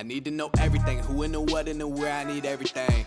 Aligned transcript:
I 0.00 0.04
need 0.04 0.24
to 0.24 0.30
know 0.30 0.50
everything, 0.60 0.98
who 0.98 1.24
and 1.24 1.34
the 1.34 1.52
what 1.52 1.68
and 1.68 1.78
the 1.78 1.86
where. 1.86 2.22
I 2.22 2.34
need 2.34 2.46
everything. 2.46 3.06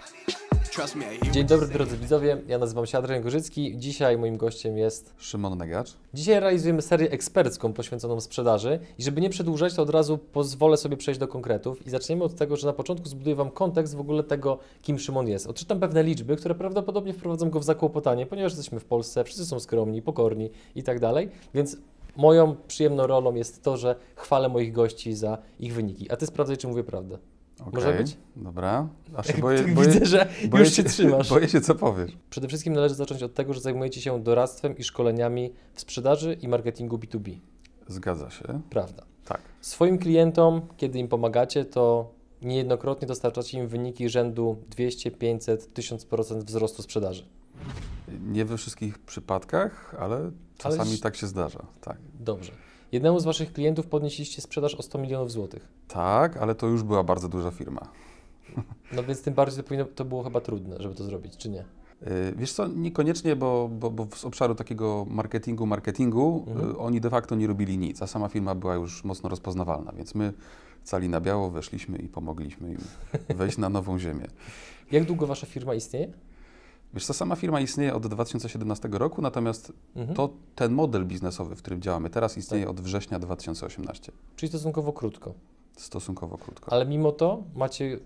Trust 0.72 0.96
me, 0.96 1.06
Dzień 1.32 1.46
dobry 1.46 1.68
drodzy 1.68 1.98
widzowie, 1.98 2.42
ja 2.48 2.58
nazywam 2.58 2.86
się 2.86 2.98
Adrian 2.98 3.22
Gorzycki. 3.22 3.78
Dzisiaj 3.78 4.18
moim 4.18 4.38
gościem 4.38 4.78
jest. 4.78 5.14
Szymon 5.18 5.58
Negacz. 5.58 5.94
Dzisiaj 6.14 6.40
realizujemy 6.40 6.82
serię 6.82 7.12
ekspercką 7.12 7.74
poświęconą 7.74 8.22
sprzedaży 8.22 8.80
i 8.98 9.04
żeby 9.04 9.22
nie 9.22 9.30
przedłużać, 9.30 9.74
to 9.74 9.82
od 9.82 9.90
razu 9.90 10.18
pozwolę 10.18 10.78
sobie 10.78 10.98
przejść 10.98 11.20
do 11.20 11.28
konkretów 11.28 11.88
i 11.88 11.90
zaczniemy 11.90 12.24
od 12.24 12.36
tego, 12.36 12.58
że 12.58 12.68
na 12.68 12.74
początku 12.74 13.10
zbuduję 13.10 13.36
Wam 13.36 13.52
kontekst 13.52 13.96
w 13.96 14.00
ogóle 14.00 14.24
tego, 14.24 14.60
kim 14.82 15.00
Szymon 15.00 15.28
jest. 15.28 15.48
Odczytam 15.48 15.80
pewne 15.80 16.04
liczby, 16.04 16.36
które 16.36 16.56
prawdopodobnie 16.56 17.14
wprowadzą 17.14 17.50
go 17.50 17.60
w 17.60 17.64
zakłopotanie, 17.64 18.26
ponieważ 18.26 18.52
jesteśmy 18.52 18.80
w 18.80 18.86
Polsce, 18.86 19.24
wszyscy 19.24 19.46
są 19.46 19.60
skromni, 19.60 20.02
pokorni 20.02 20.50
i 20.76 20.84
tak 20.84 21.00
dalej, 21.00 21.30
więc 21.54 21.78
moją 22.16 22.56
przyjemną 22.68 23.08
rolą 23.08 23.36
jest 23.36 23.64
to, 23.64 23.78
że 23.78 23.96
chwalę 24.16 24.50
moich 24.50 24.72
gości 24.74 25.14
za 25.14 25.38
ich 25.60 25.74
wyniki, 25.74 26.12
a 26.12 26.16
Ty 26.16 26.26
sprawdzaj, 26.26 26.58
czy 26.58 26.68
mówię 26.68 26.84
prawdę. 26.84 27.18
Może 27.74 27.90
Okej, 27.90 28.04
być? 28.04 28.18
Dobra. 28.36 28.88
Aż 29.16 29.28
się 29.28 29.38
boję, 29.42 29.64
boję, 29.64 29.88
widzę, 29.88 30.06
że 30.06 30.30
boję 30.50 30.64
już 30.64 30.74
się 30.74 30.84
trzymasz. 30.84 31.30
Boję 31.34 31.50
się, 31.50 31.62
co 31.62 31.76
powiesz. 31.76 32.12
Przede 32.30 32.48
wszystkim 32.48 32.74
należy 32.74 32.96
zacząć 32.96 33.24
od 33.24 33.34
tego, 33.34 33.54
że 33.54 33.62
zajmujecie 33.62 34.02
się 34.02 34.24
doradztwem 34.24 34.78
i 34.78 34.84
szkoleniami 34.84 35.54
w 35.74 35.82
sprzedaży 35.82 36.38
i 36.42 36.48
marketingu 36.48 36.98
B2B. 36.98 37.38
Zgadza 37.88 38.30
się. 38.30 38.62
Prawda. 38.70 39.04
Tak. 39.26 39.42
Swoim 39.62 39.98
klientom, 39.98 40.62
kiedy 40.78 41.00
im 41.00 41.08
pomagacie, 41.08 41.66
to 41.66 42.12
niejednokrotnie 42.42 43.08
dostarczacie 43.08 43.58
im 43.58 43.68
wyniki 43.68 44.10
rzędu 44.10 44.58
200, 44.70 45.12
500, 45.12 45.74
1000% 45.74 46.44
wzrostu 46.44 46.82
sprzedaży. 46.82 47.26
Nie 48.26 48.46
we 48.46 48.58
wszystkich 48.58 49.00
przypadkach, 49.00 49.96
ale 50.00 50.32
czasami 50.58 50.90
Ale- 50.90 51.00
tak 51.00 51.16
się 51.16 51.28
zdarza. 51.28 51.66
Tak. 51.82 51.98
Dobrze. 52.20 52.52
Jednemu 52.92 53.20
z 53.20 53.24
Waszych 53.24 53.54
klientów 53.54 53.88
podnieśliście 53.88 54.42
sprzedaż 54.42 54.76
o 54.76 54.82
100 54.84 54.98
milionów 55.00 55.32
złotych. 55.32 55.68
tak, 55.88 56.38
ale 56.38 56.56
to 56.56 56.68
już 56.68 56.84
była 56.84 57.04
bardzo 57.04 57.30
duża 57.30 57.52
firma. 57.52 57.82
No 58.92 59.04
więc 59.04 59.22
tym 59.22 59.34
bardziej 59.34 59.58
to, 59.58 59.64
powinno, 59.64 59.86
to 59.86 60.06
było 60.06 60.24
chyba 60.24 60.42
trudne, 60.42 60.76
żeby 60.80 60.96
to 60.96 61.04
zrobić, 61.04 61.38
czy 61.38 61.50
nie? 61.50 61.66
Yy, 62.02 62.08
Wiesz 62.38 62.54
co, 62.54 62.68
niekoniecznie, 62.68 63.36
bo, 63.36 63.70
bo, 63.72 63.92
bo 63.92 64.08
z 64.16 64.26
obszaru 64.26 64.56
takiego 64.56 65.06
marketingu, 65.10 65.66
marketingu 65.66 66.46
Mhm. 66.48 66.68
yy, 66.70 66.78
oni 66.78 67.02
de 67.02 67.10
facto 67.10 67.36
nie 67.36 67.48
robili 67.48 67.78
nic, 67.78 68.02
a 68.02 68.08
sama 68.08 68.28
firma 68.30 68.56
była 68.56 68.76
już 68.76 69.04
mocno 69.04 69.30
rozpoznawalna, 69.30 69.92
więc 69.92 70.16
my 70.16 70.34
cali 70.84 71.10
na 71.10 71.22
biało 71.22 71.50
weszliśmy 71.50 71.98
i 71.98 72.08
pomogliśmy 72.10 72.72
im 72.72 72.78
wejść 73.38 73.58
na 73.58 73.70
nową 73.70 74.00
ziemię. 74.00 74.26
Jak 74.92 75.04
długo 75.06 75.28
Wasza 75.28 75.46
firma 75.48 75.74
istnieje? 75.74 76.14
Wiesz 76.94 77.06
co, 77.06 77.14
sama 77.14 77.36
firma 77.36 77.60
istnieje 77.62 77.94
od 77.96 78.08
2017 78.08 78.90
roku, 78.92 79.22
natomiast 79.22 79.74
Mhm. 79.96 80.16
to 80.16 80.30
ten 80.56 80.72
model 80.74 81.06
biznesowy, 81.06 81.56
w 81.56 81.62
którym 81.62 81.82
działamy 81.82 82.10
teraz, 82.10 82.38
istnieje 82.38 82.64
Tak. 82.64 82.72
od 82.72 82.82
września 82.82 83.20
2018. 83.20 84.12
Czyli 84.36 84.50
stosunkowo 84.50 84.94
krótko. 84.94 85.34
Stosunkowo 85.78 86.38
krótko. 86.38 86.72
Ale 86.74 86.86
mimo 86.86 87.12
to 87.12 87.44
macie 87.56 88.00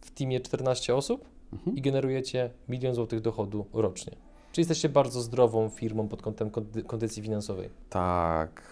w 0.00 0.10
teamie 0.10 0.40
14 0.40 0.94
osób 0.94 1.24
Mhm. 1.52 1.76
i 1.76 1.80
generujecie 1.80 2.50
milion 2.68 2.94
złotych 2.94 3.20
dochodu 3.20 3.66
rocznie. 3.72 4.12
Czyli 4.52 4.60
jesteście 4.62 4.88
bardzo 4.88 5.20
zdrową 5.20 5.68
firmą 5.68 6.08
pod 6.08 6.22
kątem 6.22 6.50
kondy- 6.50 6.82
kondycji 6.84 7.22
finansowej. 7.22 7.68
Tak, 7.90 8.62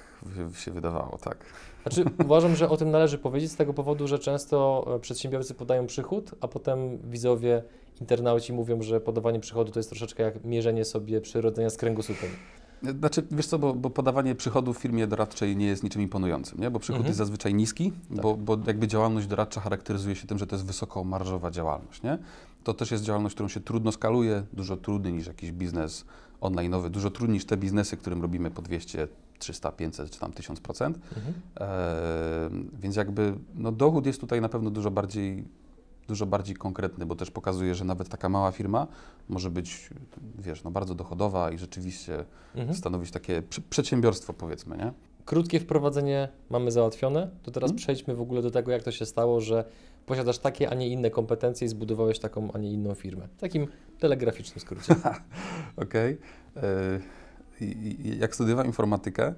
się 0.55 0.71
wydawało, 0.71 1.19
tak. 1.19 1.45
Znaczy, 1.83 2.05
uważam, 2.27 2.57
że 2.57 2.69
o 2.69 2.77
tym 2.77 2.91
należy 2.91 3.19
powiedzieć 3.19 3.53
z 3.53 3.57
tego 3.57 3.75
powodu, 3.75 4.09
że 4.09 4.19
często 4.19 4.87
e, 4.97 4.99
przedsiębiorcy 5.01 5.55
podają 5.55 5.87
przychód, 5.87 6.31
a 6.41 6.49
potem 6.49 6.99
widzowie, 7.11 7.63
internauci 8.01 8.53
mówią, 8.53 8.83
że 8.83 9.01
podawanie 9.01 9.41
przychodu 9.41 9.73
to 9.73 9.79
jest 9.79 9.89
troszeczkę 9.91 10.23
jak 10.23 10.45
mierzenie 10.45 10.85
sobie 10.85 11.21
przyrodzenia 11.21 11.71
z 11.71 11.77
kręgosłupem. 11.77 12.29
Znaczy, 12.99 13.23
wiesz 13.31 13.47
co, 13.47 13.59
bo, 13.59 13.75
bo 13.75 13.91
podawanie 13.91 14.35
przychodów 14.35 14.79
w 14.79 14.81
firmie 14.81 15.07
doradczej 15.07 15.57
nie 15.57 15.67
jest 15.67 15.83
niczym 15.83 16.03
imponującym, 16.03 16.61
nie? 16.61 16.71
bo 16.71 16.79
przychód 16.79 16.97
Mhm. 16.97 17.07
jest 17.09 17.19
zazwyczaj 17.19 17.55
niski, 17.55 17.93
Tak. 18.09 18.21
bo, 18.23 18.37
bo 18.37 18.59
jakby 18.67 18.89
działalność 18.89 19.27
doradcza 19.27 19.61
charakteryzuje 19.61 20.17
się 20.17 20.27
tym, 20.27 20.39
że 20.39 20.47
to 20.47 20.57
jest 20.57 20.67
wysokomarżowa 20.67 21.51
działalność. 21.51 22.03
Nie? 22.03 22.19
To 22.65 22.75
też 22.75 22.91
jest 22.91 23.05
działalność, 23.05 23.35
którą 23.35 23.49
się 23.49 23.61
trudno 23.61 23.93
skaluje, 23.93 24.43
dużo 24.53 24.77
trudniej 24.77 25.13
niż 25.15 25.27
jakiś 25.27 25.53
biznes 25.53 26.05
online'owy, 26.41 26.89
dużo 26.91 27.11
trudniej 27.11 27.35
niż 27.35 27.45
te 27.45 27.57
biznesy, 27.57 27.97
którym 27.97 28.23
robimy 28.23 28.51
po 28.51 28.63
200, 28.63 29.09
300, 29.39 29.73
500 29.73 30.11
czy 30.11 30.21
tam 30.21 30.33
1000%. 30.33 30.85
Mhm. 30.85 31.35
Eee, 31.61 31.69
więc 32.81 32.97
jakby 32.97 33.35
no, 33.55 33.73
dochód 33.73 34.07
jest 34.07 34.21
tutaj 34.21 34.41
na 34.41 34.49
pewno 34.49 34.71
dużo 34.71 34.91
bardziej, 34.91 35.45
dużo 36.09 36.27
bardziej 36.27 36.57
konkretny, 36.57 37.07
bo 37.07 37.17
też 37.17 37.31
pokazuje, 37.31 37.75
że 37.75 37.85
nawet 37.85 38.09
taka 38.09 38.29
mała 38.29 38.51
firma 38.53 38.87
może 39.29 39.51
być, 39.51 39.91
wiesz, 40.39 40.65
no, 40.65 40.71
bardzo 40.71 40.95
dochodowa 40.95 41.51
i 41.51 41.59
rzeczywiście 41.59 42.25
Mhm. 42.55 42.77
stanowić 42.79 43.11
takie 43.11 43.43
przedsiębiorstwo, 43.71 44.33
powiedzmy, 44.33 44.77
nie? 44.77 44.93
Krótkie 45.25 45.61
wprowadzenie 45.61 46.29
mamy 46.51 46.71
załatwione, 46.71 47.31
to 47.43 47.51
teraz 47.51 47.71
Mhm. 47.71 47.77
przejdźmy 47.79 48.15
w 48.15 48.21
ogóle 48.21 48.43
do 48.43 48.51
tego, 48.51 48.73
jak 48.73 48.83
to 48.83 48.93
się 48.93 49.07
stało, 49.07 49.41
że 49.41 49.65
posiadasz 50.07 50.39
takie, 50.39 50.71
a 50.71 50.75
nie 50.75 50.89
inne 50.89 51.11
kompetencje 51.11 51.67
i 51.67 51.69
zbudowałeś 51.69 52.19
taką, 52.19 52.53
a 52.53 52.59
nie 52.59 52.73
inną 52.73 52.95
firmę. 52.95 53.29
W 53.37 53.41
takim 53.41 53.67
telegraficznym 53.99 54.61
skrócie. 54.61 54.95
Okej. 55.77 56.19
Eee, 56.57 57.01
i- 57.61 58.07
i 58.09 58.19
Jak 58.19 58.35
studiowałem 58.35 58.67
informatykę, 58.67 59.27
e, 59.27 59.35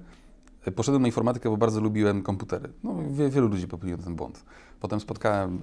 poszedłem 0.75 1.01
na 1.01 1.07
informatykę, 1.07 1.49
bo 1.49 1.57
bardzo 1.57 1.81
lubiłem 1.81 2.23
komputery. 2.23 2.69
No, 2.83 2.95
wie, 3.09 3.29
wielu 3.29 3.47
ludzi 3.47 3.67
popełniło 3.67 4.01
ten 4.03 4.15
błąd. 4.15 4.43
Potem 4.79 4.99
spotkałem, 4.99 5.61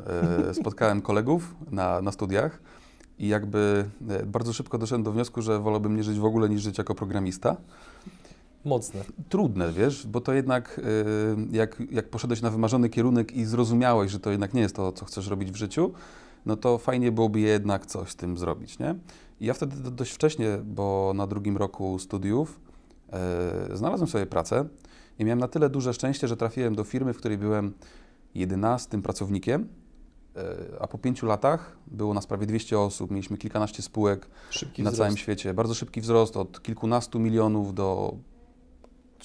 e, 0.48 0.54
spotkałem 0.54 1.02
kolegów 1.02 1.54
na, 1.70 2.02
na 2.02 2.12
studiach 2.12 2.60
i 3.18 3.28
jakby 3.28 3.84
e, 4.08 4.26
bardzo 4.26 4.52
szybko 4.52 4.78
doszedłem 4.78 5.02
do 5.02 5.12
wniosku, 5.12 5.42
że 5.42 5.60
wolałbym 5.60 5.96
nie 5.96 6.04
żyć 6.04 6.18
w 6.18 6.24
ogóle 6.24 6.48
niż 6.48 6.62
żyć 6.62 6.78
jako 6.78 6.94
programista. 6.94 7.56
Mocne. 8.64 9.00
Trudne, 9.28 9.72
wiesz, 9.72 10.06
bo 10.06 10.20
to 10.20 10.32
jednak 10.32 10.78
y, 10.78 10.82
jak, 11.56 11.82
jak 11.90 12.08
poszedłeś 12.08 12.42
na 12.42 12.50
wymarzony 12.50 12.88
kierunek 12.88 13.32
i 13.32 13.44
zrozumiałeś, 13.44 14.12
że 14.12 14.20
to 14.20 14.30
jednak 14.30 14.54
nie 14.54 14.60
jest 14.60 14.76
to, 14.76 14.92
co 14.92 15.04
chcesz 15.04 15.28
robić 15.28 15.50
w 15.52 15.56
życiu, 15.56 15.92
no 16.46 16.56
to 16.56 16.78
fajnie 16.78 17.12
byłoby 17.12 17.40
jednak 17.40 17.86
coś 17.86 18.10
z 18.10 18.16
tym 18.16 18.38
zrobić, 18.38 18.78
nie? 18.78 18.94
I 19.40 19.46
ja 19.46 19.54
wtedy 19.54 19.76
do- 19.76 19.90
dość 19.90 20.12
wcześnie, 20.12 20.58
bo 20.64 21.12
na 21.14 21.26
drugim 21.26 21.56
roku 21.56 21.98
studiów 21.98 22.60
znalazłem 23.74 24.08
sobie 24.08 24.26
pracę 24.26 24.64
i 25.18 25.24
miałem 25.24 25.38
na 25.38 25.48
tyle 25.48 25.70
duże 25.70 25.94
szczęście, 25.94 26.28
że 26.28 26.36
trafiłem 26.36 26.74
do 26.74 26.84
firmy, 26.84 27.12
w 27.12 27.16
której 27.18 27.38
byłem 27.38 27.74
jedenastym 28.34 29.02
pracownikiem, 29.02 29.62
y, 30.72 30.80
a 30.80 30.86
po 30.86 30.98
pięciu 30.98 31.26
latach 31.26 31.76
było 31.86 32.14
nas 32.14 32.26
prawie 32.26 32.46
200 32.46 32.80
osób, 32.80 33.10
mieliśmy 33.10 33.38
kilkanaście 33.38 33.82
spółek, 33.82 34.28
Szybki 34.50 34.82
na 34.82 34.90
wzrost. 34.90 34.98
całym 35.06 35.16
świecie. 35.16 35.54
Bardzo 35.54 35.74
szybki 35.74 36.00
wzrost 36.00 36.36
od 36.36 36.62
kilkunastu 36.62 37.18
milionów 37.20 37.74
do 37.74 38.14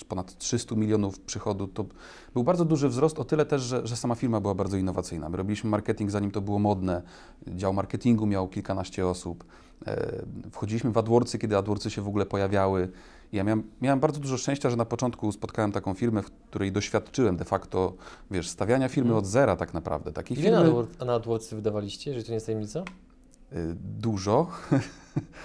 ponad 0.08 0.38
300 0.38 0.76
milionów 0.76 1.20
przychodu. 1.20 1.68
To 1.68 1.86
był 2.34 2.44
bardzo 2.44 2.66
duży 2.66 2.90
wzrost, 2.90 3.20
o 3.20 3.24
tyle 3.25 3.46
też, 3.46 3.62
że, 3.62 3.88
że 3.88 3.96
sama 3.96 4.16
firma 4.16 4.40
była 4.40 4.56
bardzo 4.56 4.78
innowacyjna. 4.78 5.30
My 5.30 5.38
robiliśmy 5.38 5.70
marketing 5.70 6.12
zanim 6.12 6.31
to 6.31 6.42
było 6.42 6.60
modne. 6.60 7.02
Dział 7.48 7.74
marketingu 7.74 8.25
miał 8.25 8.48
kilkanaście 8.48 9.08
osób. 9.08 9.44
E, 9.88 10.24
Wchodziliśmy 10.52 10.92
w 10.92 10.98
AdWordsy, 10.98 11.40
kiedy 11.40 11.58
AdWordsy 11.58 11.90
się 11.90 12.02
w 12.02 12.08
ogóle 12.08 12.25
pojawiały. 12.25 12.92
Ja 13.34 13.44
miałem, 13.44 13.64
miałem 13.82 14.00
bardzo 14.00 14.20
dużo 14.20 14.38
szczęścia, 14.38 14.70
że 14.70 14.76
na 14.76 14.86
początku 14.86 15.32
spotkałem 15.32 15.72
taką 15.72 15.94
firmę, 15.94 16.22
w 16.22 16.32
której 16.32 16.72
doświadczyłem 16.72 17.38
de 17.38 17.46
facto, 17.46 17.94
wiesz, 18.32 18.50
stawiania 18.50 18.90
firmy 18.90 19.10
Mhm. 19.10 19.20
od 19.20 19.26
zera 19.32 19.56
tak 19.56 19.74
naprawdę. 19.74 20.12
Takiej 20.12 20.40
Ile 20.40 20.64
firmy 20.66 20.88
na 21.06 21.14
AdWordsy 21.14 21.56
wydawaliście, 21.56 22.10
jeżeli 22.12 22.26
to 22.26 22.32
nie 22.32 22.34
jest 22.36 22.46
tajemnica? 22.46 22.80
y, 22.80 23.76
dużo, 24.00 24.48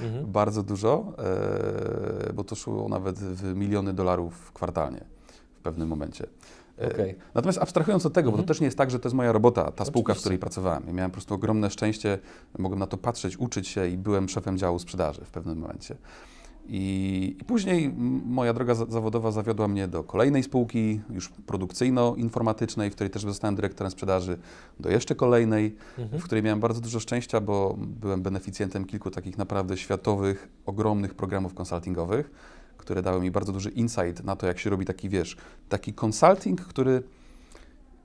Mhm. 0.02 0.26
Bardzo 0.32 0.62
dużo, 0.62 1.12
e, 2.28 2.32
bo 2.32 2.44
to 2.44 2.54
szło 2.54 2.88
nawet 2.88 3.18
w 3.18 3.54
miliony 3.56 3.92
dolarów 3.92 4.52
kwartalnie 4.52 5.04
w 5.58 5.60
pewnym 5.62 5.88
momencie. 5.88 6.26
E, 6.82 6.92
Okej. 6.92 7.14
Natomiast 7.34 7.58
abstrahując 7.58 8.06
od 8.06 8.12
tego, 8.12 8.30
bo 8.30 8.34
Mhm. 8.34 8.44
to 8.46 8.48
też 8.48 8.60
nie 8.60 8.64
jest 8.64 8.78
tak, 8.78 8.90
że 8.90 8.98
to 8.98 9.08
jest 9.08 9.16
moja 9.16 9.32
robota, 9.32 9.72
ta 9.72 9.84
spółka, 9.84 9.94
w 9.94 10.16
Oczywiście. 10.16 10.20
której 10.20 10.38
pracowałem. 10.38 10.82
Ja 10.86 10.92
miałem 10.92 11.10
po 11.10 11.14
prostu 11.14 11.34
ogromne 11.34 11.70
szczęście, 11.70 12.18
mogłem 12.58 12.78
na 12.80 12.86
to 12.86 12.96
patrzeć, 12.96 13.36
uczyć 13.36 13.68
się 13.68 13.88
i 13.88 13.96
byłem 13.96 14.28
szefem 14.28 14.58
działu 14.58 14.78
sprzedaży 14.78 15.24
w 15.24 15.30
pewnym 15.30 15.58
momencie. 15.58 15.96
I, 16.70 17.36
i 17.40 17.44
później 17.44 17.94
moja 18.26 18.52
droga 18.54 18.74
za- 18.74 18.86
zawodowa 18.86 19.30
zawiodła 19.32 19.68
mnie 19.68 19.88
do 19.88 20.04
kolejnej 20.04 20.42
spółki, 20.42 21.00
już 21.10 21.28
produkcyjno-informatycznej, 21.46 22.90
w 22.90 22.94
której 22.94 23.10
też 23.10 23.22
zostałem 23.22 23.54
dyrektorem 23.56 23.90
sprzedaży, 23.90 24.38
do 24.80 24.90
jeszcze 24.90 25.14
kolejnej, 25.14 25.76
Mhm. 25.98 26.20
w 26.20 26.24
której 26.24 26.42
miałem 26.44 26.60
bardzo 26.60 26.80
dużo 26.80 27.00
szczęścia, 27.00 27.40
bo 27.40 27.76
byłem 27.78 28.22
beneficjentem 28.22 28.84
kilku 28.84 29.10
takich 29.10 29.38
naprawdę 29.38 29.76
światowych, 29.76 30.48
ogromnych 30.66 31.14
programów 31.14 31.54
konsultingowych, 31.54 32.30
które 32.76 33.02
dały 33.02 33.20
mi 33.20 33.30
bardzo 33.30 33.52
duży 33.52 33.70
insight 33.70 34.24
na 34.24 34.36
to, 34.36 34.46
jak 34.46 34.58
się 34.58 34.70
robi 34.70 34.84
taki, 34.84 35.08
wiesz, 35.08 35.36
taki 35.68 35.92
consulting, 36.04 36.60
który 36.60 37.02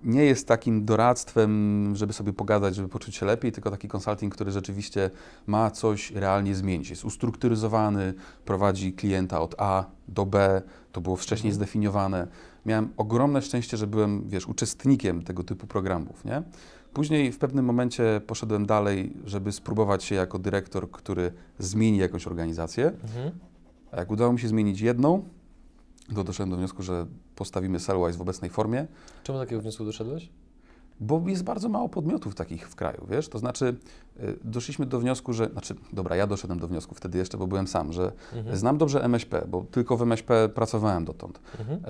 nie 0.04 0.24
jest 0.26 0.48
takim 0.48 0.86
doradztwem, 0.86 1.96
żeby 1.96 2.14
sobie 2.14 2.34
pogadać, 2.34 2.76
żeby 2.76 2.88
poczuć 2.90 3.16
się 3.16 3.26
lepiej, 3.26 3.52
tylko 3.52 3.72
taki 3.72 3.88
consulting, 3.96 4.36
który 4.36 4.52
rzeczywiście 4.52 5.10
ma 5.48 5.72
coś 5.72 6.12
realnie 6.12 6.56
zmienić. 6.56 6.90
Jest 6.90 7.06
ustrukturyzowany, 7.06 8.14
prowadzi 8.46 8.94
klienta 8.94 9.42
od 9.42 9.56
A 9.58 9.86
do 10.08 10.26
B, 10.26 10.62
to 10.92 11.02
było 11.02 11.16
wcześniej 11.16 11.52
Mhm. 11.52 11.56
zdefiniowane. 11.56 12.28
Miałem 12.66 12.90
ogromne 12.98 13.42
szczęście, 13.42 13.78
że 13.78 13.88
byłem, 13.88 14.30
wiesz, 14.30 14.48
uczestnikiem 14.48 15.22
tego 15.22 15.44
typu 15.44 15.68
programów, 15.68 16.26
nie? 16.26 16.44
Później 16.94 17.32
w 17.32 17.38
pewnym 17.38 17.66
momencie 17.66 18.22
poszedłem 18.28 18.66
dalej, 18.66 19.14
żeby 19.26 19.52
spróbować 19.52 20.04
się 20.04 20.16
jako 20.16 20.40
dyrektor, 20.40 20.92
który 20.92 21.32
zmieni 21.60 21.98
jakąś 21.98 22.28
organizację. 22.28 22.86
Mhm. 22.86 23.32
A 23.92 23.98
jak 23.98 24.12
udało 24.12 24.34
mi 24.34 24.40
się 24.40 24.48
zmienić 24.48 24.82
jedną, 24.82 25.24
doszedłem 26.10 26.50
do 26.50 26.58
wniosku, 26.58 26.84
że 26.84 27.06
postawimy 27.36 27.80
Sellwise 27.80 28.18
w 28.18 28.22
obecnej 28.22 28.50
formie. 28.50 28.88
Czemu 29.24 29.40
takiego 29.40 29.62
wniosku 29.62 29.86
doszedłeś? 29.86 30.30
Bo 31.00 31.22
jest 31.28 31.44
bardzo 31.44 31.70
mało 31.70 31.90
podmiotów 31.90 32.36
takich 32.36 32.70
w 32.70 32.76
kraju, 32.76 33.08
wiesz? 33.10 33.30
To 33.30 33.40
znaczy, 33.40 33.76
y, 34.20 34.40
doszliśmy 34.44 34.86
do 34.86 35.00
wniosku, 35.00 35.34
że, 35.34 35.50
znaczy, 35.50 35.76
dobra, 35.94 36.16
ja 36.16 36.28
doszedłem 36.28 36.60
do 36.60 36.68
wniosku 36.68 36.96
wtedy 36.96 37.18
jeszcze, 37.18 37.38
bo 37.38 37.48
byłem 37.48 37.68
sam, 37.68 37.94
że 37.94 38.12
Mhm. 38.36 38.58
znam 38.58 38.78
dobrze 38.78 39.04
MŚP, 39.04 39.46
bo 39.48 39.66
tylko 39.72 39.98
w 39.98 40.02
MŚP 40.02 40.50
pracowałem 40.50 41.06
dotąd. 41.06 41.40
Mhm. 41.60 41.80
E, 41.80 41.90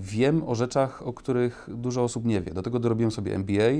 wiem 0.00 0.42
o 0.46 0.54
rzeczach, 0.54 1.06
o 1.06 1.12
których 1.12 1.68
dużo 1.72 2.04
osób 2.04 2.24
nie 2.24 2.40
wie. 2.40 2.54
Do 2.54 2.62
tego 2.62 2.78
dorobiłem 2.78 3.10
sobie 3.10 3.34
MBA, 3.34 3.70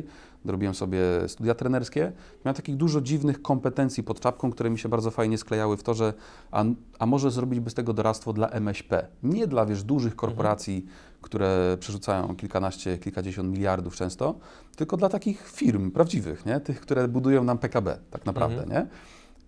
dorobiłem 0.44 0.74
sobie 0.74 1.00
studia 1.26 1.54
trenerskie. 1.54 2.12
Miałem 2.44 2.56
takich 2.56 2.76
dużo 2.76 3.00
dziwnych 3.00 3.42
kompetencji 3.42 4.02
pod 4.02 4.20
czapką, 4.20 4.50
które 4.50 4.70
mi 4.70 4.78
się 4.78 4.88
bardzo 4.88 5.10
fajnie 5.10 5.38
sklejały 5.38 5.76
w 5.76 5.82
to, 5.82 5.94
że 5.94 6.14
a, 6.50 6.64
a 6.98 7.06
może 7.06 7.30
zrobić 7.30 7.60
by 7.60 7.70
z 7.70 7.74
tego 7.74 7.92
doradztwo 7.92 8.32
dla 8.32 8.48
MŚP. 8.48 9.06
Nie 9.22 9.46
dla, 9.46 9.66
wiesz, 9.66 9.82
dużych 9.82 10.16
korporacji, 10.16 10.86
które 11.22 11.76
przerzucają 11.80 12.36
kilkanaście, 12.36 12.98
kilkadziesiąt 12.98 13.50
miliardów 13.52 13.96
często, 13.96 14.34
tylko 14.76 14.96
dla 14.96 15.08
takich 15.08 15.48
firm 15.50 15.90
prawdziwych, 15.90 16.46
nie? 16.46 16.60
Tych, 16.60 16.80
które 16.80 17.08
budują 17.08 17.44
nam 17.44 17.58
PKB 17.58 17.98
tak 18.10 18.26
naprawdę, 18.26 18.66
nie? 18.66 18.86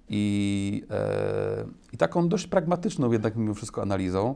I, 0.09 0.85
e, 0.91 1.65
I 1.93 1.97
taką 1.97 2.29
dość 2.29 2.47
pragmatyczną 2.47 3.13
jednak 3.13 3.37
mimo 3.37 3.55
wszystko 3.55 3.83
analizą 3.83 4.35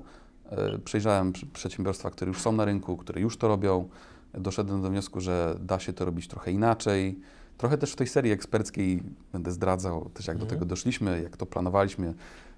e, 0.51 0.79
przejrzałem 0.79 1.33
pr- 1.33 1.47
przedsiębiorstwa, 1.53 2.11
które 2.11 2.29
już 2.29 2.41
są 2.41 2.53
na 2.53 2.65
rynku, 2.65 2.97
które 2.97 3.21
już 3.21 3.37
to 3.37 3.49
robią. 3.49 3.89
Doszedłem 4.35 4.83
do 4.83 4.91
wniosku, 4.91 5.21
że 5.21 5.57
da 5.61 5.79
się 5.79 5.93
to 5.93 6.05
robić 6.05 6.29
trochę 6.29 6.53
inaczej. 6.53 7.21
Trochę 7.59 7.79
też 7.79 7.93
w 7.93 7.97
tej 7.97 8.07
serii 8.07 8.33
eksperckiej 8.33 9.03
będę 9.33 9.51
zdradzał 9.51 10.11
też 10.15 10.27
jak 10.27 10.37
do 10.37 10.43
Mhm. 10.43 10.59
tego 10.61 10.67
doszliśmy, 10.69 11.23
jak 11.23 11.37
to 11.37 11.47
planowaliśmy, 11.47 12.15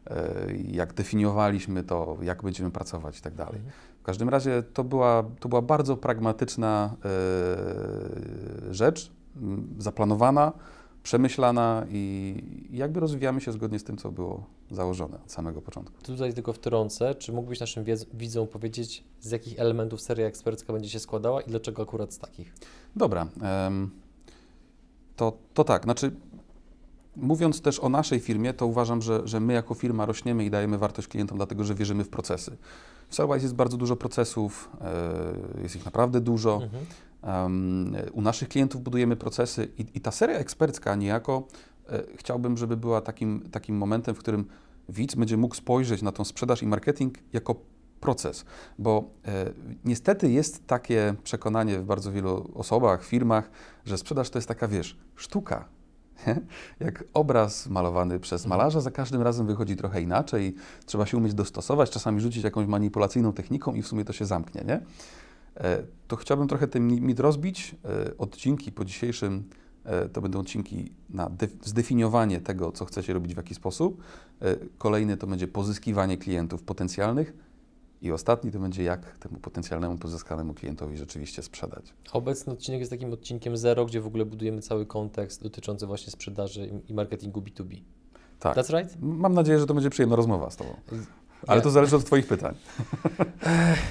e, 0.07 0.35
jak 0.71 0.93
definiowaliśmy 0.95 1.85
to, 1.85 2.17
jak 2.23 2.43
będziemy 2.43 2.71
pracować 2.71 3.19
i 3.19 3.23
tak 3.23 3.35
dalej. 3.35 3.61
W 4.09 4.11
każdym 4.11 4.29
razie 4.29 4.63
to 4.63 4.85
była, 4.85 5.25
to 5.41 5.49
była 5.49 5.63
bardzo 5.63 5.97
pragmatyczna 5.97 6.97
e, 7.05 8.75
rzecz, 8.75 9.13
m, 9.37 9.75
zaplanowana, 9.79 10.53
przemyślana 11.03 11.87
i 11.91 12.35
jakby 12.71 13.01
rozwijamy 13.01 13.41
się 13.41 13.53
zgodnie 13.53 13.79
z 13.79 13.85
tym, 13.85 13.97
co 13.97 14.13
było 14.13 14.45
założone 14.71 15.19
od 15.25 15.33
samego 15.33 15.63
początku. 15.63 16.03
Tutaj 16.03 16.35
tylko 16.35 16.53
wtrącę, 16.53 17.15
czy 17.15 17.33
mógłbyś 17.33 17.61
naszym 17.61 17.85
widzom 18.15 18.47
powiedzieć, 18.47 19.05
z 19.21 19.31
jakich 19.31 19.61
elementów 19.61 20.01
seria 20.01 20.27
ekspercka 20.27 20.73
będzie 20.73 20.89
się 20.89 20.99
składała 20.99 21.41
i 21.41 21.49
dlaczego 21.51 21.83
akurat 21.83 22.15
z 22.15 22.19
takich? 22.19 22.55
Dobra, 22.97 23.27
to, 25.17 25.33
to 25.55 25.65
tak, 25.65 25.85
znaczy 25.85 26.13
mówiąc 27.17 27.61
też 27.61 27.81
o 27.81 27.89
naszej 27.89 28.21
firmie, 28.21 28.55
to 28.55 28.67
uważam, 28.67 29.03
że, 29.03 29.29
że 29.29 29.41
my 29.41 29.53
jako 29.53 29.75
firma 29.75 30.07
rośniemy 30.07 30.45
i 30.45 30.51
dajemy 30.51 30.79
wartość 30.79 31.09
klientom, 31.09 31.37
dlatego 31.37 31.65
że 31.65 31.75
wierzymy 31.75 32.05
w 32.05 32.09
procesy. 32.09 32.57
W 33.09 33.15
Sellwise 33.15 33.43
jest 33.43 33.55
bardzo 33.55 33.77
dużo 33.77 33.97
procesów, 33.97 34.71
e, 34.81 35.63
jest 35.63 35.77
ich 35.77 35.85
naprawdę 35.85 36.21
dużo. 36.21 36.63
Mhm. 36.63 36.87
Um, 37.23 37.97
u 38.13 38.23
naszych 38.23 38.49
klientów 38.49 38.83
budujemy 38.83 39.17
procesy 39.17 39.69
i, 39.79 39.87
i 39.95 40.01
ta 40.01 40.11
seria 40.11 40.39
ekspercka 40.39 40.95
niejako 40.95 41.49
e, 41.89 42.03
chciałbym, 42.17 42.57
żeby 42.57 42.77
była 42.77 43.01
takim, 43.01 43.49
takim 43.51 43.77
momentem, 43.77 44.15
w 44.15 44.19
którym 44.19 44.45
widz 44.89 45.15
będzie 45.15 45.37
mógł 45.37 45.55
spojrzeć 45.55 46.03
na 46.03 46.13
tą 46.13 46.25
sprzedaż 46.25 46.63
i 46.63 46.67
marketing 46.67 47.19
jako 47.33 47.55
proces, 48.01 48.45
bo 48.79 49.11
e, 49.27 49.53
niestety 49.85 50.31
jest 50.31 50.67
takie 50.67 51.15
przekonanie 51.23 51.79
w 51.79 51.85
bardzo 51.85 52.13
wielu 52.13 52.51
osobach, 52.55 53.05
firmach, 53.05 53.51
że 53.85 53.99
sprzedaż 53.99 54.31
to 54.31 54.39
jest 54.39 54.49
taka, 54.49 54.69
wiesz, 54.69 54.97
sztuka. 55.17 55.69
Jak 56.81 57.05
obraz 57.15 57.67
malowany 57.67 58.21
przez 58.21 58.45
Mhm. 58.45 58.59
malarza, 58.59 58.81
za 58.81 58.91
każdym 58.91 59.23
razem 59.23 59.47
wychodzi 59.47 59.77
trochę 59.77 60.03
inaczej, 60.03 60.55
trzeba 60.87 61.07
się 61.07 61.17
umieć 61.17 61.35
dostosować, 61.35 61.91
czasami 61.91 62.21
rzucić 62.21 62.45
jakąś 62.45 62.67
manipulacyjną 62.67 63.33
techniką 63.33 63.75
i 63.75 63.83
w 63.83 63.87
sumie 63.87 64.05
to 64.05 64.13
się 64.13 64.27
zamknie, 64.27 64.65
nie? 64.67 64.81
E, 65.57 65.83
to 66.09 66.17
chciałbym 66.17 66.49
trochę 66.49 66.69
ten 66.69 66.87
mi- 66.87 67.01
mit 67.01 67.21
rozbić. 67.21 67.75
E, 67.85 68.19
Odcinki 68.19 68.73
po 68.73 68.85
dzisiejszym 68.85 69.45
e, 69.85 70.09
to 70.09 70.21
będą 70.21 70.41
odcinki 70.41 70.93
na 71.11 71.27
def- 71.31 71.57
zdefiniowanie 71.65 72.41
tego, 72.41 72.73
co 72.73 72.85
chcecie 72.85 73.13
robić 73.13 73.35
w 73.35 73.37
jaki 73.37 73.55
sposób. 73.55 74.03
Kolejny 74.79 75.17
to 75.17 75.27
będzie 75.27 75.49
pozyskiwanie 75.49 76.17
klientów 76.17 76.63
potencjalnych. 76.63 77.33
I 78.03 78.13
ostatni 78.13 78.51
to 78.53 78.59
będzie 78.59 78.83
jak 78.83 79.19
temu 79.19 79.39
potencjalnemu 79.39 79.99
pozyskanemu 79.99 80.55
klientowi 80.55 80.97
rzeczywiście 80.97 81.43
sprzedać. 81.43 81.95
Obecny 82.13 82.53
odcinek 82.53 82.79
jest 82.81 82.91
takim 82.93 83.13
odcinkiem 83.13 83.57
zero, 83.57 83.87
gdzie 83.87 84.01
w 84.01 84.07
ogóle 84.07 84.25
budujemy 84.25 84.63
cały 84.63 84.87
kontekst 84.87 85.43
dotyczący 85.43 85.87
właśnie 85.87 86.11
sprzedaży 86.13 86.83
i- 86.89 86.95
marketingu 86.95 87.41
B2B. 87.41 87.83
Tak. 88.39 88.57
That's 88.57 88.79
right? 88.79 88.97
Mam 89.01 89.35
nadzieję, 89.35 89.59
że 89.59 89.67
to 89.67 89.75
będzie 89.75 89.91
przyjemna 89.91 90.17
rozmowa 90.17 90.51
z 90.51 90.57
Tobą. 90.57 90.71
Ale 91.47 91.61
to 91.63 91.71
zależy 91.71 91.97
od 91.97 92.05
Twoich 92.05 92.27
pytań. 92.27 92.55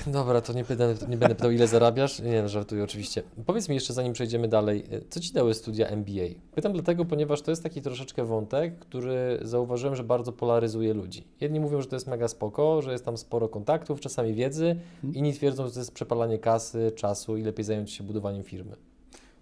Dobra, 0.08 0.42
to 0.42 0.54
nie, 0.54 0.64
pytam, 0.64 0.90
nie 1.10 1.18
będę 1.18 1.36
pytał, 1.36 1.52
ile 1.52 1.68
zarabiasz. 1.68 2.20
Nie, 2.20 2.42
no, 2.42 2.50
żartuję 2.50 2.84
oczywiście. 2.84 3.24
Powiedz 3.46 3.70
mi 3.70 3.76
jeszcze, 3.76 3.94
zanim 3.94 4.14
przejdziemy 4.14 4.48
dalej, 4.48 4.84
y, 4.94 5.04
co 5.10 5.20
Ci 5.20 5.34
dały 5.34 5.54
studia 5.54 5.88
MBA? 5.88 6.28
Pytam 6.56 6.74
dlatego, 6.74 7.06
ponieważ 7.06 7.42
to 7.42 7.52
jest 7.52 7.64
taki 7.64 7.82
troszeczkę 7.82 8.26
wątek, 8.26 8.80
który 8.80 9.40
zauważyłem, 9.42 9.96
że 9.96 10.04
bardzo 10.04 10.32
polaryzuje 10.32 10.94
ludzi. 10.94 11.28
Jedni 11.42 11.60
mówią, 11.60 11.82
że 11.82 11.88
to 11.88 11.96
jest 11.96 12.08
mega 12.08 12.28
spoko, 12.28 12.82
że 12.82 12.92
jest 12.92 13.06
tam 13.06 13.18
sporo 13.18 13.50
kontaktów, 13.50 14.00
czasami 14.00 14.34
wiedzy, 14.34 14.76
inni 15.14 15.34
twierdzą, 15.34 15.66
że 15.66 15.72
to 15.72 15.80
jest 15.80 15.92
przepalanie 15.92 16.40
kasy, 16.40 16.92
czasu 16.96 17.38
i 17.38 17.44
lepiej 17.44 17.66
zająć 17.66 17.92
się 17.92 18.04
budowaniem 18.04 18.44
firmy. 18.44 18.76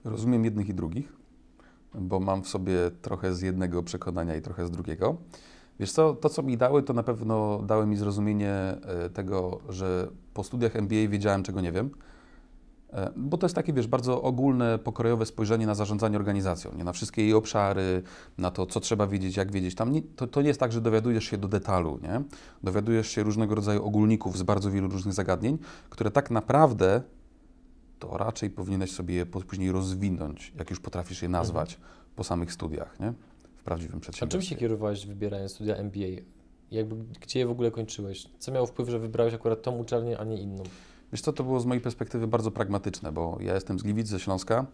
Rozumiem 0.03 0.45
jednych 0.45 0.69
i 0.69 0.73
drugich, 0.73 1.13
bo 1.95 2.19
mam 2.19 2.43
w 2.43 2.47
sobie 2.47 2.75
trochę 3.01 3.33
z 3.33 3.41
jednego 3.41 3.83
przekonania 3.83 4.35
i 4.35 4.41
trochę 4.41 4.67
z 4.67 4.71
drugiego. 4.71 5.17
Wiesz 5.79 5.91
co, 5.91 6.13
to 6.13 6.29
co 6.29 6.43
mi 6.43 6.57
dały, 6.57 6.83
to 6.83 6.93
na 6.93 7.03
pewno 7.03 7.61
dały 7.63 7.85
mi 7.85 7.97
zrozumienie 7.97 8.51
e, 8.51 9.09
tego, 9.09 9.59
że 9.69 10.07
po 10.33 10.43
studiach 10.43 10.75
MBA 10.75 11.07
wiedziałem, 11.09 11.43
czego 11.43 11.61
nie 11.61 11.71
wiem. 11.71 11.89
E, 12.93 13.11
Bo 13.15 13.37
to 13.37 13.45
jest 13.45 13.55
takie, 13.55 13.73
wiesz, 13.73 13.87
bardzo 13.87 14.21
ogólne, 14.21 14.79
pokrojowe 14.79 15.25
spojrzenie 15.25 15.67
na 15.67 15.75
zarządzanie 15.75 16.17
organizacją, 16.17 16.71
nie 16.77 16.83
na 16.83 16.93
wszystkie 16.93 17.21
jej 17.21 17.33
obszary, 17.33 18.03
na 18.37 18.51
to, 18.51 18.65
co 18.65 18.79
trzeba 18.79 19.07
wiedzieć, 19.07 19.37
jak 19.37 19.51
wiedzieć. 19.51 19.75
Tam 19.75 19.91
nie, 19.91 20.01
to, 20.01 20.27
to 20.27 20.41
nie 20.41 20.47
jest 20.47 20.59
tak, 20.59 20.71
że 20.71 20.81
dowiadujesz 20.81 21.23
się 21.23 21.37
do 21.37 21.47
detalu, 21.47 21.99
nie? 22.03 22.21
Dowiadujesz 22.63 23.07
się 23.07 23.23
różnego 23.23 23.55
rodzaju 23.55 23.85
ogólników 23.85 24.37
z 24.37 24.43
bardzo 24.43 24.71
wielu 24.71 24.89
różnych 24.89 25.13
zagadnień, 25.13 25.57
które 25.89 26.11
tak 26.11 26.31
naprawdę 26.31 27.01
to 27.99 28.17
raczej 28.17 28.49
powinieneś 28.49 28.91
sobie 28.91 29.15
je 29.15 29.25
później 29.25 29.71
rozwinąć, 29.71 30.53
jak 30.57 30.69
już 30.69 30.79
potrafisz 30.79 31.21
je 31.21 31.29
nazwać 31.29 31.79
po 32.15 32.23
samych 32.23 32.53
studiach, 32.53 32.99
nie? 32.99 33.13
Prawdziwym 33.65 34.01
A 34.21 34.27
czym 34.27 34.41
się 34.41 34.55
kierowałeś 34.55 35.05
wybierając 35.05 35.51
studia 35.51 35.75
MBA? 35.75 36.21
Jakby, 36.71 36.95
gdzie 37.21 37.39
je 37.39 37.47
w 37.47 37.51
ogóle 37.51 37.71
kończyłeś? 37.71 38.27
Co 38.39 38.51
miało 38.51 38.65
wpływ, 38.65 38.89
że 38.89 38.99
wybrałeś 38.99 39.33
akurat 39.33 39.61
tą 39.61 39.77
uczelnię, 39.77 40.19
a 40.19 40.23
nie 40.23 40.41
inną? 40.41 40.63
Wiesz 41.11 41.21
co, 41.21 41.33
to 41.33 41.43
było 41.43 41.59
z 41.59 41.65
mojej 41.65 41.81
perspektywy 41.81 42.27
bardzo 42.27 42.51
pragmatyczne, 42.51 43.11
bo 43.11 43.37
ja 43.41 43.53
jestem 43.55 43.79
z 43.79 43.83
Gliwic, 43.83 44.07
ze 44.07 44.19
Śląska. 44.19 44.65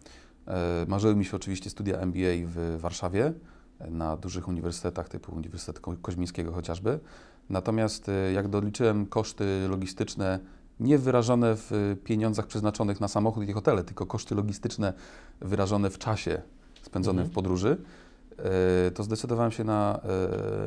E, 0.47 0.85
marzyły 0.87 1.15
mi 1.15 1.25
się 1.25 1.35
oczywiście 1.35 1.69
studia 1.69 1.97
MBA 1.97 2.29
w 2.45 2.77
Warszawie, 2.79 3.33
e, 3.79 3.89
na 3.91 4.17
dużych 4.17 4.47
uniwersytetach 4.47 5.09
typu 5.09 5.35
Uniwersytet 5.35 5.79
Ko- 5.79 5.97
Koźmińskiego 6.01 6.51
chociażby. 6.51 6.99
Natomiast 7.49 8.09
e, 8.09 8.33
jak 8.33 8.47
doliczyłem 8.47 9.05
koszty 9.05 9.67
logistyczne, 9.69 10.39
nie 10.79 10.97
wyrażone 10.97 11.55
w 11.55 11.95
pieniądzach 12.03 12.47
przeznaczonych 12.47 13.01
na 13.01 13.07
samochód 13.07 13.49
i 13.49 13.53
hotele, 13.53 13.83
tylko 13.83 14.05
koszty 14.05 14.35
logistyczne 14.35 14.93
wyrażone 15.41 15.89
w 15.89 15.97
czasie 15.97 16.41
spędzonym 16.81 17.19
Mhm. 17.19 17.31
w 17.31 17.35
podróży, 17.35 17.77
to 18.93 19.03
zdecydowałem 19.03 19.51
się 19.51 19.63
na, 19.63 19.99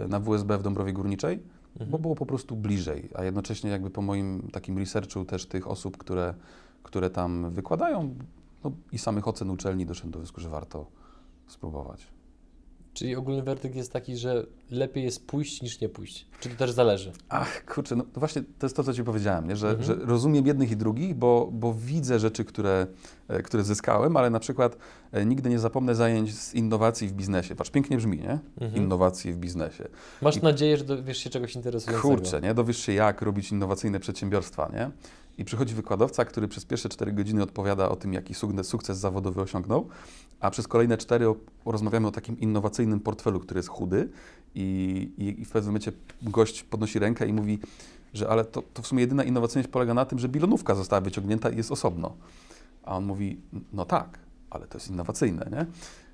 e, 0.04 0.08
na 0.08 0.20
WSB 0.20 0.58
w 0.58 0.62
Dąbrowie 0.62 0.92
Górniczej, 0.92 1.42
Mhm. 1.74 1.90
bo 1.90 1.98
było 1.98 2.14
po 2.14 2.26
prostu 2.26 2.56
bliżej, 2.56 3.08
a 3.14 3.24
jednocześnie 3.24 3.70
jakby 3.70 3.90
po 3.90 4.02
moim 4.02 4.48
takim 4.52 4.78
researchu 4.78 5.24
też 5.24 5.46
tych 5.46 5.68
osób, 5.68 5.98
które, 5.98 6.34
które 6.82 7.10
tam 7.10 7.50
wykładają 7.50 8.14
no, 8.64 8.72
i 8.92 8.98
samych 8.98 9.28
ocen 9.28 9.50
uczelni 9.50 9.86
doszedłem 9.86 10.12
do 10.12 10.18
wniosku, 10.18 10.40
że 10.40 10.48
warto 10.48 10.86
spróbować. 11.46 12.06
Czyli 12.94 13.16
ogólny 13.16 13.42
werdykt 13.42 13.76
jest 13.76 13.92
taki, 13.92 14.16
że 14.16 14.46
lepiej 14.70 15.04
jest 15.04 15.26
pójść 15.26 15.62
niż 15.62 15.80
nie 15.80 15.88
pójść. 15.88 16.26
Czy 16.40 16.48
to 16.48 16.56
też 16.56 16.70
zależy? 16.70 17.12
Ach, 17.28 17.64
kurczę, 17.64 17.96
no 17.96 18.04
właśnie 18.14 18.42
to 18.58 18.66
jest 18.66 18.76
to, 18.76 18.84
co 18.84 18.94
Ci 18.94 19.04
powiedziałem, 19.04 19.48
nie? 19.48 19.56
Że, 19.56 19.68
Mhm. 19.68 19.84
że 19.86 19.94
rozumiem 20.06 20.46
jednych 20.46 20.70
i 20.70 20.76
drugich, 20.76 21.14
bo, 21.14 21.48
bo 21.52 21.74
widzę 21.74 22.18
rzeczy, 22.18 22.44
które, 22.44 22.86
e, 23.28 23.42
które 23.42 23.64
zyskałem, 23.64 24.16
ale 24.16 24.30
na 24.30 24.40
przykład 24.40 24.76
e, 25.12 25.26
nigdy 25.26 25.50
nie 25.50 25.58
zapomnę 25.58 25.94
zajęć 25.94 26.34
z 26.38 26.54
innowacji 26.54 27.08
w 27.08 27.12
biznesie. 27.12 27.54
Patrz, 27.54 27.70
pięknie 27.70 27.96
brzmi, 27.96 28.18
nie? 28.18 28.38
Mhm. 28.60 28.82
Innowacje 28.84 29.32
w 29.32 29.36
biznesie. 29.36 29.88
Masz 30.22 30.36
I- 30.36 30.42
nadzieję, 30.42 30.76
że 30.76 30.84
dowiesz 30.84 31.18
się 31.18 31.30
czegoś 31.30 31.54
interesującego. 31.54 32.08
Kurczę, 32.16 32.40
nie? 32.40 32.54
Dowiesz 32.54 32.78
się, 32.78 32.92
jak 32.92 33.22
robić 33.22 33.52
innowacyjne 33.52 34.00
przedsiębiorstwa, 34.00 34.70
nie? 34.72 34.90
I 35.38 35.44
przychodzi 35.44 35.74
wykładowca, 35.74 36.24
który 36.24 36.48
przez 36.48 36.64
pierwsze 36.64 36.88
4 36.88 37.12
godziny 37.12 37.42
odpowiada 37.42 37.88
o 37.88 37.96
tym, 37.96 38.12
jaki 38.12 38.34
sukces 38.62 38.98
zawodowy 38.98 39.40
osiągnął, 39.40 39.88
a 40.40 40.50
przez 40.50 40.68
kolejne 40.68 40.96
4 40.96 41.28
o, 41.28 41.36
rozmawiamy 41.66 42.06
o 42.06 42.10
takim 42.10 42.40
innowacyjnym 42.40 43.00
portfelu, 43.00 43.40
który 43.40 43.58
jest 43.58 43.68
chudy 43.68 44.08
i, 44.54 44.62
i, 45.18 45.40
i 45.40 45.44
w 45.44 45.50
pewnym 45.50 45.70
momencie 45.70 45.92
gość 46.22 46.62
podnosi 46.62 46.98
rękę 46.98 47.26
i 47.26 47.32
mówi, 47.32 47.58
że 48.14 48.28
ale 48.28 48.44
to, 48.44 48.62
to 48.74 48.82
w 48.82 48.86
sumie 48.86 49.00
jedyna 49.00 49.24
innowacyjność 49.24 49.68
polega 49.68 49.94
na 49.94 50.04
tym, 50.04 50.18
że 50.18 50.28
bilonówka 50.28 50.74
została 50.74 51.00
wyciągnięta 51.00 51.50
i 51.50 51.56
jest 51.56 51.72
osobno. 51.72 52.16
A 52.82 52.96
on 52.96 53.04
mówi, 53.04 53.40
no 53.72 53.84
tak, 53.84 54.18
ale 54.50 54.66
to 54.66 54.78
jest 54.78 54.90
innowacyjne, 54.90 55.48
nie? 55.52 55.66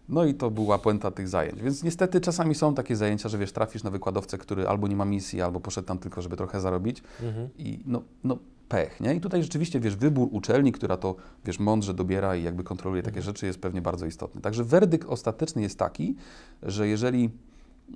No 0.08 0.24
i 0.24 0.34
to 0.34 0.50
była 0.50 0.78
puenta 0.78 1.10
tych 1.10 1.28
zajęć. 1.28 1.62
Więc 1.62 1.82
niestety 1.82 2.20
czasami 2.20 2.54
są 2.54 2.74
takie 2.74 2.96
zajęcia, 2.96 3.28
że 3.28 3.38
wiesz, 3.38 3.52
trafisz 3.52 3.82
na 3.82 3.90
wykładowcę, 3.90 4.38
który 4.38 4.68
albo 4.68 4.88
nie 4.88 4.96
ma 4.96 5.04
misji, 5.04 5.42
albo 5.42 5.60
poszedł 5.60 5.88
tam 5.88 5.98
tylko, 5.98 6.22
żeby 6.22 6.36
trochę 6.36 6.60
zarobić 6.60 7.02
Mhm. 7.22 7.48
i 7.58 7.80
no, 7.86 8.02
no 8.24 8.38
pech, 8.70 9.00
nie? 9.00 9.14
I 9.14 9.20
tutaj 9.20 9.42
rzeczywiście, 9.42 9.80
wiesz, 9.80 9.96
wybór 9.96 10.28
uczelni, 10.32 10.72
która 10.72 10.96
to, 10.96 11.16
wiesz, 11.44 11.58
mądrze 11.58 11.94
dobiera 11.94 12.36
i 12.36 12.42
jakby 12.42 12.64
kontroluje 12.64 13.02
takie 13.02 13.22
rzeczy 13.22 13.46
jest 13.46 13.60
pewnie 13.60 13.82
bardzo 13.82 14.06
istotny. 14.06 14.40
Także 14.40 14.64
werdykt 14.64 15.08
ostateczny 15.08 15.62
jest 15.62 15.78
taki, 15.78 16.16
że 16.62 16.88
jeżeli 16.88 17.30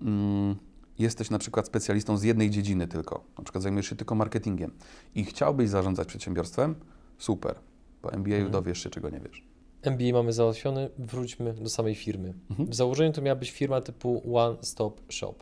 mm, 0.02 0.56
jesteś 0.98 1.30
na 1.30 1.38
przykład 1.38 1.66
specjalistą 1.66 2.16
z 2.16 2.22
jednej 2.22 2.50
dziedziny 2.50 2.86
tylko, 2.88 3.24
na 3.38 3.44
przykład 3.44 3.62
zajmujesz 3.62 3.86
się 3.88 3.96
tylko 3.96 4.14
marketingiem 4.14 4.70
i 5.14 5.24
chciałbyś 5.24 5.68
zarządzać 5.68 6.08
przedsiębiorstwem, 6.08 6.74
super. 7.18 7.54
Po 8.02 8.12
MBA 8.12 8.34
Mhm. 8.34 8.50
dowiesz 8.52 8.82
się, 8.82 8.90
czego 8.90 9.10
nie 9.10 9.20
wiesz. 9.20 9.44
MBA 9.82 10.12
mamy 10.12 10.32
załatwiony, 10.32 10.90
wróćmy 10.98 11.52
do 11.52 11.68
samej 11.68 11.94
firmy. 11.94 12.34
Mhm. 12.50 12.68
W 12.70 12.74
założeniu 12.74 13.12
to 13.12 13.22
miała 13.22 13.36
być 13.36 13.50
firma 13.50 13.80
typu 13.80 14.36
One 14.36 14.56
Stop 14.62 15.00
Shop. 15.12 15.34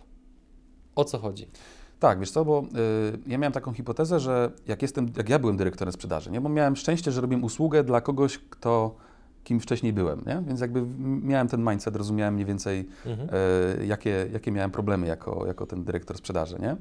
O 0.94 1.04
co 1.04 1.18
chodzi? 1.18 1.46
Tak, 2.02 2.18
wiesz 2.20 2.30
co, 2.30 2.44
bo 2.44 2.62
y, 2.62 3.18
ja 3.26 3.38
miałem 3.38 3.52
taką 3.52 3.72
hipotezę, 3.72 4.20
że 4.20 4.50
jak 4.66 4.82
jestem, 4.82 5.08
jak 5.16 5.28
ja 5.28 5.38
byłem 5.38 5.56
dyrektorem 5.56 5.92
sprzedaży, 5.92 6.30
nie, 6.30 6.40
bo 6.40 6.48
miałem 6.48 6.76
szczęście, 6.76 7.12
że 7.12 7.20
robiłem 7.20 7.44
usługę 7.44 7.84
dla 7.84 8.00
kogoś, 8.00 8.38
kto 8.50 8.94
kim 9.44 9.60
wcześniej 9.60 9.92
byłem, 9.92 10.22
nie? 10.26 10.42
Więc 10.46 10.60
jakby 10.60 10.82
miałem 11.22 11.48
ten 11.48 11.64
mindset, 11.70 11.96
rozumiałem 11.96 12.34
mniej 12.34 12.46
więcej, 12.46 12.88
Mhm. 13.06 13.28
e, 13.80 13.86
jakie, 13.86 14.26
jakie 14.32 14.52
miałem 14.52 14.70
problemy 14.70 15.06
jako, 15.06 15.46
jako 15.46 15.66
ten 15.66 15.84
dyrektor 15.84 16.16
sprzedaży, 16.16 16.58
nie? 16.60 16.76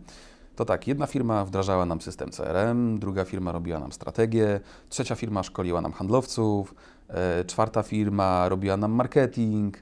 To 0.55 0.65
tak, 0.65 0.87
jedna 0.87 1.05
firma 1.07 1.45
wdrażała 1.45 1.85
nam 1.85 2.01
system 2.01 2.29
CRM, 2.29 2.99
druga 2.99 3.25
firma 3.25 3.51
robiła 3.51 3.79
nam 3.79 3.91
strategię, 3.91 4.59
trzecia 4.89 5.15
firma 5.15 5.43
szkoliła 5.43 5.81
nam 5.81 5.91
handlowców, 5.91 6.75
e, 7.09 7.45
czwarta 7.45 7.83
firma 7.83 8.49
robiła 8.49 8.77
nam 8.77 8.91
marketing, 8.91 9.77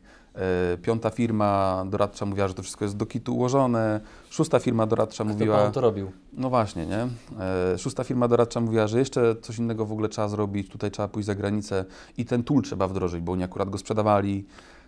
piąta 0.82 1.10
firma 1.10 1.84
doradcza 1.90 2.26
mówiła, 2.26 2.48
że 2.48 2.54
to 2.54 2.64
wszystko 2.64 2.86
jest 2.86 2.98
do 2.98 3.06
kitu 3.06 3.36
ułożone, 3.36 4.00
szósta 4.30 4.60
firma 4.60 4.86
doradcza 4.86 5.24
Kto 5.24 5.34
mówiła... 5.34 5.58
pan 5.58 5.72
to 5.72 5.82
robił? 5.82 6.12
No 6.34 6.50
właśnie, 6.50 6.86
nie? 6.86 7.08
E, 7.74 7.78
Szósta 7.78 8.04
firma 8.04 8.28
doradcza 8.28 8.62
mówiła, 8.62 8.88
że 8.88 9.00
jeszcze 9.00 9.36
coś 9.42 9.58
innego 9.58 9.86
w 9.86 9.92
ogóle 9.92 10.10
trzeba 10.10 10.28
zrobić, 10.28 10.70
tutaj 10.70 10.92
trzeba 10.92 11.08
pójść 11.08 11.26
za 11.28 11.36
granicę 11.36 11.86
i 12.18 12.26
ten 12.26 12.44
tool 12.44 12.62
trzeba 12.62 12.88
wdrożyć, 12.88 13.22
bo 13.22 13.32
oni 13.32 13.44
akurat 13.44 13.70
go 13.70 13.78
sprzedawali. 13.78 14.46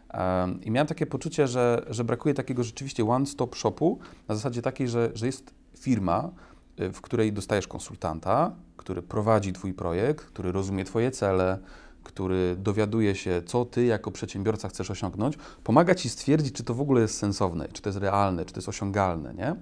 Em, 0.10 0.64
I 0.64 0.72
miałem 0.72 0.88
takie 0.88 1.06
poczucie, 1.06 1.48
że, 1.48 1.86
że 1.90 2.04
brakuje 2.04 2.34
takiego 2.34 2.64
rzeczywiście 2.64 3.10
one-stop 3.10 3.56
shopu 3.56 4.00
na 4.28 4.36
zasadzie 4.36 4.62
takiej, 4.62 4.88
że, 4.88 5.12
że 5.14 5.26
jest 5.26 5.54
firma, 5.78 6.30
w 6.78 7.02
której 7.02 7.34
dostajesz 7.34 7.68
konsultanta, 7.68 8.52
który 8.78 9.02
prowadzi 9.02 9.54
Twój 9.54 9.74
projekt, 9.74 10.26
który 10.26 10.52
rozumie 10.52 10.86
Twoje 10.86 11.12
cele, 11.12 11.58
który 12.04 12.56
dowiaduje 12.56 13.16
się, 13.16 13.42
co 13.46 13.66
Ty 13.66 13.86
jako 13.86 14.12
przedsiębiorca 14.12 14.70
chcesz 14.70 14.92
osiągnąć, 14.92 15.38
pomaga 15.64 15.96
Ci 15.96 16.10
stwierdzić, 16.10 16.56
czy 16.56 16.64
to 16.64 16.74
w 16.74 16.82
ogóle 16.82 17.02
jest 17.02 17.18
sensowne, 17.18 17.68
czy 17.74 17.82
to 17.82 17.90
jest 17.90 18.00
realne, 18.00 18.46
czy 18.46 18.54
to 18.54 18.58
jest 18.58 18.70
osiągalne, 18.70 19.34
nie? 19.34 19.56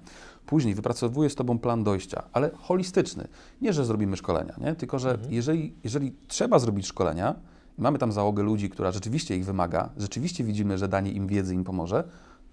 Później 0.46 0.74
wypracowuje 0.74 1.30
z 1.30 1.34
Tobą 1.34 1.58
plan 1.58 1.84
dojścia, 1.84 2.22
ale 2.32 2.50
holistyczny. 2.58 3.28
Nie, 3.60 3.72
że 3.72 3.84
zrobimy 3.84 4.16
szkolenia, 4.16 4.54
nie? 4.60 4.74
tylko 4.74 4.98
że 4.98 5.10
Mhm. 5.10 5.32
jeżeli, 5.32 5.74
jeżeli 5.84 6.12
trzeba 6.28 6.58
zrobić 6.58 6.86
szkolenia, 6.86 7.34
mamy 7.78 7.98
tam 7.98 8.12
załogę 8.12 8.42
ludzi, 8.42 8.70
która 8.70 8.92
rzeczywiście 8.92 9.36
ich 9.36 9.44
wymaga, 9.44 9.90
rzeczywiście 9.96 10.44
widzimy, 10.44 10.78
że 10.78 10.88
danie 10.88 11.12
im 11.12 11.26
wiedzy 11.26 11.54
im 11.54 11.64
pomoże, 11.64 12.04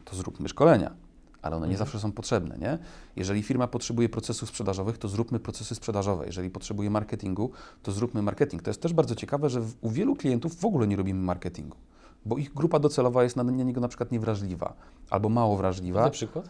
to 0.06 0.16
zróbmy 0.16 0.50
szkolenia. 0.50 1.07
Ale 1.48 1.56
one 1.56 1.68
nie 1.68 1.74
Mhm. 1.74 1.86
zawsze 1.88 2.00
są 2.00 2.12
potrzebne, 2.12 2.58
nie? 2.58 2.78
Jeżeli 3.16 3.44
firma 3.44 3.68
potrzebuje 3.68 4.10
procesów 4.10 4.50
sprzedażowych, 4.50 4.98
to 4.98 5.08
zróbmy 5.08 5.40
procesy 5.40 5.76
sprzedażowe. 5.76 6.26
Jeżeli 6.26 6.50
potrzebuje 6.50 6.90
marketingu, 6.90 7.52
to 7.84 7.92
zróbmy 7.92 8.22
marketing. 8.22 8.62
To 8.64 8.70
jest 8.70 8.82
też 8.82 8.94
bardzo 8.94 9.16
ciekawe, 9.16 9.50
że 9.50 9.62
u 9.82 9.90
wielu 9.90 10.16
klientów 10.16 10.56
w 10.60 10.66
ogóle 10.66 10.88
nie 10.88 10.96
robimy 10.96 11.22
marketingu, 11.22 11.78
bo 12.26 12.38
ich 12.38 12.54
grupa 12.54 12.80
docelowa 12.80 13.24
jest 13.24 13.36
na, 13.36 13.44
na 13.44 13.52
niego 13.52 13.82
na 13.82 13.88
przykład 13.88 14.12
niewrażliwa 14.12 14.74
albo 15.10 15.30
mało 15.30 15.58
wrażliwa. 15.58 16.02
Na 16.02 16.10
przykład? 16.10 16.50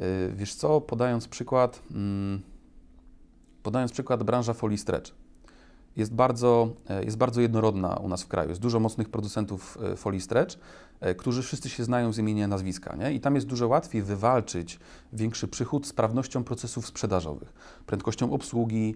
Y, 0.00 0.32
Wiesz 0.36 0.54
co, 0.54 0.80
podając 0.80 1.28
przykład, 1.28 1.82
mm, 1.90 2.42
podając 3.62 3.92
przykład 3.92 4.22
branża 4.22 4.54
folii 4.54 4.78
stretch. 4.78 5.12
Jest 5.98 6.14
bardzo, 6.14 6.68
e, 6.88 7.04
jest 7.04 7.16
bardzo 7.16 7.40
jednorodna 7.40 7.94
u 7.94 8.08
nas 8.08 8.22
w 8.22 8.28
kraju. 8.28 8.48
Jest 8.48 8.60
dużo 8.60 8.80
mocnych 8.80 9.08
producentów 9.08 9.78
e, 9.92 9.96
folii 9.96 10.20
stretch, 10.20 10.58
e, 11.00 11.14
którzy 11.14 11.42
wszyscy 11.42 11.68
się 11.68 11.84
znają 11.84 12.12
z 12.12 12.18
imienia, 12.18 12.48
nazwiska. 12.48 12.96
Nie? 12.96 13.12
I 13.12 13.20
tam 13.20 13.34
jest 13.34 13.46
dużo 13.46 13.68
łatwiej 13.68 14.02
wywalczyć 14.02 14.78
większy 15.12 15.48
przychód 15.48 15.86
sprawnością 15.86 16.44
procesów 16.44 16.86
sprzedażowych, 16.86 17.52
prędkością 17.86 18.32
obsługi, 18.32 18.94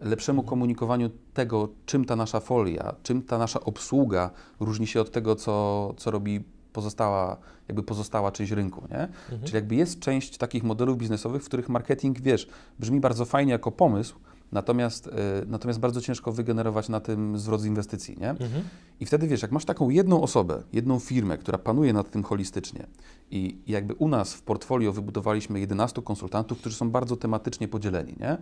lepszemu 0.00 0.42
komunikowaniu 0.42 1.10
tego, 1.34 1.68
czym 1.86 2.04
ta 2.04 2.16
nasza 2.16 2.40
folia, 2.40 2.94
czym 3.02 3.22
ta 3.22 3.38
nasza 3.38 3.60
obsługa 3.60 4.30
różni 4.60 4.86
się 4.86 5.00
od 5.00 5.10
tego, 5.10 5.36
co, 5.36 5.94
co 5.96 6.10
robi 6.10 6.44
pozostała, 6.72 7.36
jakby 7.68 7.82
pozostała 7.82 8.32
część 8.32 8.52
rynku, 8.52 8.82
nie? 8.90 9.00
Mhm. 9.00 9.42
Czyli 9.42 9.54
jakby 9.54 9.74
jest 9.74 10.00
część 10.00 10.38
takich 10.38 10.62
modelów 10.62 10.98
biznesowych, 10.98 11.42
w 11.42 11.46
których 11.46 11.68
marketing, 11.68 12.20
wiesz, 12.20 12.48
brzmi 12.78 13.00
bardzo 13.00 13.24
fajnie 13.24 13.52
jako 13.52 13.72
pomysł, 13.72 14.16
natomiast, 14.52 15.06
y, 15.06 15.10
natomiast 15.46 15.80
bardzo 15.80 16.00
ciężko 16.00 16.32
wygenerować 16.32 16.88
na 16.88 17.00
tym 17.00 17.38
zwrot 17.38 17.60
z 17.60 17.64
inwestycji, 17.64 18.16
nie? 18.20 18.30
Mhm. 18.30 18.62
I 19.00 19.06
wtedy 19.06 19.28
wiesz, 19.28 19.42
jak 19.42 19.52
masz 19.52 19.64
taką 19.64 19.90
jedną 19.90 20.22
osobę, 20.22 20.62
jedną 20.72 20.98
firmę, 20.98 21.38
która 21.38 21.58
panuje 21.58 21.92
nad 21.92 22.10
tym 22.10 22.22
holistycznie 22.22 22.86
i 23.30 23.52
i 23.66 23.72
jakby 23.72 23.94
u 23.94 24.08
nas 24.08 24.34
w 24.34 24.42
portfolio 24.42 24.92
wybudowaliśmy 24.92 25.60
11 25.60 26.02
konsultantów, 26.02 26.58
którzy 26.58 26.76
są 26.76 26.90
bardzo 26.90 27.16
tematycznie 27.16 27.68
podzieleni, 27.68 28.16
nie? 28.20 28.38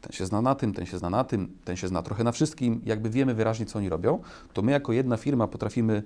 Ten 0.00 0.12
się 0.12 0.26
zna 0.26 0.42
na 0.42 0.54
tym, 0.54 0.74
ten 0.74 0.86
się 0.86 0.98
zna 0.98 1.10
na 1.10 1.24
tym, 1.24 1.56
ten 1.64 1.76
się 1.76 1.88
zna 1.88 2.02
trochę 2.02 2.24
na 2.24 2.32
wszystkim, 2.32 2.80
jakby 2.84 3.10
wiemy 3.10 3.34
wyraźnie, 3.34 3.66
co 3.66 3.78
oni 3.78 3.88
robią, 3.88 4.18
to 4.52 4.62
my 4.62 4.72
jako 4.72 4.92
jedna 4.92 5.16
firma 5.16 5.48
potrafimy 5.48 6.02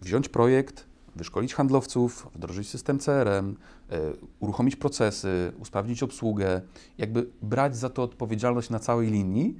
wziąć 0.00 0.28
projekt, 0.28 0.86
wyszkolić 1.16 1.54
handlowców, 1.54 2.28
wdrożyć 2.34 2.68
system 2.68 2.98
CRM, 2.98 3.56
e, 3.90 3.98
uruchomić 4.40 4.76
procesy, 4.76 5.52
usprawnić 5.60 6.02
obsługę, 6.02 6.60
jakby 6.98 7.26
brać 7.42 7.76
za 7.76 7.90
to 7.90 8.02
odpowiedzialność 8.02 8.70
na 8.70 8.78
całej 8.78 9.10
linii, 9.10 9.56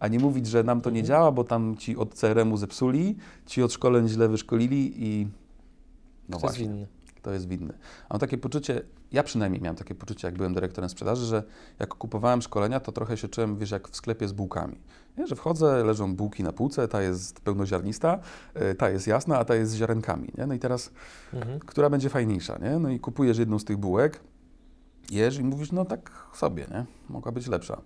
a 0.00 0.08
nie 0.08 0.18
mówić, 0.18 0.46
że 0.46 0.62
nam 0.64 0.80
to 0.80 0.90
nie 0.90 1.00
Mhm. 1.00 1.06
działa, 1.08 1.32
bo 1.32 1.44
tam 1.44 1.76
ci 1.76 1.96
od 1.96 2.14
CRM-u 2.14 2.56
zepsuli, 2.56 3.16
ci 3.46 3.62
od 3.62 3.72
szkoleń 3.72 4.08
źle 4.08 4.28
wyszkolili 4.28 4.92
i 5.06 5.28
no 6.28 6.38
Kto 6.38 6.46
jest 6.46 6.56
właśnie, 6.58 6.68
winny? 6.74 6.86
kto 7.16 7.32
jest 7.32 7.48
winny. 7.48 7.74
A 8.08 8.14
Mam 8.14 8.20
takie 8.20 8.38
poczucie, 8.38 8.82
ja 9.12 9.22
przynajmniej 9.22 9.62
miałem 9.62 9.76
takie 9.76 9.94
poczucie, 9.94 10.28
jak 10.28 10.36
byłem 10.36 10.54
dyrektorem 10.54 10.90
sprzedaży, 10.90 11.26
że 11.26 11.42
jak 11.78 11.94
kupowałem 11.94 12.42
szkolenia, 12.42 12.80
to 12.80 12.92
trochę 12.92 13.16
się 13.16 13.28
czułem, 13.28 13.56
wiesz, 13.58 13.70
jak 13.70 13.88
w 13.88 13.96
sklepie 13.96 14.28
z 14.28 14.32
bułkami. 14.32 14.78
Nie? 15.18 15.26
Że 15.26 15.36
wchodzę, 15.36 15.84
leżą 15.84 16.16
bułki 16.16 16.42
na 16.42 16.52
półce, 16.52 16.88
ta 16.88 17.02
jest 17.02 17.40
pełnoziarnista, 17.40 18.18
e, 18.54 18.74
ta 18.74 18.90
jest 18.90 19.06
jasna, 19.06 19.38
a 19.38 19.44
ta 19.44 19.54
jest 19.54 19.72
z 19.72 19.74
ziarenkami. 19.74 20.28
Nie? 20.38 20.46
No 20.46 20.54
i 20.54 20.58
teraz 20.58 20.90
Mhm. 21.34 21.58
która 21.60 21.90
będzie 21.90 22.08
fajniejsza, 22.08 22.58
nie? 22.58 22.78
No 22.78 22.88
i 22.90 23.00
kupujesz 23.00 23.38
jedną 23.38 23.58
z 23.58 23.64
tych 23.64 23.76
bułek, 23.76 24.20
jesz 25.10 25.38
i 25.38 25.44
mówisz, 25.44 25.72
no 25.72 25.84
tak 25.84 26.10
sobie, 26.34 26.66
nie? 26.70 26.84
Mogła 27.08 27.32
być 27.32 27.46
lepsza. 27.46 27.80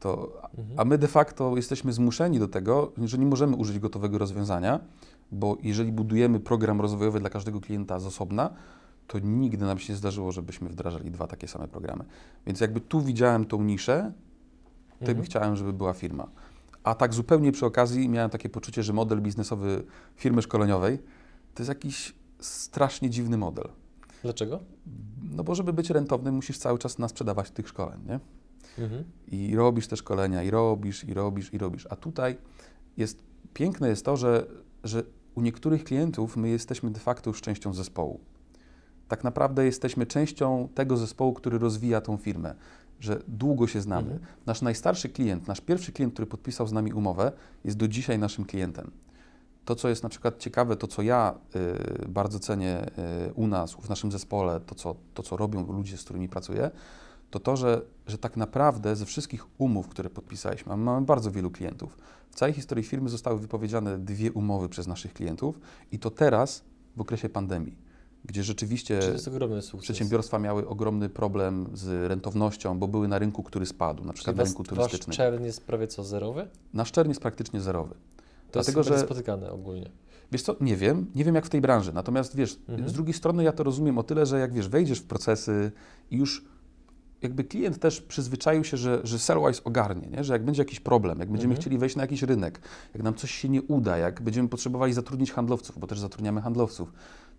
To, 0.00 0.32
Mhm. 0.58 0.80
a 0.80 0.84
my 0.84 0.98
de 0.98 1.08
facto 1.08 1.56
jesteśmy 1.56 1.92
zmuszeni 1.92 2.38
do 2.38 2.48
tego, 2.48 2.92
że 3.04 3.18
nie 3.18 3.26
możemy 3.26 3.56
użyć 3.56 3.78
gotowego 3.78 4.18
rozwiązania, 4.18 4.80
bo 5.32 5.56
jeżeli 5.62 5.92
budujemy 5.92 6.40
program 6.40 6.80
rozwojowy 6.80 7.20
dla 7.20 7.30
każdego 7.30 7.60
klienta 7.60 7.98
z 7.98 8.06
osobna, 8.06 8.50
to 9.06 9.18
nigdy 9.18 9.64
nam 9.64 9.78
się 9.78 9.92
nie 9.92 9.96
zdarzyło, 9.96 10.32
żebyśmy 10.32 10.68
wdrażali 10.68 11.10
dwa 11.10 11.26
takie 11.26 11.48
same 11.48 11.68
programy. 11.68 12.04
Więc 12.46 12.60
jakby 12.60 12.80
tu 12.80 13.00
widziałem 13.00 13.44
tą 13.44 13.62
niszę, 13.62 14.12
tym 14.98 15.08
Mhm. 15.08 15.24
chciałem, 15.26 15.56
żeby 15.56 15.72
była 15.72 15.92
firma. 15.92 16.26
A 16.84 16.94
tak 16.94 17.14
zupełnie 17.14 17.52
przy 17.52 17.66
okazji 17.66 18.08
miałem 18.08 18.30
takie 18.30 18.48
poczucie, 18.48 18.82
że 18.82 18.92
model 18.92 19.20
biznesowy 19.20 19.84
firmy 20.16 20.42
szkoleniowej 20.42 20.98
to 21.54 21.62
jest 21.62 21.68
jakiś 21.68 22.14
strasznie 22.40 23.10
dziwny 23.10 23.36
model. 23.36 23.68
Dlaczego? 24.22 24.60
No 25.32 25.44
bo 25.44 25.54
żeby 25.54 25.72
być 25.72 25.90
rentownym, 25.90 26.34
musisz 26.34 26.58
cały 26.58 26.78
czas 26.78 26.98
nas 26.98 27.10
sprzedawać 27.10 27.50
tych 27.50 27.68
szkoleń, 27.68 28.00
nie? 28.06 28.20
Mhm. 28.84 29.04
I 29.28 29.56
robisz 29.56 29.86
te 29.86 29.96
szkolenia, 29.96 30.42
i 30.42 30.50
robisz, 30.50 31.04
i 31.04 31.14
robisz, 31.14 31.54
i 31.54 31.58
robisz. 31.58 31.86
A 31.90 31.96
tutaj 31.96 32.36
jest, 32.96 33.22
piękne 33.54 33.88
jest 33.88 34.04
to, 34.04 34.16
że, 34.16 34.46
że 34.84 35.02
u 35.34 35.40
niektórych 35.40 35.84
klientów 35.84 36.36
my 36.36 36.48
jesteśmy 36.48 36.90
de 36.90 37.00
facto 37.00 37.30
już 37.30 37.40
częścią 37.40 37.74
zespołu. 37.74 38.20
Tak 39.08 39.24
naprawdę 39.24 39.64
jesteśmy 39.64 40.06
częścią 40.06 40.68
tego 40.74 40.96
zespołu, 40.96 41.32
który 41.32 41.58
rozwija 41.58 42.00
tą 42.00 42.16
firmę, 42.16 42.54
że 43.00 43.22
długo 43.28 43.66
się 43.66 43.80
znamy. 43.80 44.12
Mhm. 44.12 44.32
Nasz 44.46 44.62
najstarszy 44.62 45.08
klient, 45.08 45.48
nasz 45.48 45.60
pierwszy 45.60 45.92
klient, 45.92 46.12
który 46.12 46.26
podpisał 46.26 46.66
z 46.66 46.72
nami 46.72 46.92
umowę, 46.92 47.32
jest 47.64 47.76
do 47.76 47.88
dzisiaj 47.88 48.18
naszym 48.18 48.44
klientem. 48.44 48.90
To, 49.64 49.74
co 49.74 49.88
jest 49.88 50.02
na 50.02 50.08
przykład 50.08 50.38
ciekawe, 50.38 50.76
to 50.76 50.86
co 50.86 51.02
ja 51.02 51.34
y, 52.04 52.08
bardzo 52.08 52.38
cenię 52.38 52.86
y, 53.28 53.32
u 53.34 53.46
nas, 53.46 53.72
w 53.72 53.88
naszym 53.88 54.12
zespole, 54.12 54.60
to 54.60 54.74
co, 54.74 54.96
to 55.14 55.22
co 55.22 55.36
robią 55.36 55.72
ludzie, 55.72 55.96
z 55.96 56.04
którymi 56.04 56.28
pracuję, 56.28 56.70
to 57.30 57.40
to, 57.40 57.56
że, 57.56 57.82
że 58.06 58.18
tak 58.18 58.36
naprawdę 58.36 58.96
ze 58.96 59.06
wszystkich 59.06 59.46
umów, 59.58 59.88
które 59.88 60.10
podpisaliśmy, 60.10 60.72
a 60.72 60.76
mamy 60.76 61.06
bardzo 61.06 61.30
wielu 61.30 61.50
klientów, 61.50 61.98
w 62.30 62.34
całej 62.34 62.54
historii 62.54 62.84
firmy 62.84 63.08
zostały 63.08 63.38
wypowiedziane 63.38 63.98
dwie 63.98 64.32
umowy 64.32 64.68
przez 64.68 64.86
naszych 64.86 65.12
klientów 65.12 65.60
i 65.92 65.98
to 65.98 66.10
teraz 66.10 66.64
w 66.96 67.00
okresie 67.00 67.28
pandemii, 67.28 67.76
gdzie 68.24 68.42
rzeczywiście 68.44 68.94
jest 68.94 69.30
przedsiębiorstwa 69.80 70.38
miały 70.38 70.68
ogromny 70.68 71.08
problem 71.08 71.66
z 71.74 72.08
rentownością, 72.08 72.78
bo 72.78 72.88
były 72.88 73.08
na 73.08 73.18
rynku, 73.18 73.42
który 73.42 73.66
spadł, 73.66 74.04
na 74.04 74.12
Czyli 74.12 74.14
przykład 74.14 74.36
na 74.36 74.42
was, 74.42 74.48
rynku 74.48 74.62
wasz 74.62 74.68
turystycznym. 74.68 75.16
czerń 75.16 75.44
jest 75.44 75.64
prawie 75.64 75.86
co, 75.86 76.04
zerowy? 76.04 76.48
Nasz 76.74 76.92
czerń 76.92 77.08
jest 77.08 77.20
praktycznie 77.20 77.60
zerowy. 77.60 77.94
To 78.50 78.58
jest 78.58 78.68
Dlatego, 78.70 78.82
chyba 78.84 78.96
że 78.98 79.04
spotykane 79.04 79.50
ogólnie. 79.50 79.90
Wiesz 80.32 80.42
co, 80.42 80.56
nie 80.60 80.76
wiem, 80.76 81.06
nie 81.14 81.24
wiem 81.24 81.34
jak 81.34 81.46
w 81.46 81.50
tej 81.50 81.60
branży, 81.60 81.92
natomiast 81.92 82.36
wiesz, 82.36 82.58
Mhm. 82.68 82.88
z 82.88 82.92
drugiej 82.92 83.14
strony 83.14 83.44
ja 83.44 83.52
to 83.52 83.62
rozumiem 83.62 83.98
o 83.98 84.02
tyle, 84.02 84.26
że 84.26 84.38
jak 84.40 84.52
wiesz, 84.52 84.68
wejdziesz 84.68 84.98
w 85.00 85.04
procesy 85.04 85.72
i 86.10 86.16
już 86.16 86.44
jakby 87.22 87.44
klient 87.44 87.78
też 87.78 88.00
przyzwyczaił 88.00 88.64
się, 88.64 88.76
że, 88.76 89.00
że 89.04 89.18
Sellwise 89.18 89.64
ogarnie, 89.64 90.08
nie? 90.08 90.24
że 90.24 90.32
jak 90.32 90.44
będzie 90.44 90.62
jakiś 90.62 90.80
problem, 90.80 91.18
jak 91.18 91.28
będziemy 91.30 91.52
Mhm. 91.52 91.60
chcieli 91.60 91.78
wejść 91.78 91.96
na 91.96 92.02
jakiś 92.02 92.22
rynek, 92.22 92.60
jak 92.94 93.02
nam 93.02 93.14
coś 93.14 93.30
się 93.30 93.48
nie 93.48 93.62
uda, 93.62 93.98
jak 93.98 94.22
będziemy 94.22 94.48
potrzebowali 94.48 94.92
zatrudnić 94.92 95.32
handlowców, 95.32 95.78
bo 95.78 95.86
też 95.86 95.98
zatrudniamy 96.00 96.40
handlowców, 96.42 96.92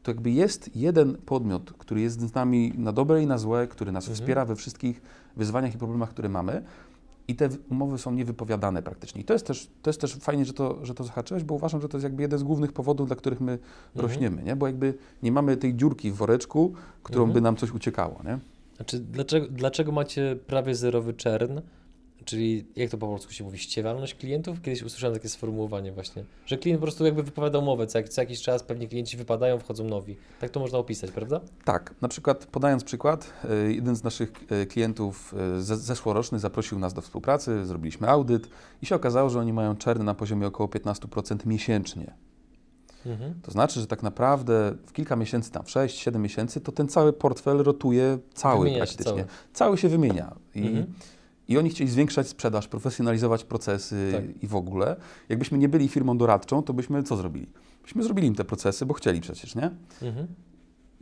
to 0.03 0.11
jakby 0.11 0.31
jest 0.31 0.75
jeden 0.75 1.15
podmiot, 1.25 1.73
który 1.73 2.01
jest 2.01 2.21
z 2.21 2.33
nami 2.33 2.73
na 2.77 2.91
dobre 2.91 3.23
i 3.23 3.27
na 3.27 3.37
złe, 3.37 3.67
który 3.67 3.91
nas 3.91 4.03
Mhm. 4.03 4.15
wspiera 4.15 4.45
we 4.45 4.55
wszystkich 4.55 5.01
wyzwaniach 5.37 5.75
i 5.75 5.77
problemach, 5.77 6.09
które 6.09 6.29
mamy. 6.29 6.63
I 7.27 7.35
te 7.35 7.49
umowy 7.69 7.97
są 7.97 8.11
niewypowiadane 8.11 8.83
praktycznie. 8.83 9.21
I 9.21 9.23
to 9.23 9.33
jest 9.33 9.45
też, 9.47 9.69
to 9.81 9.89
jest 9.89 10.01
też 10.01 10.15
fajnie, 10.15 10.45
że 10.45 10.53
to, 10.53 10.85
że 10.85 10.93
to 10.93 11.03
zahaczyłeś, 11.03 11.43
bo 11.43 11.55
uważam, 11.55 11.81
że 11.81 11.89
to 11.89 11.97
jest 11.97 12.03
jakby 12.03 12.21
jeden 12.21 12.39
z 12.39 12.43
głównych 12.43 12.73
powodów, 12.73 13.07
dla 13.07 13.15
których 13.15 13.41
my 13.41 13.59
rośniemy, 13.95 14.43
nie? 14.43 14.55
Bo 14.55 14.67
jakby 14.67 14.93
nie 15.23 15.31
mamy 15.31 15.57
tej 15.57 15.75
dziurki 15.75 16.11
w 16.11 16.15
woreczku, 16.15 16.73
którą 17.03 17.21
Mhm. 17.23 17.33
by 17.33 17.41
nam 17.41 17.55
coś 17.55 17.71
uciekało, 17.71 18.21
nie? 18.25 18.39
Znaczy, 18.75 18.99
dlaczego, 18.99 19.47
dlaczego 19.49 19.91
macie 19.91 20.37
prawie 20.47 20.75
zerowy 20.75 21.13
czern? 21.13 21.59
Czyli 22.25 22.65
jak 22.75 22.89
to 22.89 22.97
po 22.97 23.07
polsku 23.07 23.33
się 23.33 23.43
mówi, 23.43 23.57
ściewalność 23.57 24.15
klientów? 24.15 24.61
Kiedyś 24.61 24.83
usłyszałem 24.83 25.15
takie 25.15 25.29
sformułowanie 25.29 25.91
właśnie, 25.91 26.23
że 26.45 26.57
klient 26.57 26.79
po 26.79 26.85
prostu 26.85 27.05
jakby 27.05 27.23
wypowiada 27.23 27.59
umowę, 27.59 27.87
co, 27.87 27.97
jak, 27.97 28.09
co 28.09 28.21
jakiś 28.21 28.41
czas 28.41 28.63
pewnie 28.63 28.87
klienci 28.87 29.17
wypadają, 29.17 29.59
wchodzą 29.59 29.83
nowi. 29.83 30.15
Tak 30.39 30.49
to 30.49 30.59
można 30.59 30.77
opisać, 30.77 31.11
prawda? 31.11 31.41
Tak, 31.65 31.95
na 32.01 32.07
przykład 32.07 32.45
podając 32.45 32.83
przykład, 32.83 33.33
e, 33.49 33.71
jeden 33.73 33.95
z 33.95 34.03
naszych 34.03 34.31
e, 34.49 34.65
klientów 34.65 35.35
ze- 35.59 35.77
zeszłoroczny 35.77 36.39
zaprosił 36.39 36.79
nas 36.79 36.93
do 36.93 37.01
współpracy, 37.01 37.65
zrobiliśmy 37.65 38.09
audyt 38.09 38.47
i 38.81 38.85
się 38.85 38.95
okazało, 38.95 39.29
że 39.29 39.39
oni 39.39 39.53
mają 39.53 39.75
czerny 39.75 40.03
na 40.05 40.13
poziomie 40.15 40.47
około 40.47 40.69
15% 40.69 41.45
miesięcznie. 41.45 42.13
Mhm. 43.05 43.33
To 43.41 43.51
znaczy, 43.51 43.79
że 43.79 43.87
tak 43.87 44.03
naprawdę 44.03 44.73
w 44.85 44.91
kilka 44.93 45.15
miesięcy, 45.15 45.51
tam 45.51 45.63
w 45.63 45.67
6-7 45.67 46.19
miesięcy, 46.19 46.61
to 46.61 46.71
ten 46.71 46.87
cały 46.87 47.13
portfel 47.13 47.57
rotuje 47.57 48.17
cały 48.33 48.65
Wymienia 48.65 48.85
się 48.85 48.95
praktycznie. 48.95 49.23
cały. 49.25 49.25
Cały. 49.53 49.77
się 49.77 49.89
wymienia. 49.89 50.35
I, 50.55 50.59
Mhm. 50.67 50.93
I 51.51 51.57
oni 51.57 51.69
chcieli 51.69 51.89
zwiększać 51.89 52.27
sprzedaż, 52.27 52.67
profesjonalizować 52.67 53.43
procesy 53.43 54.09
Tak. 54.11 54.43
i 54.43 54.47
w 54.47 54.55
ogóle. 54.55 54.95
Jakbyśmy 55.29 55.57
nie 55.57 55.69
byli 55.69 55.87
firmą 55.87 56.17
doradczą, 56.17 56.63
to 56.63 56.73
byśmy 56.73 57.03
co 57.03 57.15
zrobili? 57.15 57.47
Byśmy 57.83 58.03
zrobili 58.03 58.27
im 58.27 58.35
te 58.35 58.45
procesy, 58.45 58.85
bo 58.85 58.93
chcieli 58.93 59.21
przecież, 59.21 59.55
nie? 59.55 59.71
Mhm. 60.01 60.27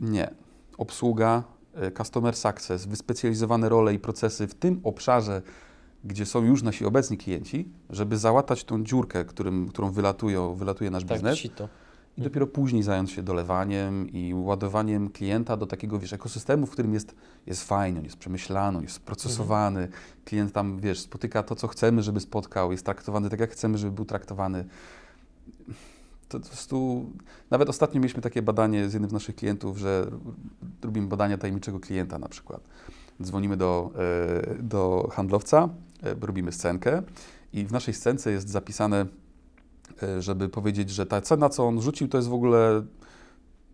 Nie. 0.00 0.30
Obsługa, 0.78 1.44
e, 1.74 1.90
customer 1.90 2.36
success, 2.36 2.86
wyspecjalizowane 2.86 3.68
role 3.68 3.94
i 3.94 3.98
procesy 3.98 4.46
w 4.46 4.54
tym 4.54 4.80
obszarze, 4.84 5.42
gdzie 6.04 6.26
są 6.26 6.44
już 6.44 6.62
nasi 6.62 6.84
obecni 6.84 7.18
klienci, 7.18 7.68
żeby 7.90 8.18
załatać 8.18 8.64
tą 8.64 8.84
dziurkę, 8.84 9.24
którym, 9.24 9.68
którą 9.68 9.90
wylatują, 9.90 10.54
wylatuje 10.54 10.90
nasz 10.90 11.04
Tak, 11.04 11.12
biznes 11.18 11.38
sito. 11.38 11.68
I 12.20 12.22
dopiero 12.22 12.46
później 12.46 12.82
zająć 12.82 13.12
się 13.12 13.22
dolewaniem 13.22 14.08
i 14.08 14.34
ładowaniem 14.34 15.10
klienta 15.10 15.56
do 15.56 15.66
takiego, 15.66 15.98
wiesz, 15.98 16.12
ekosystemu, 16.12 16.66
w 16.66 16.70
którym 16.70 16.94
jest, 16.94 17.14
jest 17.46 17.64
fajnie, 17.64 17.98
on 17.98 18.04
jest 18.04 18.16
przemyślany, 18.16 18.78
on 18.78 18.84
jest 18.84 18.94
sprocesowany, 18.94 19.88
klient 20.24 20.52
tam, 20.52 20.80
wiesz, 20.80 21.00
spotyka 21.00 21.42
to, 21.42 21.54
co 21.56 21.68
chcemy, 21.68 22.02
żeby 22.02 22.20
spotkał, 22.20 22.72
jest 22.72 22.84
traktowany 22.84 23.30
tak, 23.30 23.40
jak 23.40 23.50
chcemy, 23.50 23.78
żeby 23.78 23.92
był 23.92 24.04
traktowany. 24.04 24.64
To 26.28 26.40
po 26.40 26.46
prostu, 26.46 27.06
nawet 27.50 27.68
ostatnio 27.68 28.00
mieliśmy 28.00 28.22
takie 28.22 28.42
badanie 28.42 28.88
z 28.88 28.92
jednym 28.92 29.10
z 29.10 29.12
naszych 29.12 29.36
klientów, 29.36 29.78
że 29.78 30.10
robimy 30.82 31.06
badania 31.06 31.38
tajemniczego 31.38 31.80
klienta 31.80 32.18
na 32.18 32.28
przykład. 32.28 32.60
Dzwonimy 33.22 33.56
do, 33.56 33.90
e, 33.96 34.62
do 34.62 35.08
handlowca, 35.12 35.68
e, 36.02 36.14
robimy 36.20 36.52
scenkę 36.52 37.02
i 37.52 37.64
w 37.64 37.72
naszej 37.72 37.94
scence 37.94 38.32
jest 38.32 38.48
zapisane, 38.48 39.06
żeby 40.18 40.48
powiedzieć, 40.48 40.90
że 40.90 41.06
ta 41.06 41.20
cena, 41.20 41.48
co 41.48 41.66
on 41.66 41.82
rzucił, 41.82 42.08
to 42.08 42.18
jest 42.18 42.28
w 42.28 42.34
ogóle 42.34 42.82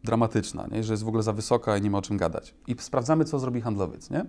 dramatyczna, 0.05 0.67
nie? 0.73 0.85
że 0.85 0.93
jest 0.93 1.03
w 1.03 1.09
ogóle 1.09 1.23
za 1.23 1.33
wysoka 1.33 1.77
i 1.77 1.83
nie 1.83 1.91
ma 1.91 1.99
o 1.99 2.03
czym 2.03 2.17
gadać. 2.17 2.55
I 2.67 2.77
sprawdzamy, 2.79 3.25
co 3.25 3.39
zrobi 3.39 3.61
handlowiec. 3.61 4.11
Nie? 4.11 4.27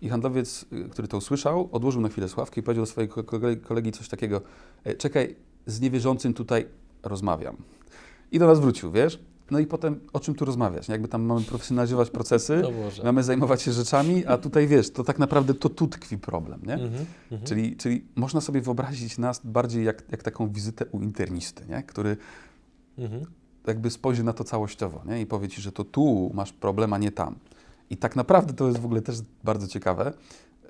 I 0.00 0.08
handlowiec, 0.08 0.64
y, 0.72 0.88
który 0.88 1.08
to 1.08 1.16
usłyszał, 1.16 1.68
odłożył 1.72 2.00
na 2.00 2.08
chwilę 2.08 2.28
sławkę 2.28 2.60
i 2.60 2.64
powiedział 2.64 2.84
do 2.86 3.22
kolegi- 3.22 3.60
kolegi 3.60 3.92
coś 3.92 4.08
takiego, 4.08 4.40
"E, 4.84 4.94
czekaj, 4.94 5.36
z 5.66 5.80
niewierzącym 5.80 6.34
tutaj 6.34 6.66
rozmawiam. 7.02 7.56
I 8.32 8.38
do 8.38 8.46
nas 8.46 8.60
wrócił, 8.60 8.92
wiesz? 8.92 9.20
No 9.50 9.58
i 9.58 9.66
potem, 9.66 10.00
o 10.12 10.20
czym 10.20 10.34
tu 10.34 10.44
rozmawiać? 10.44 10.88
Jakby 10.88 11.08
tam 11.08 11.22
mamy 11.22 11.40
profesjonalizować 11.40 12.10
procesy, 12.10 12.62
mamy 13.04 13.22
zajmować 13.22 13.62
się 13.62 13.72
rzeczami, 13.72 14.26
a 14.26 14.38
tutaj, 14.38 14.66
wiesz, 14.66 14.90
to 14.90 15.04
tak 15.04 15.18
naprawdę 15.18 15.54
to 15.54 15.68
tu 15.68 15.86
tkwi 15.86 16.18
problem, 16.18 16.60
nie? 16.66 16.74
Mhm. 16.74 17.06
Mhm. 17.30 17.48
Czyli, 17.48 17.76
czyli 17.76 18.04
można 18.16 18.40
sobie 18.40 18.60
wyobrazić 18.60 19.18
nas 19.18 19.40
bardziej 19.44 19.84
jak, 19.84 20.02
jak 20.10 20.22
taką 20.22 20.48
wizytę 20.48 20.86
u 20.86 21.00
internisty, 21.00 21.66
nie? 21.68 21.82
który 21.82 22.16
Mhm. 22.98 23.24
jakby 23.66 23.90
spojrzy 23.90 24.22
na 24.24 24.32
to 24.32 24.44
całościowo 24.44 25.02
nie? 25.06 25.20
i 25.20 25.26
powie 25.26 25.48
ci, 25.48 25.60
że 25.62 25.72
to 25.72 25.84
tu 25.84 26.30
masz 26.34 26.52
problem, 26.52 26.92
a 26.92 26.98
nie 26.98 27.12
tam. 27.12 27.34
I 27.90 27.96
tak 27.96 28.16
naprawdę 28.16 28.54
to 28.54 28.66
jest 28.66 28.78
w 28.78 28.84
ogóle 28.84 29.02
też 29.02 29.18
bardzo 29.44 29.68
ciekawe, 29.68 30.12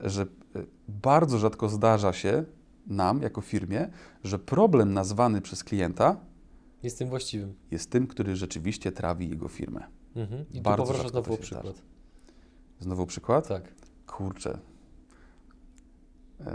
że 0.01 0.23
y, 0.23 0.67
bardzo 0.89 1.39
rzadko 1.39 1.69
zdarza 1.69 2.13
się 2.13 2.45
nam, 2.87 3.23
jako 3.23 3.41
firmie, 3.41 3.89
że 4.25 4.39
problem 4.39 4.93
nazwany 4.93 5.41
przez 5.41 5.65
klienta 5.65 6.17
Jest 6.83 6.99
tym 6.99 7.09
właściwym. 7.09 7.55
jest 7.71 7.91
tym, 7.91 8.07
który 8.07 8.37
rzeczywiście 8.37 8.93
trawi 8.93 9.29
jego 9.29 9.49
firmę. 9.49 9.87
Mhm. 10.17 10.45
I 10.51 10.61
Bardzo 10.61 10.85
tu 10.87 10.93
rzadko 10.93 11.09
znowu 11.09 11.37
przykład. 11.37 11.63
zdarza. 11.65 11.83
Znowu 12.81 13.07
przykład? 13.07 13.49
Tak. 13.49 13.75
Kurczę. 14.07 14.59
Eee, 16.41 16.47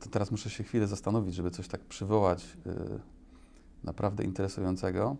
to 0.00 0.08
teraz 0.10 0.30
muszę 0.30 0.50
się 0.50 0.64
chwilę 0.64 0.86
zastanowić, 0.86 1.34
żeby 1.34 1.50
coś 1.50 1.68
tak 1.68 1.80
przywołać 1.84 2.44
eee, 2.66 2.72
naprawdę 3.84 4.24
interesującego. 4.24 5.16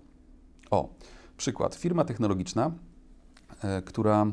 O, 0.70 0.94
przykład. 1.36 1.74
Firma 1.74 2.04
technologiczna, 2.04 2.70
e, 3.62 3.82
która, 3.82 4.26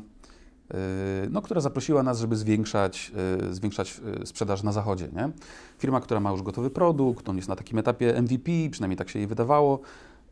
no, 1.30 1.42
która 1.42 1.62
zaprosiła 1.62 2.04
nas, 2.04 2.20
żeby 2.20 2.36
zwiększać, 2.36 3.12
e, 3.50 3.54
zwiększać 3.54 4.02
e, 4.22 4.26
sprzedaż 4.26 4.64
na 4.64 4.72
zachodzie. 4.72 5.10
Nie? 5.14 5.30
Firma, 5.78 6.02
która 6.02 6.20
ma 6.20 6.32
już 6.32 6.42
gotowy 6.42 6.70
produkt, 6.70 7.30
on 7.30 7.36
jest 7.36 7.50
na 7.50 7.56
takim 7.56 7.80
etapie 7.80 8.22
MVP, 8.22 8.52
przynajmniej 8.72 8.98
tak 8.98 9.10
się 9.10 9.20
jej 9.20 9.28
wydawało. 9.28 9.80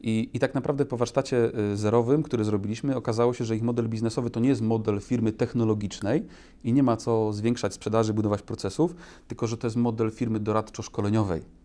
I, 0.01 0.29
I 0.33 0.39
tak 0.39 0.55
naprawdę 0.55 0.85
po 0.85 0.97
warsztacie 0.97 1.51
y, 1.73 1.77
zerowym, 1.77 2.23
który 2.23 2.43
zrobiliśmy, 2.43 2.95
okazało 2.95 3.33
się, 3.33 3.45
że 3.45 3.55
ich 3.55 3.63
model 3.63 3.89
biznesowy 3.89 4.29
to 4.29 4.39
nie 4.39 4.49
jest 4.49 4.61
model 4.61 5.01
firmy 5.01 5.31
technologiczej 5.31 6.25
i 6.63 6.73
nie 6.73 6.83
ma 6.83 6.97
co 6.97 7.33
zwiększać 7.33 7.73
sprzedaży, 7.73 8.13
budować 8.13 8.41
procesów, 8.41 8.95
tylko 9.27 9.47
że 9.47 9.57
to 9.57 9.67
jest 9.67 9.77
model 9.77 10.11
firmy 10.11 10.39
doradczo-szkoleniowej. 10.39 11.58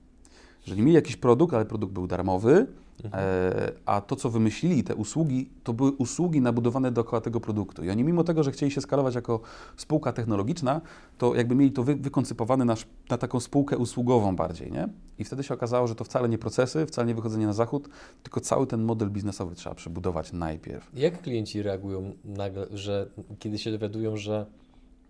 Jeżeli 0.66 0.82
mieli 0.82 0.94
jakiś 0.94 1.16
produkt, 1.16 1.54
ale 1.54 1.64
produkt 1.64 1.92
był 1.92 2.06
darmowy, 2.06 2.66
e, 3.12 3.72
a 3.86 4.00
to, 4.00 4.16
co 4.16 4.30
wymyślili, 4.30 4.84
te 4.84 4.94
usługi, 4.94 5.50
to 5.64 5.72
były 5.72 5.92
usługi 5.92 6.40
nabudowane 6.40 6.92
dookoła 6.92 7.20
tego 7.20 7.40
produktu. 7.40 7.84
I 7.84 7.90
oni 7.90 8.04
mimo 8.04 8.24
tego, 8.24 8.42
że 8.42 8.52
chcieli 8.52 8.72
się 8.72 8.80
skalować 8.80 9.14
jako 9.14 9.40
spółka 9.76 10.12
technologiczna, 10.12 10.80
to 11.18 11.34
jakby 11.34 11.54
mieli 11.54 11.72
to 11.72 11.82
wy, 11.82 11.96
wykoncypowane 11.96 12.64
na, 12.64 12.74
na 13.10 13.18
taką 13.18 13.40
spółkę 13.40 13.78
usługową 13.78 14.36
bardziej, 14.36 14.72
nie? 14.72 14.88
I 15.18 15.24
wtedy 15.24 15.42
się 15.42 15.54
okazało, 15.54 15.86
że 15.86 15.94
to 15.94 16.04
wcale 16.04 16.28
nie 16.28 16.38
procesy, 16.38 16.86
wcale 16.86 17.08
nie 17.08 17.14
wychodzenie 17.14 17.46
na 17.46 17.52
zachód, 17.52 17.88
tylko 18.22 18.40
cały 18.40 18.66
ten 18.66 18.82
model 18.82 19.10
biznesowy 19.10 19.54
trzeba 19.54 19.74
przebudować 19.74 20.32
najpierw. 20.32 20.90
Jak 20.94 21.22
klienci 21.22 21.62
reagują 21.62 22.12
nagle, 22.24 22.66
że 22.70 23.06
kiedy 23.38 23.58
się 23.58 23.70
dowiadują, 23.70 24.16
że 24.16 24.46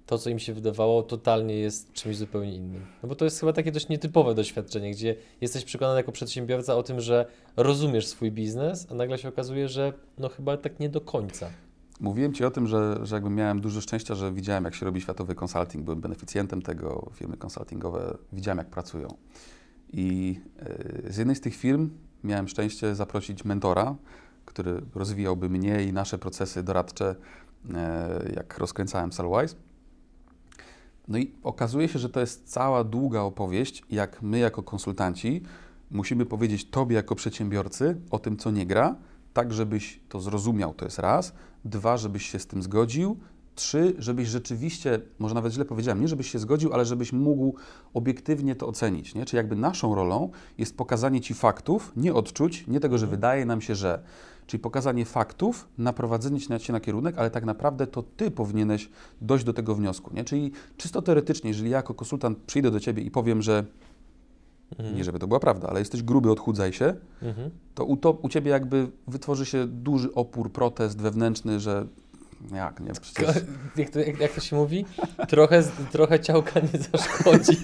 to, 0.07 0.19
co 0.19 0.31
im 0.31 0.39
się 0.39 0.55
wydawało, 0.55 1.03
totalnie 1.03 1.57
jest 1.57 1.93
czymś 1.93 2.17
zupełnie 2.17 2.55
innym? 2.55 2.87
No 3.03 3.09
bo 3.09 3.15
to 3.15 3.25
jest 3.25 3.41
chyba 3.41 3.53
takie 3.53 3.73
dość 3.73 3.89
nietypowe 3.89 4.35
doświadczenie, 4.35 4.91
gdzie 4.91 5.17
jesteś 5.41 5.65
przekonany 5.65 5.97
jako 5.97 6.13
przedsiębiorca 6.13 6.77
o 6.77 6.83
tym, 6.83 7.01
że 7.01 7.27
rozumiesz 7.57 8.07
swój 8.07 8.33
biznes, 8.33 8.87
a 8.91 8.95
nagle 8.95 9.19
się 9.19 9.29
okazuje, 9.29 9.69
że 9.69 9.93
no 10.19 10.29
chyba 10.29 10.57
tak 10.57 10.81
nie 10.81 10.89
do 10.89 11.01
końca. 11.01 11.51
Mówiłem 12.01 12.33
Ci 12.33 12.45
o 12.45 12.51
tym, 12.51 12.67
że, 12.67 12.99
że 13.03 13.17
jakby 13.17 13.31
miałem 13.31 13.61
dużo 13.61 13.81
szczęścia, 13.81 14.15
że 14.15 14.33
widziałem, 14.33 14.65
jak 14.65 14.75
się 14.75 14.87
robi 14.87 15.01
światowy 15.01 15.35
konsulting. 15.35 15.85
Byłem 15.85 16.01
beneficjentem 16.01 16.63
tego, 16.63 17.11
firmy 17.15 17.37
konsultingowe, 17.37 18.19
widziałem, 18.33 18.59
jak 18.59 18.67
pracują. 18.67 19.09
I 19.93 20.41
e, 21.07 21.13
z 21.13 21.17
jednej 21.17 21.37
z 21.37 21.41
tych 21.41 21.55
firm 21.57 21.91
miałem 22.25 22.49
szczęście 22.49 22.95
zaprosić 22.95 23.45
mentora, 23.45 23.97
który 24.45 24.81
rozwijałby 24.95 25.49
mnie 25.49 25.85
i 25.85 25.93
nasze 25.93 26.19
procesy 26.19 26.63
doradcze, 26.63 27.15
e, 27.75 28.33
jak 28.37 28.59
rozkręcałem 28.59 29.13
Salwise. 29.13 29.57
No 31.09 31.19
i 31.19 31.33
okazuje 31.43 31.89
się, 31.89 31.99
że 31.99 32.09
to 32.09 32.21
jest 32.21 32.53
cała 32.53 32.85
długa 32.85 33.21
opowieść, 33.21 33.83
jak 33.91 34.23
my 34.23 34.39
jako 34.39 34.63
konsultanci 34.63 35.43
musimy 35.91 36.27
powiedzieć 36.27 36.71
Tobie 36.71 36.97
jako 36.97 37.15
przedsiębiorcy 37.15 37.97
o 38.11 38.19
tym, 38.19 38.37
co 38.37 38.51
nie 38.51 38.67
gra, 38.67 38.97
tak 39.33 39.53
żebyś 39.53 40.01
to 40.09 40.21
zrozumiał, 40.21 40.75
to 40.75 40.85
jest 40.85 40.99
raz. 40.99 41.33
Dwa, 41.65 41.97
żebyś 41.97 42.31
się 42.31 42.39
z 42.39 42.47
tym 42.47 42.63
zgodził. 42.63 43.17
Trzy, 43.55 43.95
żebyś 43.99 44.29
rzeczywiście, 44.29 45.01
może 45.19 45.35
nawet 45.35 45.53
źle 45.53 45.65
powiedziałem, 45.65 46.01
nie 46.01 46.09
żebyś 46.09 46.31
się 46.31 46.39
zgodził, 46.39 46.73
ale 46.73 46.85
żebyś 46.85 47.13
mógł 47.13 47.55
obiektywnie 47.95 48.55
to 48.55 48.67
ocenić. 48.67 49.15
Nie? 49.15 49.25
Czy 49.25 49.37
jakby 49.37 49.57
naszą 49.57 49.95
rolą 49.95 50.31
jest 50.59 50.77
pokazanie 50.77 51.21
Ci 51.21 51.35
faktów, 51.35 51.93
nie 51.97 52.15
odczuć, 52.15 52.67
nie 52.67 52.81
tego, 52.81 52.99
że 52.99 53.07
wydaje 53.07 53.47
nam 53.47 53.61
się, 53.61 53.75
że. 53.75 54.03
Czyli 54.47 54.61
pokazanie 54.61 55.05
faktów, 55.05 55.69
naprowadzenie 55.79 56.41
cię 56.61 56.73
na, 56.73 56.81
kierunek, 56.81 57.19
ale 57.19 57.31
tak 57.31 57.45
naprawdę 57.45 57.87
to 57.87 58.03
Ty 58.03 58.31
powinieneś 58.31 58.91
dojść 59.21 59.45
do 59.45 59.53
tego 59.53 59.75
wniosku. 59.75 60.11
Nie? 60.15 60.25
Czyli 60.25 60.53
czysto 60.77 61.03
teoretycznie, 61.03 61.51
jeżeli 61.51 61.71
ja 61.71 61.77
jako 61.77 61.95
konsultant 61.95 62.39
przyjdę 62.39 62.71
do 62.71 62.81
Ciebie 62.81 63.03
i 63.03 63.11
powiem, 63.11 63.43
że 63.43 63.65
Mhm. 64.79 64.97
Nie 64.97 65.05
żeby 65.05 65.19
to 65.19 65.27
była 65.27 65.41
prawda, 65.41 65.69
ale 65.69 65.79
jesteś 65.79 66.03
gruby, 66.03 66.31
odchudzaj 66.31 66.73
się, 66.73 66.95
Mhm. 67.23 67.51
to 67.75 67.85
u, 67.85 67.97
to 67.97 68.11
u 68.11 68.29
ciebie 68.29 68.51
jakby 68.51 68.91
wytworzy 69.09 69.47
się 69.47 69.67
duży 69.67 70.15
opór, 70.15 70.53
protest 70.53 71.01
wewnętrzny, 71.01 71.61
że 71.61 71.87
jak, 72.53 72.81
nie? 72.81 72.93
Przecież 72.93 73.35
Jak 73.77 73.91
to, 73.91 73.99
jak, 73.99 74.21
jak 74.21 74.33
to 74.33 74.41
się 74.41 74.57
mówi? 74.57 74.85
Trochę, 75.29 75.63
trochę 75.93 76.21
ciałka 76.21 76.61
nie 76.61 76.79
zaszkodzi. 76.93 77.57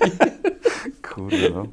kurde, 1.14 1.50
no. 1.54 1.66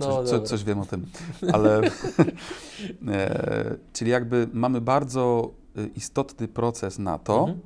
No, 0.00 0.24
coś, 0.24 0.48
coś 0.48 0.64
wiem 0.64 0.78
o 0.80 0.86
tym, 0.86 1.06
ale 1.52 1.80
e, 3.08 3.76
czyli 3.92 4.10
jakby 4.10 4.48
mamy 4.52 4.80
bardzo 4.80 5.50
y, 5.78 5.86
istotny 5.96 6.48
proces 6.48 6.98
na 6.98 7.18
to, 7.18 7.38
Mhm. 7.40 7.58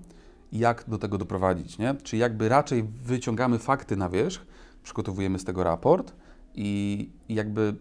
jak 0.52 0.84
do 0.88 0.98
tego 0.98 1.18
doprowadzić, 1.18 1.78
nie? 1.78 1.94
Czyli 2.02 2.20
jakby 2.20 2.48
raczej 2.48 2.82
wyciągamy 3.04 3.58
fakty 3.58 3.96
na 3.96 4.08
wierzch, 4.08 4.46
przygotowujemy 4.82 5.38
z 5.38 5.44
tego 5.44 5.64
raport 5.64 6.12
i, 6.54 7.08
i 7.28 7.34
jakby 7.34 7.74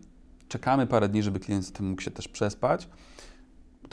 czekamy 0.48 0.88
parę 0.88 1.10
dni, 1.10 1.24
żeby 1.24 1.40
klient 1.40 1.66
z 1.66 1.72
tym 1.72 1.90
mógł 1.90 2.02
się 2.02 2.12
też 2.12 2.28
przespać. 2.28 2.90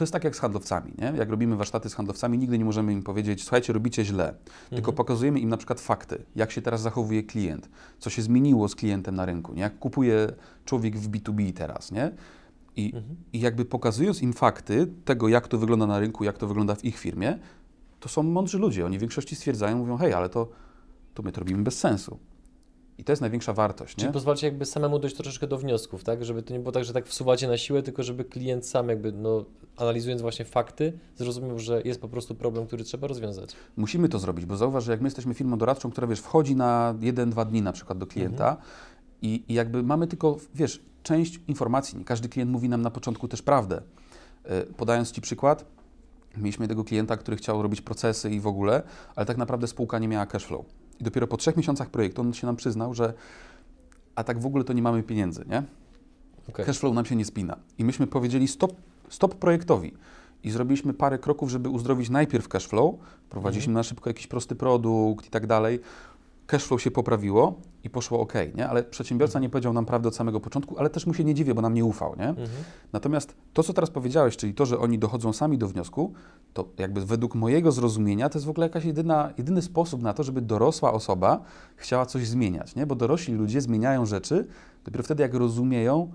To 0.00 0.04
jest 0.04 0.12
tak 0.12 0.24
jak 0.24 0.36
z 0.36 0.38
handlowcami, 0.38 0.92
nie? 0.98 1.12
Jak 1.16 1.30
robimy 1.30 1.56
warsztaty 1.56 1.90
z 1.90 1.94
handlowcami, 1.94 2.38
nigdy 2.38 2.58
nie 2.58 2.64
możemy 2.64 2.92
im 2.92 3.02
powiedzieć, 3.02 3.42
słuchajcie, 3.42 3.72
robicie 3.72 4.04
źle, 4.04 4.34
tylko 4.70 4.76
Mhm. 4.90 4.96
pokazujemy 4.96 5.40
im 5.40 5.48
na 5.48 5.56
przykład 5.56 5.80
fakty, 5.80 6.24
jak 6.36 6.50
się 6.50 6.62
teraz 6.62 6.80
zachowuje 6.80 7.22
klient, 7.22 7.68
co 7.98 8.10
się 8.10 8.22
zmieniło 8.22 8.68
z 8.68 8.74
klientem 8.74 9.14
na 9.14 9.26
rynku, 9.26 9.54
nie? 9.54 9.62
Jak 9.62 9.78
kupuje 9.78 10.32
człowiek 10.64 10.98
w 10.98 11.10
B2B 11.10 11.52
teraz, 11.52 11.92
nie? 11.92 12.12
I, 12.76 12.92
Mhm. 12.94 13.16
I 13.32 13.40
jakby 13.40 13.64
pokazując 13.64 14.22
im 14.22 14.32
fakty 14.32 14.86
tego, 15.04 15.28
jak 15.28 15.48
to 15.48 15.58
wygląda 15.58 15.86
na 15.86 15.98
rynku, 15.98 16.24
jak 16.24 16.38
to 16.38 16.46
wygląda 16.46 16.74
w 16.74 16.84
ich 16.84 16.98
firmie, 16.98 17.38
to 18.00 18.08
są 18.08 18.22
mądrzy 18.22 18.58
ludzie. 18.58 18.86
Oni 18.86 18.98
w 18.98 19.00
większości 19.00 19.36
stwierdzają, 19.36 19.78
mówią, 19.78 19.96
hej, 19.96 20.12
ale 20.12 20.28
to, 20.28 20.48
to 21.14 21.22
my 21.22 21.32
to 21.32 21.40
robimy 21.40 21.62
bez 21.62 21.78
sensu. 21.78 22.18
I 23.00 23.04
to 23.04 23.12
jest 23.12 23.20
największa 23.20 23.52
wartość, 23.52 23.94
Czyli 23.94 24.06
nie? 24.06 24.12
pozwalacie 24.12 24.46
jakby 24.46 24.66
samemu 24.66 24.98
dojść 24.98 25.16
troszeczkę 25.16 25.46
do 25.46 25.58
wniosków, 25.58 26.04
tak? 26.04 26.24
Żeby 26.24 26.42
to 26.42 26.52
nie 26.52 26.60
było 26.60 26.72
tak, 26.72 26.84
że 26.84 26.92
tak 26.92 27.06
wsuwacie 27.06 27.48
na 27.48 27.56
siłę, 27.56 27.82
tylko 27.82 28.02
żeby 28.02 28.24
klient 28.24 28.66
sam 28.66 28.88
jakby, 28.88 29.12
no, 29.12 29.44
analizując 29.76 30.22
właśnie 30.22 30.44
fakty, 30.44 30.92
zrozumiał, 31.16 31.58
że 31.58 31.82
jest 31.84 32.00
po 32.00 32.08
prostu 32.08 32.34
problem, 32.34 32.66
który 32.66 32.84
trzeba 32.84 33.06
rozwiązać. 33.06 33.52
Musimy 33.76 34.08
to 34.08 34.18
zrobić, 34.18 34.46
bo 34.46 34.56
zauważ, 34.56 34.84
że 34.84 34.92
jak 34.92 35.00
my 35.00 35.06
jesteśmy 35.06 35.34
firmą 35.34 35.58
doradczą, 35.58 35.90
która, 35.90 36.06
wiesz, 36.06 36.20
wchodzi 36.20 36.56
na 36.56 36.94
jeden, 37.00 37.30
dwa 37.30 37.44
dni 37.44 37.62
na 37.62 37.72
przykład 37.72 37.98
do 37.98 38.06
klienta 38.06 38.56
i, 39.22 39.44
i 39.48 39.54
jakby 39.54 39.82
mamy 39.82 40.06
tylko, 40.06 40.36
wiesz, 40.54 40.82
część 41.02 41.40
informacji. 41.48 41.98
Nie 41.98 42.04
każdy 42.04 42.28
klient 42.28 42.50
mówi 42.50 42.68
nam 42.68 42.82
na 42.82 42.90
początku 42.90 43.28
też 43.28 43.42
prawdę. 43.42 43.82
E, 44.44 44.62
Podając 44.62 45.12
Ci 45.12 45.20
przykład, 45.20 45.64
mieliśmy 46.36 46.68
tego 46.68 46.84
klienta, 46.84 47.16
który 47.16 47.36
chciał 47.36 47.62
robić 47.62 47.80
procesy 47.80 48.30
i 48.30 48.40
w 48.40 48.46
ogóle, 48.46 48.82
ale 49.16 49.26
tak 49.26 49.36
naprawdę 49.36 49.66
spółka 49.66 49.98
nie 49.98 50.08
miała 50.08 50.26
cash 50.26 50.44
flow. 50.44 50.79
I 51.00 51.04
dopiero 51.04 51.26
po 51.26 51.36
trzech 51.36 51.56
miesiącach 51.56 51.90
projektu 51.90 52.22
on 52.22 52.32
się 52.32 52.46
nam 52.46 52.56
przyznał, 52.56 52.94
że 52.94 53.14
a 54.14 54.24
tak 54.24 54.40
w 54.40 54.46
ogóle 54.46 54.64
to 54.64 54.72
nie 54.72 54.82
mamy 54.82 55.02
pieniędzy, 55.02 55.44
nie? 55.48 55.62
Okej. 56.48 56.64
Cashflow 56.64 56.94
nam 56.94 57.04
się 57.04 57.16
nie 57.16 57.24
spina. 57.24 57.56
I 57.78 57.84
myśmy 57.84 58.06
powiedzieli 58.06 58.48
stop, 58.48 58.72
stop 59.08 59.34
projektowi. 59.34 59.92
I 60.44 60.50
zrobiliśmy 60.50 60.94
parę 60.94 61.18
kroków, 61.18 61.50
żeby 61.50 61.68
uzdrowić 61.68 62.10
najpierw 62.10 62.48
cashflow. 62.48 62.94
Prowadziliśmy 63.30 63.72
na 63.74 63.82
szybko 63.82 64.10
jakiś 64.10 64.26
prosty 64.26 64.54
produkt 64.54 65.26
i 65.26 65.30
tak 65.30 65.46
dalej. 65.46 65.80
Cashflow 66.50 66.82
się 66.82 66.90
poprawiło 66.90 67.60
i 67.84 67.90
poszło 67.90 68.20
ok, 68.20 68.32
nie? 68.54 68.68
Ale 68.68 68.82
przedsiębiorca 68.84 69.40
nie 69.40 69.48
powiedział 69.48 69.72
nam 69.72 69.86
prawdy 69.86 70.08
od 70.08 70.16
samego 70.16 70.40
początku, 70.40 70.78
ale 70.78 70.90
też 70.90 71.06
mu 71.06 71.14
się 71.14 71.24
nie 71.24 71.34
dziwię, 71.34 71.54
bo 71.54 71.62
nam 71.62 71.74
nie 71.74 71.84
ufał, 71.84 72.16
nie? 72.16 72.28
Mhm. 72.28 72.48
Natomiast 72.92 73.36
to, 73.52 73.62
co 73.62 73.72
teraz 73.72 73.90
powiedziałeś, 73.90 74.36
czyli 74.36 74.54
to, 74.54 74.66
że 74.66 74.78
oni 74.78 74.98
dochodzą 74.98 75.32
sami 75.32 75.58
do 75.58 75.68
wniosku, 75.68 76.12
to 76.52 76.68
jakby 76.78 77.06
według 77.06 77.34
mojego 77.34 77.72
zrozumienia 77.72 78.28
to 78.28 78.38
jest 78.38 78.46
w 78.46 78.50
ogóle 78.50 78.66
jakaś 78.66 78.84
jedyna, 78.84 79.32
jedyny 79.38 79.62
sposób 79.62 80.02
na 80.02 80.12
to, 80.12 80.22
żeby 80.22 80.40
dorosła 80.40 80.92
osoba 80.92 81.40
chciała 81.76 82.06
coś 82.06 82.28
zmieniać, 82.28 82.74
nie? 82.74 82.86
Bo 82.86 82.94
dorośli 82.94 83.34
ludzie 83.34 83.60
zmieniają 83.60 84.06
rzeczy 84.06 84.46
dopiero 84.84 85.04
wtedy, 85.04 85.22
jak 85.22 85.34
rozumieją, 85.34 86.10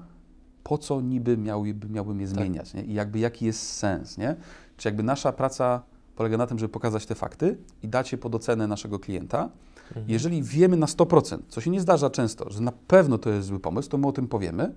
po 0.64 0.78
co 0.78 1.02
niby 1.02 1.38
miałby, 1.38 1.90
miałbym 1.90 2.22
je 2.22 2.28
zmieniać, 2.28 2.74
nie? 2.74 2.84
I 2.84 2.94
jakby 2.94 3.20
jaki 3.20 3.46
jest 3.46 3.74
sens, 3.74 4.18
nie? 4.18 4.36
Czy 4.78 4.88
jakby 4.88 5.04
nasza 5.04 5.32
praca 5.32 5.82
polega 6.16 6.38
na 6.38 6.48
tym, 6.48 6.60
żeby 6.60 6.70
pokazać 6.70 7.06
te 7.06 7.16
fakty 7.16 7.58
i 7.84 7.88
dać 7.88 8.12
je 8.12 8.18
pod 8.18 8.36
ocenę 8.36 8.68
naszego 8.68 9.00
klienta. 9.00 9.50
Mhm. 9.88 10.06
Jeżeli 10.10 10.44
wiemy 10.44 10.78
na 10.78 10.86
100%, 10.86 11.38
co 11.48 11.62
się 11.62 11.72
nie 11.72 11.82
zdarza 11.82 12.10
często, 12.10 12.50
że 12.50 12.62
na 12.62 12.72
pewno 12.88 13.18
to 13.18 13.30
jest 13.30 13.48
zły 13.48 13.60
pomysł, 13.60 13.90
to 13.90 13.98
my 13.98 14.08
o 14.08 14.12
tym 14.12 14.28
powiemy. 14.28 14.74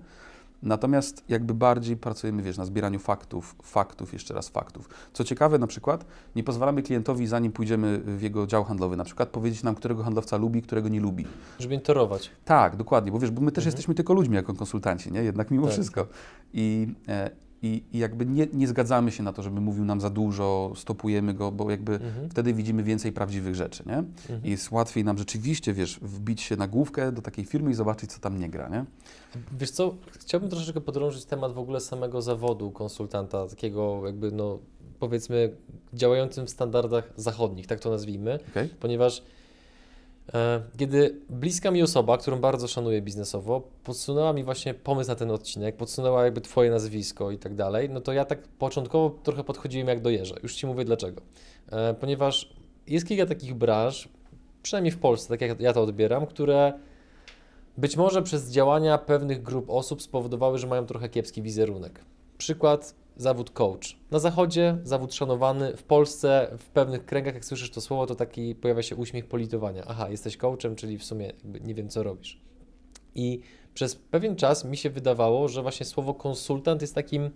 Natomiast 0.63 1.23
jakby 1.29 1.53
bardziej 1.53 1.97
pracujemy, 1.97 2.43
wiesz, 2.43 2.57
na 2.57 2.65
zbieraniu 2.65 2.99
faktów, 2.99 3.55
faktów, 3.63 4.13
jeszcze 4.13 4.33
raz 4.33 4.49
faktów. 4.49 4.89
Co 5.13 5.23
ciekawe, 5.23 5.59
na 5.59 5.67
przykład 5.67 6.05
nie 6.35 6.43
pozwalamy 6.43 6.83
klientowi, 6.83 7.27
zanim 7.27 7.51
pójdziemy 7.51 7.99
w 7.99 8.21
jego 8.21 8.47
dział 8.47 8.63
handlowy, 8.63 8.97
na 8.97 9.03
przykład 9.03 9.29
powiedzieć 9.29 9.63
nam, 9.63 9.75
którego 9.75 10.03
handlowca 10.03 10.37
lubi, 10.37 10.61
którego 10.61 10.89
nie 10.89 10.99
lubi. 10.99 11.25
Żeby 11.59 11.75
nie 11.75 11.81
torować. 11.81 12.31
Tak, 12.45 12.75
dokładnie, 12.75 13.11
bo 13.11 13.19
wiesz, 13.19 13.31
bo 13.31 13.41
my 13.41 13.51
też 13.51 13.61
Mhm. 13.63 13.67
jesteśmy 13.67 13.95
tylko 13.95 14.13
ludźmi 14.13 14.35
jako 14.35 14.53
konsultanci, 14.53 15.11
nie? 15.11 15.23
Jednak 15.23 15.51
mimo 15.51 15.65
Tak. 15.65 15.73
wszystko. 15.73 16.07
I, 16.53 16.87
e, 17.07 17.29
i, 17.61 17.83
I 17.93 17.97
jakby 17.99 18.25
nie, 18.25 18.47
nie 18.53 18.67
zgadzamy 18.67 19.11
się 19.11 19.23
na 19.23 19.33
to, 19.33 19.43
żeby 19.43 19.61
mówił 19.61 19.85
nam 19.85 20.01
za 20.01 20.09
dużo, 20.09 20.71
stopujemy 20.75 21.33
go, 21.33 21.51
bo 21.51 21.71
jakby 21.71 21.93
Mhm. 21.93 22.29
wtedy 22.29 22.53
widzimy 22.53 22.83
więcej 22.83 23.11
prawdziwych 23.11 23.55
rzeczy, 23.55 23.83
nie? 23.85 23.97
Mhm. 23.97 24.43
I 24.43 24.49
jest 24.49 24.71
łatwiej 24.71 25.03
nam 25.03 25.17
rzeczywiście, 25.17 25.73
wiesz, 25.73 25.99
wbić 26.01 26.41
się 26.41 26.55
na 26.55 26.67
główkę 26.67 27.11
do 27.11 27.21
takiej 27.21 27.45
firmy 27.45 27.71
i 27.71 27.73
zobaczyć, 27.73 28.11
co 28.11 28.19
tam 28.19 28.39
nie 28.39 28.49
gra, 28.49 28.69
nie? 28.69 28.85
Wiesz 29.59 29.71
co, 29.71 29.95
chciałbym 30.19 30.49
troszeczkę 30.49 30.81
podrążyć 30.81 31.25
temat 31.25 31.53
w 31.53 31.59
ogóle 31.59 31.79
samego 31.79 32.21
zawodu 32.21 32.71
konsultanta, 32.71 33.47
takiego 33.47 34.01
jakby, 34.05 34.31
no 34.31 34.59
powiedzmy, 34.99 35.53
działającym 35.93 36.45
w 36.45 36.49
standardach 36.49 37.13
zachodnich, 37.15 37.67
tak 37.67 37.79
to 37.79 37.89
nazwijmy, 37.89 38.39
Okej? 38.51 38.69
ponieważ 38.79 39.23
kiedy 40.77 41.21
bliska 41.29 41.71
mi 41.71 41.83
osoba, 41.83 42.17
którą 42.17 42.39
bardzo 42.39 42.67
szanuję 42.67 43.01
biznesowo, 43.01 43.61
podsunęła 43.83 44.33
mi 44.33 44.43
właśnie 44.43 44.73
pomysł 44.73 45.09
na 45.09 45.15
ten 45.15 45.31
odcinek, 45.31 45.77
podsunęła 45.77 46.25
jakby 46.25 46.41
Twoje 46.41 46.71
nazwisko 46.71 47.31
i 47.31 47.37
tak 47.37 47.55
dalej, 47.55 47.89
no 47.89 48.01
to 48.01 48.13
ja 48.13 48.25
tak 48.25 48.41
początkowo 48.41 49.09
trochę 49.23 49.43
podchodziłem 49.43 49.87
jak 49.87 50.01
do 50.01 50.09
jeża. 50.09 50.35
Już 50.43 50.55
Ci 50.55 50.67
mówię 50.67 50.85
dlaczego. 50.85 51.21
E, 51.71 51.93
ponieważ 51.93 52.53
jest 52.87 53.07
kilka 53.07 53.25
takich 53.25 53.53
branż, 53.53 54.09
przynajmniej 54.63 54.91
w 54.91 54.99
Polsce, 54.99 55.29
tak 55.29 55.41
jak 55.41 55.59
ja 55.59 55.73
to 55.73 55.81
odbieram, 55.81 56.25
które 56.25 56.73
być 57.77 57.97
może 57.97 58.23
przez 58.23 58.51
działania 58.51 58.97
pewnych 58.97 59.43
grup 59.43 59.69
osób 59.69 60.01
spowodowały, 60.01 60.57
że 60.57 60.67
mają 60.67 60.85
trochę 60.85 61.09
kiepski 61.09 61.41
wizerunek. 61.41 61.99
Przykład 62.37 62.95
zawód 63.19 63.49
coach. 63.51 63.95
Na 64.11 64.19
zachodzie 64.19 64.77
zawód 64.83 65.13
szanowany, 65.13 65.77
w 65.77 65.83
Polsce 65.83 66.51
w 66.57 66.69
pewnych 66.69 67.05
kręgach, 67.05 67.33
jak 67.33 67.45
słyszysz 67.45 67.71
to 67.71 67.81
słowo, 67.81 68.05
to 68.05 68.15
taki 68.15 68.55
pojawia 68.55 68.83
się 68.83 68.95
uśmiech 68.95 69.25
politowania. 69.25 69.83
Aha, 69.87 70.09
jesteś 70.09 70.37
coachem, 70.37 70.75
czyli 70.75 70.97
w 70.97 71.03
sumie 71.03 71.33
nie 71.61 71.75
wiem, 71.75 71.89
co 71.89 72.03
robisz. 72.03 72.41
I 73.15 73.39
przez 73.73 73.95
pewien 73.95 74.35
czas 74.35 74.65
mi 74.65 74.77
się 74.77 74.89
wydawało, 74.89 75.47
że 75.47 75.61
właśnie 75.61 75.85
słowo 75.85 76.13
konsultant 76.13 76.81
jest 76.81 76.95
takim 76.95 77.29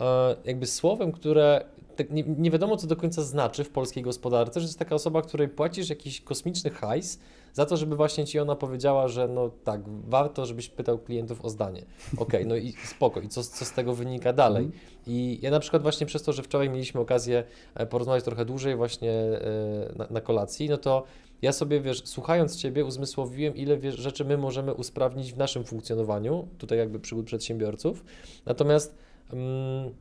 e, 0.00 0.36
jakby 0.44 0.66
słowem, 0.66 1.12
które 1.12 1.64
tak 1.98 2.10
nie, 2.10 2.22
nie 2.22 2.50
wiadomo, 2.50 2.76
co 2.76 2.86
do 2.86 2.96
końca 2.96 3.22
znaczy 3.22 3.64
w 3.64 3.70
polskiej 3.70 4.02
gospodarce, 4.02 4.60
że 4.60 4.66
jest 4.66 4.78
taka 4.78 4.94
osoba, 4.94 5.22
której 5.22 5.48
płacisz 5.48 5.90
jakiś 5.90 6.20
kosmiczny 6.20 6.70
hajs 6.70 7.18
za 7.52 7.66
to, 7.66 7.76
żeby 7.76 7.96
właśnie 7.96 8.26
ci 8.26 8.38
ona 8.38 8.56
powiedziała, 8.56 9.08
że 9.08 9.28
no 9.28 9.50
tak, 9.64 9.80
warto, 9.88 10.46
żebyś 10.46 10.68
pytał 10.68 10.98
klientów 10.98 11.44
o 11.44 11.50
zdanie. 11.50 11.84
Okej, 12.18 12.46
no 12.46 12.56
i 12.56 12.72
spoko, 12.72 13.20
i 13.20 13.28
co, 13.28 13.44
co 13.44 13.64
z 13.64 13.72
tego 13.72 13.94
wynika 13.94 14.32
dalej? 14.32 14.70
I 15.06 15.38
ja 15.42 15.50
na 15.50 15.60
przykład 15.60 15.82
właśnie 15.82 16.06
przez 16.06 16.22
to, 16.22 16.32
że 16.32 16.42
wczoraj 16.42 16.70
mieliśmy 16.70 17.00
okazję 17.00 17.44
e, 17.74 17.86
porozmawiać 17.86 18.24
trochę 18.24 18.44
dłużej 18.44 18.76
właśnie 18.76 19.12
e, 19.12 19.92
na, 19.96 20.06
na 20.10 20.20
kolacji, 20.20 20.68
no 20.68 20.76
to 20.76 21.04
ja 21.42 21.52
sobie, 21.52 21.80
wiesz, 21.80 22.02
słuchając 22.04 22.56
Ciebie 22.56 22.84
uzmysłowiłem, 22.84 23.56
ile 23.56 23.76
wiesz, 23.76 23.96
rzeczy 23.98 24.24
my 24.24 24.38
możemy 24.38 24.74
usprawnić 24.74 25.32
w 25.32 25.36
naszym 25.36 25.64
funkcjonowaniu, 25.64 26.48
tutaj 26.58 26.78
jakby 26.78 27.00
przygód 27.00 27.26
przedsiębiorców. 27.26 28.04
Natomiast 28.46 28.94
mm, 29.32 29.94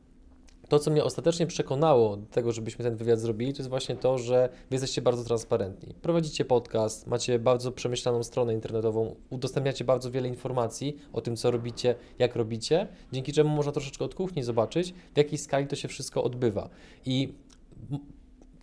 to, 0.69 0.79
co 0.79 0.91
mnie 0.91 1.03
ostatecznie 1.03 1.47
przekonało 1.47 2.17
do 2.17 2.25
tego, 2.25 2.51
żebyśmy 2.51 2.85
ten 2.85 2.95
wywiad 2.95 3.19
zrobili, 3.19 3.53
to 3.53 3.57
jest 3.57 3.69
właśnie 3.69 3.95
to, 3.95 4.17
że 4.17 4.49
Wy 4.69 4.75
jesteście 4.75 5.01
bardzo 5.01 5.23
transparentni. 5.23 5.93
Prowadzicie 6.01 6.45
podcast, 6.45 7.07
macie 7.07 7.39
bardzo 7.39 7.71
przemyślaną 7.71 8.23
stronę 8.23 8.53
internetową, 8.53 9.15
udostępniacie 9.29 9.85
bardzo 9.85 10.11
wiele 10.11 10.27
informacji 10.27 10.97
o 11.13 11.21
tym, 11.21 11.35
co 11.35 11.51
robicie, 11.51 11.95
jak 12.19 12.35
robicie, 12.35 12.87
dzięki 13.11 13.33
czemu 13.33 13.49
można 13.49 13.71
troszeczkę 13.71 14.05
od 14.05 14.15
kuchni 14.15 14.43
zobaczyć, 14.43 14.93
w 15.13 15.17
jakiej 15.17 15.37
skali 15.37 15.67
to 15.67 15.75
się 15.75 15.87
wszystko 15.87 16.23
odbywa. 16.23 16.69
I 17.05 17.33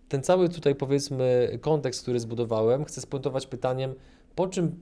ten 0.09 0.23
cały 0.23 0.49
tutaj, 0.49 0.75
powiedzmy, 0.75 1.57
kontekst, 1.61 2.01
który 2.01 2.19
zbudowałem, 2.19 2.85
chcę 2.85 3.01
spuentować 3.01 3.47
pytaniem, 3.47 3.95
po 4.35 4.47
czym, 4.47 4.75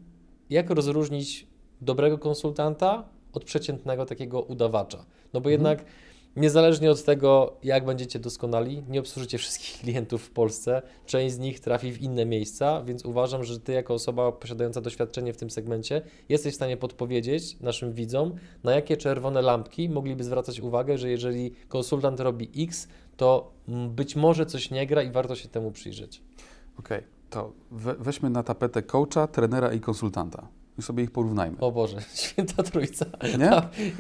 jak 0.50 0.70
rozróżnić 0.70 1.48
dobrego 1.82 2.18
konsultanta 2.18 3.10
od 3.34 3.44
przeciętnego 3.44 4.06
takiego 4.06 4.42
udawacza? 4.42 5.06
No 5.34 5.42
bo 5.42 5.50
jednak 5.50 5.86
Niezależnie 6.36 6.92
od 6.92 7.04
tego, 7.04 7.58
jak 7.64 7.86
będziecie 7.86 8.20
doskonali, 8.20 8.84
nie 8.90 9.00
obsłużycie 9.00 9.38
wszystkich 9.38 9.82
klientów 9.82 10.24
w 10.24 10.30
Polsce. 10.30 10.82
Część 11.06 11.36
z 11.36 11.40
nich 11.40 11.60
trafi 11.60 11.92
w 11.92 12.02
inne 12.02 12.26
miejsca, 12.26 12.84
więc 12.84 13.06
uważam, 13.06 13.44
że 13.44 13.60
Ty, 13.60 13.72
jako 13.74 13.94
osoba 13.94 14.32
posiadająca 14.32 14.82
doświadczenie 14.82 15.34
w 15.34 15.38
tym 15.38 15.50
segmencie, 15.50 16.02
jesteś 16.30 16.54
w 16.54 16.56
stanie 16.56 16.78
podpowiedzieć 16.78 17.60
naszym 17.60 17.94
widzom, 17.94 18.36
na 18.64 18.72
jakie 18.72 18.98
czerwone 18.98 19.42
lampki 19.42 19.90
mogliby 19.90 20.24
zwracać 20.24 20.60
uwagę, 20.60 20.98
że 20.98 21.10
jeżeli 21.10 21.52
konsultant 21.68 22.20
robi 22.20 22.50
X, 22.58 22.88
to 23.18 23.52
być 23.90 24.16
może 24.16 24.46
coś 24.46 24.72
nie 24.72 24.88
gra 24.88 25.04
i 25.04 25.12
warto 25.12 25.36
się 25.36 25.50
temu 25.50 25.72
przyjrzeć. 25.72 26.22
Okej, 26.80 27.04
to 27.30 27.52
we, 27.72 27.96
weźmy 27.96 28.30
na 28.30 28.44
tapetę 28.44 28.84
coacha, 28.84 29.28
trenera 29.28 29.74
i 29.74 29.80
konsultanta. 29.80 30.48
I 30.78 30.82
sobie 30.82 31.04
ich 31.04 31.12
porównajmy. 31.12 31.58
O 31.60 31.72
Boże, 31.72 32.02
święta 32.24 32.64
trójca. 32.64 33.06
Nie? 33.40 33.52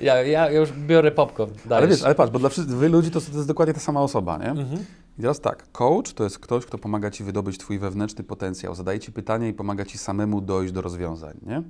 Ja, 0.05 0.23
ja 0.23 0.51
już 0.51 0.71
biorę 0.71 1.11
popcorn. 1.11 1.51
Ale 1.51 1.69
Dajesz. 1.69 1.89
wiesz, 1.89 2.03
ale 2.03 2.15
patrz, 2.15 2.31
bo 2.31 2.39
dla 2.39 2.49
wszystkich, 2.49 2.77
wy 2.77 2.89
ludzi 2.89 3.11
to, 3.11 3.21
to 3.21 3.31
jest 3.35 3.47
dokładnie 3.47 3.73
ta 3.73 3.79
sama 3.79 4.01
osoba, 4.01 4.37
nie? 4.37 4.49
Mhm. 4.49 4.85
I 5.17 5.21
teraz 5.21 5.39
tak, 5.39 5.71
coach 5.71 6.13
to 6.13 6.23
jest 6.23 6.39
ktoś, 6.39 6.65
kto 6.65 6.77
pomaga 6.77 7.11
ci 7.11 7.23
wydobyć 7.23 7.57
twój 7.57 7.79
wewnętrzny 7.79 8.23
potencjał, 8.23 8.75
zadaje 8.75 8.99
ci 8.99 9.11
pytania 9.11 9.47
i 9.47 9.53
pomaga 9.53 9.85
ci 9.85 9.97
samemu 9.97 10.41
dojść 10.41 10.73
do 10.73 10.81
rozwiązań, 10.81 11.37
nie? 11.45 11.63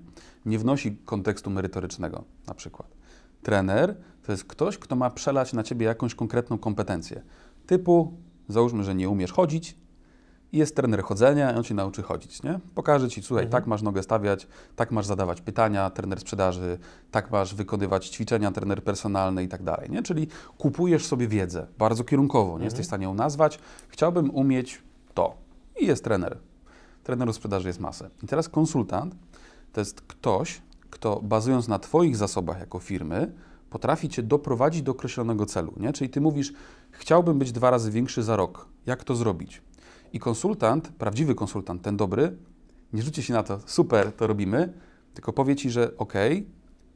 Nie 0.46 0.60
wnosi 0.60 0.98
kontekstu 1.06 1.50
merytorycznego, 1.50 2.24
na 2.48 2.54
przykład. 2.54 2.88
Trener 3.42 3.96
to 4.26 4.32
jest 4.32 4.46
ktoś, 4.46 4.78
kto 4.78 4.96
ma 4.96 5.10
przelać 5.10 5.54
na 5.54 5.64
ciebie 5.64 5.86
jakąś 5.86 6.16
konkretną 6.16 6.58
kompetencję. 6.58 7.22
Typu, 7.66 8.14
załóżmy, 8.48 8.84
że 8.84 8.96
nie 8.96 9.10
umiesz 9.10 9.32
chodzić 9.32 9.76
jest 10.58 10.76
trener 10.76 11.04
chodzenia 11.04 11.52
i 11.52 11.56
on 11.56 11.64
ci 11.64 11.74
nauczy 11.74 12.04
chodzić, 12.04 12.44
nie? 12.44 12.60
Pokaże 12.76 13.10
ci, 13.10 13.24
słuchaj, 13.24 13.46
Mhm. 13.46 13.52
tak 13.62 13.68
masz 13.68 13.82
nogę 13.82 14.04
stawiać, 14.04 14.48
tak 14.76 14.92
masz 14.92 15.06
zadawać 15.06 15.42
pytania, 15.42 15.90
trener 15.90 16.20
sprzedaży, 16.20 16.78
tak 17.12 17.32
masz 17.32 17.56
wykonywać 17.56 18.08
ćwiczenia, 18.10 18.52
trener 18.52 18.84
personalny 18.84 19.44
i 19.44 19.48
tak 19.48 19.64
dalej, 19.64 19.90
nie? 19.90 20.04
Czyli 20.04 20.28
kupujesz 20.58 21.06
sobie 21.06 21.28
wiedzę, 21.28 21.68
bardzo 21.78 22.04
kierunkowo, 22.04 22.48
nie 22.50 22.54
Mhm. 22.54 22.64
jesteś 22.66 22.86
w 22.86 22.88
stanie 22.88 23.04
ją 23.06 23.14
nazwać, 23.14 23.60
chciałbym 23.88 24.30
umieć 24.36 24.82
to 25.14 25.36
i 25.82 25.86
jest 25.86 26.04
trener. 26.04 26.38
Trenerów 27.04 27.36
sprzedaży 27.36 27.68
jest 27.68 27.80
masę. 27.80 28.10
I 28.24 28.28
teraz 28.28 28.50
konsultant 28.50 29.16
to 29.74 29.82
jest 29.82 30.02
ktoś, 30.02 30.62
kto 30.90 31.20
bazując 31.24 31.68
na 31.68 31.80
Twoich 31.80 32.16
zasobach 32.18 32.60
jako 32.60 32.80
firmy, 32.80 33.32
potrafi 33.70 34.10
Cię 34.10 34.24
doprowadzić 34.24 34.82
do 34.82 34.92
określonego 34.92 35.46
celu. 35.46 35.74
Nie? 35.78 35.94
Czyli 35.94 36.10
Ty 36.10 36.22
mówisz, 36.22 36.54
chciałbym 36.92 37.40
być 37.40 37.52
dwa 37.52 37.70
razy 37.70 37.92
większy 37.92 38.24
za 38.24 38.36
rok. 38.36 38.68
Jak 38.86 39.04
to 39.04 39.16
zrobić? 39.16 39.62
I 40.14 40.20
konsultant, 40.20 40.88
prawdziwy 40.88 41.36
konsultant, 41.36 41.82
ten 41.82 41.98
dobry, 41.98 42.38
nie 42.94 43.02
rzuci 43.02 43.24
się 43.24 43.34
na 43.34 43.44
to, 43.44 43.60
super, 43.66 44.12
to 44.12 44.28
robimy, 44.28 44.74
tylko 45.14 45.34
powie 45.34 45.56
Ci, 45.56 45.70
że 45.70 45.98
ok, 45.98 46.14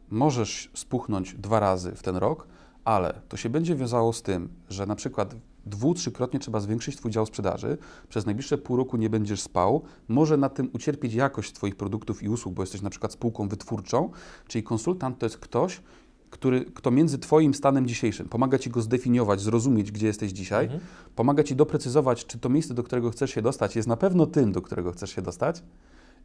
możesz 0.10 0.72
spuchnąć 0.74 1.34
dwa 1.34 1.60
razy 1.60 1.92
w 1.96 2.04
ten 2.04 2.16
rok, 2.16 2.48
ale 2.86 3.22
to 3.30 3.38
się 3.38 3.50
będzie 3.50 3.76
wiązało 3.76 4.14
z 4.14 4.22
tym, 4.22 4.50
że 4.70 4.86
na 4.86 4.96
przykład 4.96 5.36
dwu, 5.66 5.94
trzykrotnie 5.94 6.40
trzeba 6.40 6.60
zwiększyć 6.60 6.96
Twój 6.96 7.12
dział 7.12 7.26
sprzedaży, 7.26 7.78
przez 8.10 8.26
najbliższe 8.26 8.58
pół 8.58 8.78
roku 8.78 8.98
nie 8.98 9.10
będziesz 9.10 9.42
spał, 9.42 9.82
może 10.08 10.38
na 10.38 10.50
tym 10.50 10.70
ucierpieć 10.74 11.14
jakość 11.14 11.54
Twoich 11.54 11.76
produktów 11.76 12.24
i 12.24 12.30
usług, 12.30 12.54
bo 12.54 12.64
jesteś 12.64 12.82
na 12.82 12.90
przykład 12.90 13.12
spółką 13.12 13.48
wytwórczą, 13.48 14.12
czyli 14.48 14.64
konsultant 14.64 15.20
to 15.20 15.26
jest 15.26 15.38
ktoś, 15.38 15.82
który, 16.30 16.66
kto 16.66 16.92
między 16.92 17.18
Twoim 17.20 17.54
stanem 17.54 17.88
dzisiejszym 17.88 18.30
pomaga 18.30 18.58
Ci 18.60 18.70
go 18.70 18.82
zdefiniować, 18.82 19.42
zrozumieć, 19.42 19.92
gdzie 19.92 20.08
jesteś 20.08 20.32
dzisiaj, 20.32 20.66
Mhm. 20.66 20.82
pomaga 21.16 21.44
Ci 21.44 21.56
doprecyzować, 21.56 22.26
czy 22.26 22.40
to 22.40 22.50
miejsce, 22.50 22.74
do 22.74 22.84
którego 22.84 23.10
chcesz 23.12 23.32
się 23.32 23.42
dostać, 23.42 23.76
jest 23.76 23.88
na 23.88 23.98
pewno 23.98 24.26
tym, 24.26 24.52
do 24.52 24.62
którego 24.62 24.92
chcesz 24.92 25.10
się 25.16 25.22
dostać. 25.22 25.64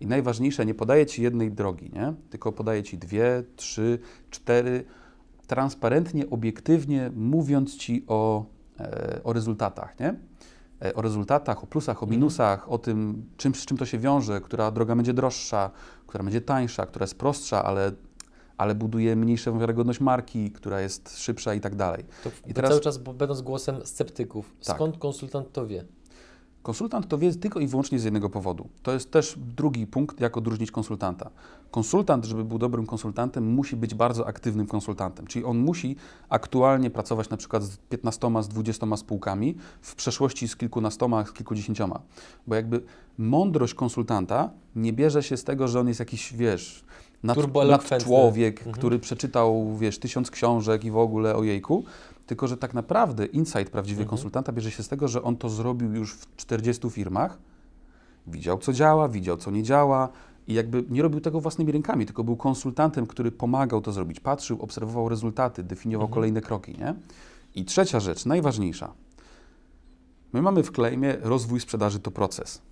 I 0.00 0.06
najważniejsze, 0.06 0.66
nie 0.66 0.74
podaje 0.74 1.06
Ci 1.06 1.22
jednej 1.22 1.52
drogi, 1.52 1.90
nie? 1.94 2.14
tylko 2.30 2.52
podaje 2.52 2.82
Ci 2.82 2.98
dwie, 2.98 3.44
trzy, 3.56 3.98
cztery, 4.30 4.84
transparentnie, 5.46 6.30
obiektywnie, 6.30 7.10
mówiąc 7.16 7.76
Ci 7.76 8.04
o, 8.08 8.44
e, 8.80 9.20
o 9.24 9.32
rezultatach. 9.32 10.00
Nie? 10.00 10.14
E, 10.84 10.94
O 10.94 11.02
rezultatach, 11.02 11.64
o 11.64 11.66
plusach, 11.66 12.02
o 12.02 12.06
minusach, 12.06 12.70
o 12.72 12.78
tym, 12.78 13.24
czym, 13.36 13.54
z 13.54 13.66
czym 13.66 13.76
to 13.76 13.86
się 13.86 13.98
wiąże, 13.98 14.40
która 14.40 14.70
droga 14.70 14.96
będzie 14.96 15.14
droższa, 15.14 15.70
która 16.06 16.24
będzie 16.24 16.40
tańsza, 16.40 16.86
która 16.86 17.02
jest 17.04 17.18
prostsza, 17.18 17.64
ale, 17.64 17.92
ale 18.56 18.74
buduje 18.74 19.16
mniejszą 19.16 19.58
wiarygodność 19.58 20.00
marki, 20.00 20.50
która 20.50 20.80
jest 20.80 21.18
szybsza 21.18 21.54
i 21.54 21.60
tak 21.60 21.74
dalej. 21.74 22.04
To 22.24 22.30
I 22.46 22.54
teraz- 22.54 22.70
cały 22.70 22.80
czas 22.80 22.98
będąc 22.98 23.42
głosem 23.42 23.76
sceptyków. 23.86 24.54
Tak. 24.66 24.76
Skąd 24.76 24.98
konsultant 24.98 25.52
to 25.52 25.66
wie? 25.66 25.84
Konsultant 26.62 27.08
to 27.08 27.18
wie 27.18 27.34
tylko 27.34 27.60
i 27.60 27.66
wyłącznie 27.66 27.98
z 27.98 28.04
jednego 28.04 28.30
powodu. 28.30 28.68
To 28.82 28.92
jest 28.92 29.10
też 29.10 29.38
drugi 29.56 29.86
punkt, 29.86 30.20
jak 30.20 30.36
odróżnić 30.36 30.70
konsultanta. 30.70 31.30
Konsultant, 31.70 32.24
żeby 32.24 32.44
był 32.44 32.58
dobrym 32.58 32.86
konsultantem, 32.86 33.46
musi 33.54 33.76
być 33.76 33.94
bardzo 33.94 34.26
aktywnym 34.26 34.66
konsultantem, 34.66 35.26
czyli 35.26 35.44
on 35.44 35.58
musi 35.58 35.96
aktualnie 36.28 36.90
pracować 36.90 37.30
na 37.30 37.36
przykład 37.36 37.62
z 37.62 37.76
15, 37.76 38.42
z 38.42 38.48
20 38.48 38.96
spółkami, 38.96 39.56
w 39.80 39.94
przeszłości 39.94 40.48
z 40.48 40.56
kilkunastoma, 40.56 41.24
z 41.24 41.32
kilkudziesięcioma. 41.32 42.00
Bo 42.46 42.54
jakby 42.54 42.82
mądrość 43.18 43.74
konsultanta 43.74 44.50
nie 44.76 44.92
bierze 44.92 45.22
się 45.22 45.36
z 45.36 45.44
tego, 45.44 45.68
że 45.68 45.80
on 45.80 45.88
jest 45.88 46.00
jakiś, 46.00 46.32
wiesz, 46.32 46.84
nad, 47.22 47.34
Turboelokwentny. 47.34 48.06
człowiek, 48.06 48.58
Mhm. 48.58 48.76
który 48.76 48.98
przeczytał, 48.98 49.76
wiesz, 49.76 49.98
tysiąc 49.98 50.30
książek 50.30 50.84
i 50.84 50.90
w 50.90 50.96
ogóle 50.96 51.36
o 51.36 51.42
jejku, 51.42 51.84
tylko 52.26 52.48
że 52.48 52.56
tak 52.56 52.74
naprawdę 52.74 53.26
insight 53.26 53.70
prawdziwy 53.70 54.00
Mhm. 54.02 54.08
konsultanta 54.10 54.52
bierze 54.52 54.70
się 54.70 54.82
z 54.82 54.88
tego, 54.88 55.08
że 55.08 55.22
on 55.22 55.36
to 55.36 55.48
zrobił 55.48 55.92
już 55.94 56.14
w 56.14 56.36
40 56.36 56.90
firmach, 56.90 57.38
widział 58.26 58.58
co 58.58 58.72
działa, 58.72 59.08
widział 59.08 59.36
co 59.36 59.50
nie 59.50 59.62
działa 59.62 60.08
i 60.46 60.54
jakby 60.54 60.84
nie 60.90 61.02
robił 61.02 61.20
tego 61.20 61.40
własnymi 61.40 61.72
rękami, 61.72 62.06
tylko 62.06 62.24
był 62.24 62.36
konsultantem, 62.36 63.06
który 63.06 63.32
pomagał 63.32 63.80
to 63.80 63.92
zrobić, 63.92 64.20
patrzył, 64.20 64.62
obserwował 64.62 65.08
rezultaty, 65.08 65.62
definiował 65.62 66.06
Mhm. 66.06 66.14
kolejne 66.14 66.40
kroki, 66.40 66.72
nie? 66.78 66.94
I 67.54 67.64
trzecia 67.64 68.00
rzecz, 68.00 68.26
najważniejsza. 68.26 68.92
My 70.32 70.42
mamy 70.42 70.62
w 70.62 70.70
claimie 70.70 71.16
rozwój 71.22 71.60
sprzedaży 71.60 72.00
to 72.00 72.10
proces. 72.10 72.62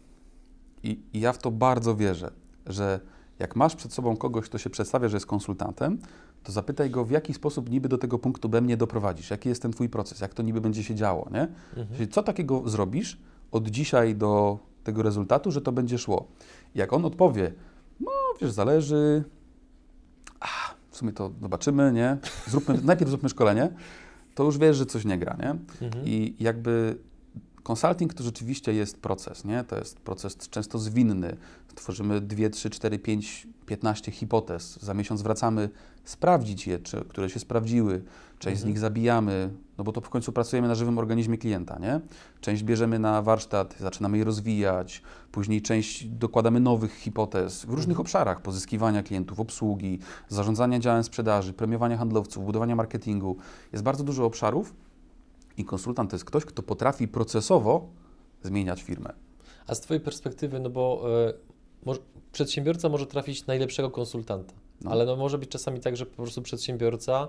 I, 0.82 1.00
I 1.12 1.20
ja 1.20 1.32
w 1.32 1.38
to 1.38 1.50
bardzo 1.50 1.96
wierzę, 1.96 2.30
że 2.66 3.00
jak 3.40 3.56
masz 3.56 3.76
przed 3.76 3.92
sobą 3.92 4.16
kogoś, 4.16 4.44
kto 4.44 4.58
się 4.58 4.70
przedstawia, 4.70 5.08
że 5.08 5.16
jest 5.16 5.26
konsultantem, 5.26 5.98
to 6.42 6.52
zapytaj 6.52 6.90
go, 6.90 7.04
w 7.04 7.10
jaki 7.10 7.34
sposób 7.34 7.70
niby 7.70 7.88
do 7.88 7.98
tego 7.98 8.18
punktu 8.18 8.48
B 8.48 8.60
mnie 8.60 8.76
doprowadzisz, 8.76 9.30
jaki 9.30 9.48
jest 9.48 9.62
ten 9.62 9.72
twój 9.72 9.88
proces, 9.88 10.20
jak 10.20 10.34
to 10.34 10.42
niby 10.42 10.60
będzie 10.60 10.84
się 10.84 10.94
działo, 10.94 11.28
nie? 11.32 11.48
Mhm. 11.76 11.96
Czyli 11.96 12.08
co 12.08 12.22
takiego 12.22 12.68
zrobisz 12.68 13.18
od 13.50 13.68
dzisiaj 13.68 14.14
do 14.14 14.58
tego 14.84 15.02
rezultatu, 15.02 15.50
że 15.50 15.60
to 15.60 15.72
będzie 15.72 15.98
szło. 15.98 16.28
I 16.74 16.78
jak 16.78 16.92
on 16.92 17.04
odpowie, 17.04 17.52
no 18.00 18.10
wiesz, 18.40 18.50
zależy, 18.50 19.24
a, 20.40 20.46
w 20.90 20.96
sumie 20.96 21.12
to 21.12 21.30
zobaczymy, 21.42 21.92
nie? 21.92 22.18
Zróbmy, 22.46 22.80
najpierw 22.84 23.10
zróbmy 23.10 23.28
szkolenie, 23.28 23.70
to 24.34 24.44
już 24.44 24.58
wiesz, 24.58 24.76
że 24.76 24.86
coś 24.86 25.04
nie 25.04 25.18
gra, 25.18 25.36
nie? 25.38 25.50
Mhm. 25.86 26.04
I 26.06 26.36
jakby 26.40 26.98
consulting 27.70 28.14
to 28.14 28.24
rzeczywiście 28.24 28.74
jest 28.74 29.00
proces, 29.00 29.44
nie? 29.44 29.64
To 29.64 29.76
jest 29.76 30.00
proces 30.00 30.36
często 30.36 30.78
zwinny. 30.78 31.36
Tworzymy 31.74 32.20
2, 32.20 32.48
3, 32.50 32.70
4, 32.70 32.98
5, 32.98 33.46
15 33.66 34.12
hipotez. 34.12 34.78
Za 34.82 34.94
miesiąc 34.94 35.22
wracamy 35.22 35.70
sprawdzić 36.04 36.66
je, 36.66 36.78
czy, 36.78 37.04
które 37.04 37.30
się 37.30 37.40
sprawdziły. 37.40 38.02
Część 38.38 38.56
z 38.56 38.60
Mhm. 38.60 38.68
nich 38.68 38.78
zabijamy, 38.78 39.50
no 39.78 39.84
bo 39.84 39.92
to 39.92 40.00
w 40.00 40.08
końcu 40.10 40.32
pracujemy 40.32 40.68
na 40.68 40.74
żywym 40.74 40.98
organizmie 40.98 41.38
klienta, 41.38 41.78
nie? 41.78 42.00
Część 42.40 42.62
bierzemy 42.62 42.98
na 42.98 43.22
warsztat, 43.22 43.74
zaczynamy 43.80 44.18
je 44.18 44.24
rozwijać, 44.24 45.02
później 45.32 45.62
część 45.62 46.04
dokładamy 46.04 46.60
nowych 46.60 46.94
hipotez 46.94 47.60
w 47.64 47.68
różnych 47.68 47.88
Mhm. 47.96 48.00
obszarach 48.00 48.42
pozyskiwania 48.42 49.02
klientów, 49.02 49.40
obsługi, 49.40 49.98
zarządzania 50.28 50.78
działem 50.78 51.04
sprzedaży, 51.04 51.52
premiowania 51.52 51.96
handlowców, 51.96 52.44
budowania 52.44 52.76
marketingu. 52.76 53.36
Jest 53.72 53.84
bardzo 53.84 54.04
dużo 54.04 54.24
obszarów, 54.24 54.74
i 55.56 55.64
konsultant 55.64 56.10
to 56.10 56.16
jest 56.16 56.24
ktoś, 56.24 56.44
kto 56.44 56.62
potrafi 56.62 57.08
procesowo 57.08 57.88
zmieniać 58.42 58.82
firmę. 58.82 59.12
A 59.66 59.74
z 59.74 59.80
Twojej 59.80 60.00
perspektywy, 60.00 60.60
no 60.60 60.70
bo 60.70 61.02
e, 61.28 61.49
może, 61.84 62.00
przedsiębiorca 62.32 62.88
może 62.88 63.06
trafić 63.06 63.46
najlepszego 63.46 63.90
konsultanta, 63.90 64.54
No. 64.80 64.90
ale 64.90 65.04
no 65.06 65.16
może 65.16 65.38
być 65.38 65.50
czasami 65.50 65.80
tak, 65.80 65.96
że 65.96 66.06
po 66.06 66.16
prostu 66.16 66.42
przedsiębiorca 66.42 67.28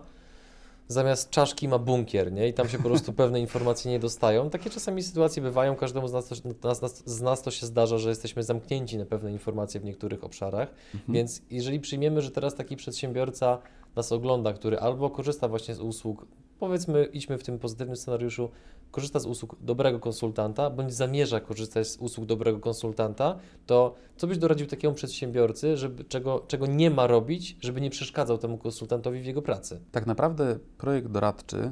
zamiast 0.88 1.30
czaszki 1.30 1.68
ma 1.68 1.78
bunkier, 1.78 2.32
nie? 2.32 2.48
I 2.48 2.54
tam 2.54 2.70
się 2.70 2.78
po 2.78 2.84
prostu 2.84 3.14
pewne 3.24 3.40
informacje 3.40 3.92
nie 3.92 4.00
dostają. 4.00 4.50
Takie 4.50 4.70
czasami 4.70 5.04
sytuacje 5.04 5.42
bywają, 5.42 5.76
każdemu 5.76 6.08
z 6.08 6.14
nas, 6.14 6.28
to, 6.62 6.68
nas, 6.68 6.82
nas, 6.82 7.04
z 7.06 7.22
nas 7.22 7.42
to 7.42 7.52
się 7.52 7.66
zdarza, 7.66 7.98
że 7.98 8.10
jesteśmy 8.10 8.44
zamknięci 8.44 8.98
na 8.98 9.06
pewne 9.06 9.32
informacje 9.32 9.80
w 9.80 9.84
niektórych 9.86 10.24
obszarach, 10.24 10.70
Mhm. 10.94 11.14
więc 11.14 11.42
jeżeli 11.52 11.80
przyjmiemy, 11.80 12.22
że 12.22 12.32
teraz 12.32 12.56
taki 12.56 12.76
przedsiębiorca 12.76 13.58
nas 13.96 14.12
ogląda, 14.12 14.54
który 14.54 14.80
albo 14.80 15.10
korzysta 15.10 15.48
właśnie 15.48 15.76
z 15.76 15.80
usług, 15.80 16.26
powiedzmy, 16.62 17.06
idźmy 17.06 17.38
w 17.38 17.44
tym 17.44 17.60
pozytywnym 17.60 17.96
scenariuszu, 17.96 18.50
korzysta 18.92 19.20
z 19.20 19.26
usług 19.26 19.56
dobrego 19.62 20.00
konsultanta, 20.00 20.70
bądź 20.70 20.94
zamierza 20.94 21.40
korzystać 21.40 21.88
z 21.88 21.98
usług 21.98 22.26
dobrego 22.26 22.60
konsultanta, 22.60 23.40
to 23.66 23.96
co 24.18 24.28
byś 24.28 24.38
doradził 24.38 24.68
takiemu 24.68 24.96
przedsiębiorcy, 24.96 25.78
żeby, 25.78 26.04
czego, 26.04 26.46
czego 26.48 26.66
nie 26.66 26.92
ma 26.92 27.08
robić, 27.08 27.58
żeby 27.62 27.82
nie 27.82 27.90
przeszkadzał 27.90 28.38
temu 28.38 28.58
konsultantowi 28.58 29.22
w 29.22 29.26
jego 29.26 29.42
pracy? 29.42 29.82
Tak 29.92 30.06
naprawdę 30.06 30.60
projekt 30.78 31.08
doradczy 31.08 31.72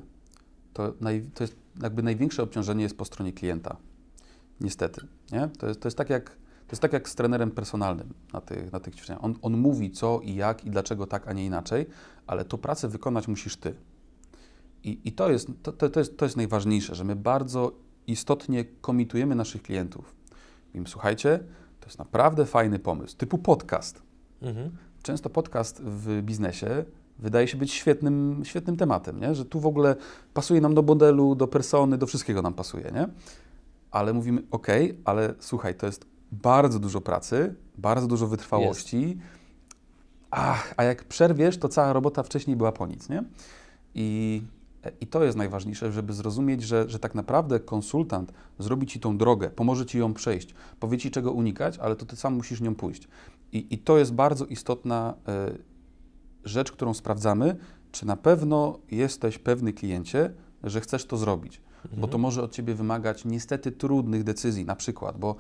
to, 0.74 0.94
naj, 1.02 1.30
to 1.34 1.44
jest 1.44 1.56
jakby 1.82 2.04
największe 2.04 2.44
obciążenie 2.44 2.84
jest 2.84 2.98
po 2.98 3.06
stronie 3.06 3.34
klienta. 3.34 3.78
Niestety. 4.62 5.08
Nie? 5.32 5.50
To, 5.60 5.68
jest, 5.68 5.82
to, 5.82 5.88
jest 5.88 5.98
tak 5.98 6.10
jak, 6.10 6.30
to 6.68 6.72
jest 6.72 6.82
tak 6.82 6.94
jak 6.94 7.10
z 7.10 7.16
trenerem 7.16 7.52
personalnym 7.52 8.14
na 8.34 8.42
tych, 8.42 8.72
na 8.72 8.80
tych 8.80 8.96
ćwiczeniach. 8.96 9.24
On, 9.24 9.36
on 9.42 9.58
mówi 9.58 9.92
co 9.92 10.20
i 10.24 10.36
jak 10.36 10.66
i 10.66 10.70
dlaczego 10.70 11.08
tak, 11.08 11.28
a 11.28 11.34
nie 11.34 11.46
inaczej, 11.46 11.86
ale 12.28 12.46
tą 12.46 12.58
pracę 12.58 12.88
wykonać 12.88 13.28
musisz 13.28 13.58
ty. 13.58 13.76
I, 14.84 15.00
i 15.06 15.12
to, 15.12 15.32
jest, 15.32 15.48
to, 15.64 15.72
to, 15.72 16.00
jest, 16.00 16.18
to 16.18 16.26
jest 16.26 16.38
najważniejsze, 16.38 16.96
że 16.96 17.04
my 17.04 17.16
bardzo 17.16 17.72
istotnie 18.08 18.66
komitujemy 18.82 19.36
naszych 19.36 19.62
klientów. 19.62 20.16
Mówimy, 20.68 20.88
słuchajcie, 20.88 21.40
to 21.80 21.86
jest 21.86 22.00
naprawdę 22.00 22.46
fajny 22.46 22.80
pomysł, 22.80 23.18
typu 23.18 23.38
podcast. 23.38 24.02
Mhm. 24.42 24.72
Często 25.04 25.30
podcast 25.30 25.82
w 25.82 26.22
biznesie 26.22 26.86
wydaje 27.20 27.48
się 27.48 27.58
być 27.58 27.74
świetnym, 27.74 28.42
świetnym 28.46 28.78
tematem, 28.78 29.20
nie? 29.20 29.36
że 29.36 29.46
tu 29.46 29.60
w 29.60 29.66
ogóle 29.66 29.96
pasuje 30.34 30.62
nam 30.62 30.76
do 30.76 30.82
modelu, 30.82 31.36
do 31.36 31.48
persony, 31.48 31.98
do 31.98 32.08
wszystkiego 32.08 32.42
nam 32.42 32.54
pasuje, 32.54 32.92
nie? 32.94 33.08
Ale 33.92 34.14
mówimy, 34.14 34.44
ok, 34.52 34.68
ale 35.06 35.34
słuchaj, 35.40 35.76
to 35.76 35.86
jest 35.86 36.06
bardzo 36.32 36.80
dużo 36.80 37.02
pracy, 37.02 37.56
bardzo 37.78 38.08
dużo 38.08 38.28
wytrwałości 38.28 39.18
ach, 40.32 40.74
a 40.78 40.84
jak 40.84 41.04
przerwiesz, 41.04 41.58
to 41.58 41.70
cała 41.70 41.94
robota 41.94 42.24
wcześniej 42.24 42.56
była 42.56 42.72
po 42.72 42.88
nic, 42.88 43.10
nie? 43.10 43.24
I, 43.96 44.42
i 45.02 45.08
to 45.08 45.24
jest 45.24 45.38
najważniejsze, 45.38 45.92
żeby 45.92 46.14
zrozumieć, 46.14 46.64
że, 46.64 46.90
że 46.90 47.00
tak 47.00 47.16
naprawdę 47.16 47.60
konsultant 47.60 48.34
zrobi 48.60 48.88
ci 48.88 49.00
tą 49.00 49.18
drogę, 49.18 49.50
pomoże 49.50 49.86
ci 49.86 49.98
ją 49.98 50.14
przejść, 50.14 50.54
powie 50.80 50.98
ci 50.98 51.12
czego 51.12 51.32
unikać, 51.32 51.78
ale 51.78 51.96
to 51.96 52.06
ty 52.06 52.16
sam 52.16 52.34
musisz 52.34 52.62
nią 52.62 52.76
pójść. 52.76 53.08
I, 53.52 53.74
i 53.74 53.78
to 53.78 53.98
jest 53.98 54.14
bardzo 54.14 54.46
istotna 54.46 55.14
y, 55.54 55.60
rzecz, 56.46 56.72
którą 56.72 56.94
sprawdzamy, 56.94 57.56
czy 57.92 58.08
na 58.08 58.16
pewno 58.18 58.80
jesteś 58.92 59.38
pewny 59.38 59.74
kliencie, 59.74 60.34
że 60.64 60.82
chcesz 60.82 61.06
to 61.06 61.18
zrobić, 61.18 61.62
mhm. 61.84 62.02
bo 62.02 62.08
to 62.08 62.18
może 62.18 62.44
od 62.44 62.52
ciebie 62.52 62.76
wymagać 62.76 63.26
niestety 63.26 63.72
trudnych 63.72 64.24
decyzji, 64.24 64.66
na 64.66 64.76
przykład, 64.76 65.18
bo 65.18 65.36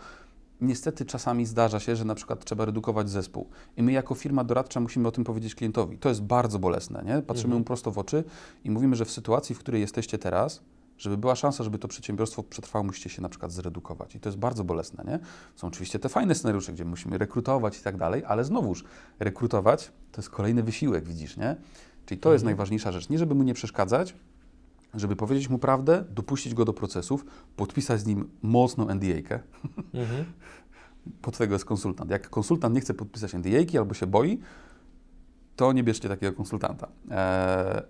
niestety 0.61 1.05
czasami 1.05 1.45
zdarza 1.45 1.79
się, 1.79 1.95
że 1.95 2.05
na 2.05 2.15
przykład 2.15 2.45
trzeba 2.45 2.65
redukować 2.65 3.09
zespół 3.09 3.49
i 3.77 3.83
my 3.83 3.91
jako 3.91 4.15
firma 4.15 4.43
doradcza 4.43 4.79
musimy 4.79 5.07
o 5.07 5.11
tym 5.11 5.23
powiedzieć 5.23 5.55
klientowi. 5.55 5.97
To 5.97 6.09
jest 6.09 6.21
bardzo 6.21 6.59
bolesne, 6.59 7.03
nie? 7.05 7.21
Patrzymy 7.21 7.45
mhm. 7.45 7.59
mu 7.59 7.65
prosto 7.65 7.91
w 7.91 7.97
oczy 7.97 8.23
i 8.63 8.71
mówimy, 8.71 8.95
że 8.95 9.05
w 9.05 9.11
sytuacji, 9.11 9.55
w 9.55 9.59
której 9.59 9.81
jesteście 9.81 10.17
teraz, 10.17 10.61
żeby 10.97 11.17
była 11.17 11.35
szansa, 11.35 11.63
żeby 11.63 11.79
to 11.79 11.87
przedsiębiorstwo 11.87 12.43
przetrwało, 12.43 12.83
musicie 12.85 13.09
się 13.09 13.21
na 13.21 13.29
przykład 13.29 13.51
zredukować. 13.51 14.15
I 14.15 14.19
to 14.19 14.29
jest 14.29 14.39
bardzo 14.39 14.63
bolesne, 14.63 15.03
nie? 15.07 15.19
Są 15.55 15.67
oczywiście 15.67 15.99
te 15.99 16.09
fajne 16.09 16.35
scenariusze, 16.35 16.73
gdzie 16.73 16.85
musimy 16.85 17.17
rekrutować 17.17 17.79
i 17.79 17.81
tak 17.83 17.97
dalej, 17.97 18.23
ale 18.27 18.43
znowuż, 18.43 18.83
rekrutować 19.19 19.91
to 20.11 20.21
jest 20.21 20.29
kolejny 20.29 20.63
wysiłek, 20.63 21.05
widzisz, 21.05 21.37
nie? 21.37 21.55
Czyli 22.05 22.19
to 22.21 22.29
mhm. 22.29 22.33
jest 22.33 22.45
najważniejsza 22.45 22.91
rzecz. 22.91 23.09
Nie, 23.09 23.17
żeby 23.17 23.35
mu 23.35 23.43
nie 23.43 23.53
przeszkadzać, 23.53 24.15
żeby 24.93 25.15
powiedzieć 25.15 25.49
mu 25.49 25.59
prawdę, 25.59 26.05
dopuścić 26.09 26.53
go 26.53 26.65
do 26.65 26.73
procesów, 26.73 27.25
podpisać 27.55 27.99
z 27.99 28.05
nim 28.05 28.29
mocną 28.41 28.87
NDA-kę. 28.87 29.39
Mhm. 29.93 30.25
Po 31.21 31.31
tego 31.31 31.55
jest 31.55 31.65
konsultant. 31.65 32.11
Jak 32.11 32.29
konsultant 32.29 32.75
nie 32.75 32.81
chce 32.81 32.93
podpisać 32.93 33.33
NDA-ki 33.33 33.77
albo 33.77 33.93
się 33.93 34.07
boi, 34.07 34.39
to 35.55 35.73
nie 35.73 35.83
bierzcie 35.83 36.09
takiego 36.09 36.33
konsultanta. 36.33 36.87
Eee, 37.11 37.81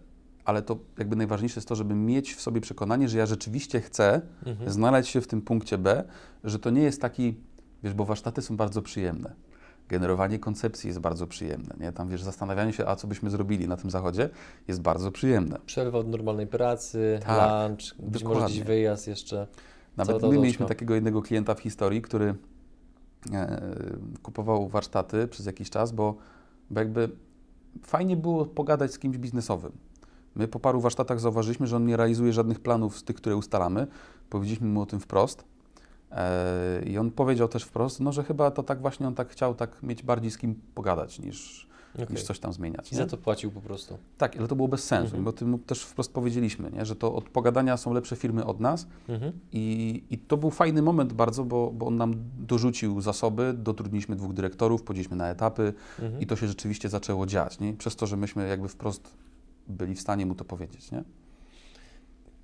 ale 0.46 0.62
to 0.62 0.78
jakby 0.98 1.16
najważniejsze 1.16 1.60
jest 1.60 1.68
to, 1.68 1.76
żeby 1.76 1.96
mieć 1.96 2.34
w 2.34 2.42
sobie 2.42 2.62
przekonanie, 2.62 3.10
że 3.10 3.18
ja 3.18 3.26
rzeczywiście 3.26 3.82
chcę 3.82 4.22
mhm. 4.46 4.72
znaleźć 4.72 5.10
się 5.12 5.22
w 5.22 5.28
tym 5.28 5.42
punkcie 5.42 5.78
B, 5.78 6.04
że 6.44 6.60
to 6.60 6.70
nie 6.70 6.82
jest 6.82 7.02
taki, 7.02 7.36
wiesz, 7.84 7.94
bo 7.94 8.06
warsztaty 8.06 8.42
są 8.42 8.58
bardzo 8.58 8.82
przyjemne 8.82 9.36
generowanie 9.90 10.40
koncepcji 10.40 10.88
jest 10.88 11.00
bardzo 11.00 11.28
przyjemne. 11.28 11.76
Nie? 11.80 11.92
Tam 11.92 12.10
wiesz, 12.10 12.24
zastanawianie 12.24 12.74
się, 12.74 12.86
a 12.86 12.96
co 12.96 13.08
byśmy 13.08 13.30
zrobili 13.30 13.68
na 13.68 13.78
tym 13.78 13.90
zachodzie, 13.90 14.30
jest 14.68 14.82
bardzo 14.82 15.12
przyjemne. 15.12 15.60
Przerwa 15.66 15.98
od 15.98 16.08
normalnej 16.08 16.48
pracy, 16.48 17.20
tak, 17.26 17.70
lunch, 17.70 18.10
być 18.12 18.24
może 18.24 18.46
gdzieś 18.46 18.62
wyjazd 18.62 19.08
jeszcze. 19.08 19.48
Nawet 19.98 20.22
my 20.22 20.30
mieliśmy 20.30 20.66
takiego 20.66 20.96
jednego 20.96 21.22
klienta 21.22 21.56
w 21.56 21.60
historii, 21.60 22.02
który 22.02 22.36
e, 23.34 23.62
kupował 24.24 24.68
warsztaty 24.68 25.28
przez 25.28 25.46
jakiś 25.46 25.70
czas, 25.70 25.92
bo, 25.92 26.16
bo 26.70 26.80
jakby 26.80 27.10
fajnie 27.84 28.18
było 28.18 28.46
pogadać 28.46 28.94
z 28.94 29.00
kimś 29.00 29.18
biznesowym. 29.18 29.72
My 30.36 30.48
po 30.48 30.60
paru 30.60 30.82
warsztatach 30.82 31.20
zauważyliśmy, 31.20 31.68
że 31.68 31.76
on 31.76 31.86
nie 31.86 31.98
realizuje 31.98 32.34
żadnych 32.34 32.60
planów 32.60 32.98
z 32.98 33.04
tych, 33.04 33.16
które 33.16 33.36
ustalamy. 33.36 33.88
Powiedzieliśmy 34.30 34.68
mu 34.68 34.82
o 34.82 34.86
tym 34.86 35.00
wprost 35.00 35.44
I 36.86 36.98
on 36.98 37.12
powiedział 37.12 37.48
też 37.48 37.64
wprost, 37.64 38.00
no, 38.00 38.12
że 38.12 38.24
chyba 38.24 38.52
to 38.52 38.64
tak 38.64 38.82
właśnie 38.82 39.08
on 39.08 39.16
tak 39.16 39.30
chciał 39.30 39.56
tak 39.56 39.84
mieć 39.84 40.04
bardziej 40.04 40.32
z 40.32 40.38
kim 40.38 40.56
pogadać 40.76 41.20
niż, 41.20 41.68
okay. 41.96 42.08
niż 42.10 42.24
coś 42.24 42.40
tam 42.40 42.54
zmieniać. 42.54 42.92
I 42.92 42.96
za 42.96 43.06
to 43.06 43.18
płacił 43.18 43.52
po 43.52 43.62
prostu. 43.62 43.98
Tak, 44.18 44.38
ale 44.38 44.48
to 44.48 44.56
było 44.56 44.68
bez 44.68 44.84
sensu, 44.84 45.06
mhm. 45.06 45.24
bo 45.24 45.34
tym 45.34 45.60
też 45.60 45.84
wprost 45.84 46.14
powiedzieliśmy, 46.14 46.72
nie? 46.72 46.86
że 46.86 46.96
to 46.96 47.16
od 47.16 47.30
pogadania 47.30 47.78
są 47.78 47.94
lepsze 47.94 48.16
firmy 48.16 48.46
od 48.46 48.60
nas 48.60 48.88
mhm. 49.10 49.32
I, 49.52 50.04
i 50.10 50.18
to 50.18 50.38
był 50.38 50.52
fajny 50.52 50.82
moment 50.82 51.14
bardzo, 51.14 51.44
bo, 51.44 51.72
bo 51.72 51.86
on 51.86 51.98
nam 51.98 52.14
dorzucił 52.40 53.02
zasoby, 53.02 53.54
dotrudniliśmy 53.58 54.16
dwóch 54.16 54.34
dyrektorów, 54.34 54.84
podzieliśmy 54.84 55.18
na 55.18 55.30
etapy 55.30 55.74
mhm. 56.00 56.22
i 56.22 56.28
to 56.28 56.36
się 56.36 56.48
rzeczywiście 56.48 56.90
zaczęło 56.90 57.26
dziać, 57.26 57.60
nie? 57.60 57.74
przez 57.74 57.96
to, 57.96 58.08
że 58.08 58.18
myśmy 58.18 58.48
jakby 58.48 58.68
wprost 58.68 59.18
byli 59.68 59.96
w 59.96 60.02
stanie 60.02 60.26
mu 60.26 60.36
to 60.36 60.46
powiedzieć. 60.46 60.92
Nie? 60.92 61.04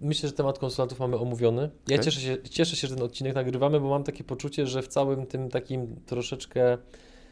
Myślę, 0.05 0.29
że 0.29 0.35
temat 0.35 0.59
konsultantów 0.59 0.99
mamy 0.99 1.17
omówiony. 1.17 1.61
Ja 1.61 1.95
okay. 1.95 2.05
cieszę, 2.05 2.21
się, 2.21 2.37
cieszę 2.49 2.75
się, 2.75 2.87
że 2.87 2.95
ten 2.95 3.03
odcinek 3.03 3.35
nagrywamy, 3.35 3.79
bo 3.79 3.89
mam 3.89 4.03
takie 4.03 4.23
poczucie, 4.23 4.67
że 4.67 4.81
w 4.81 4.87
całym 4.87 5.25
tym 5.25 5.49
takim 5.49 5.95
troszeczkę 6.05 6.77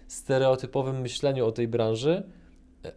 stereotypowym 0.08 1.02
myśleniu 1.02 1.46
o 1.46 1.52
tej 1.52 1.68
branży 1.68 2.24
e, 2.86 2.92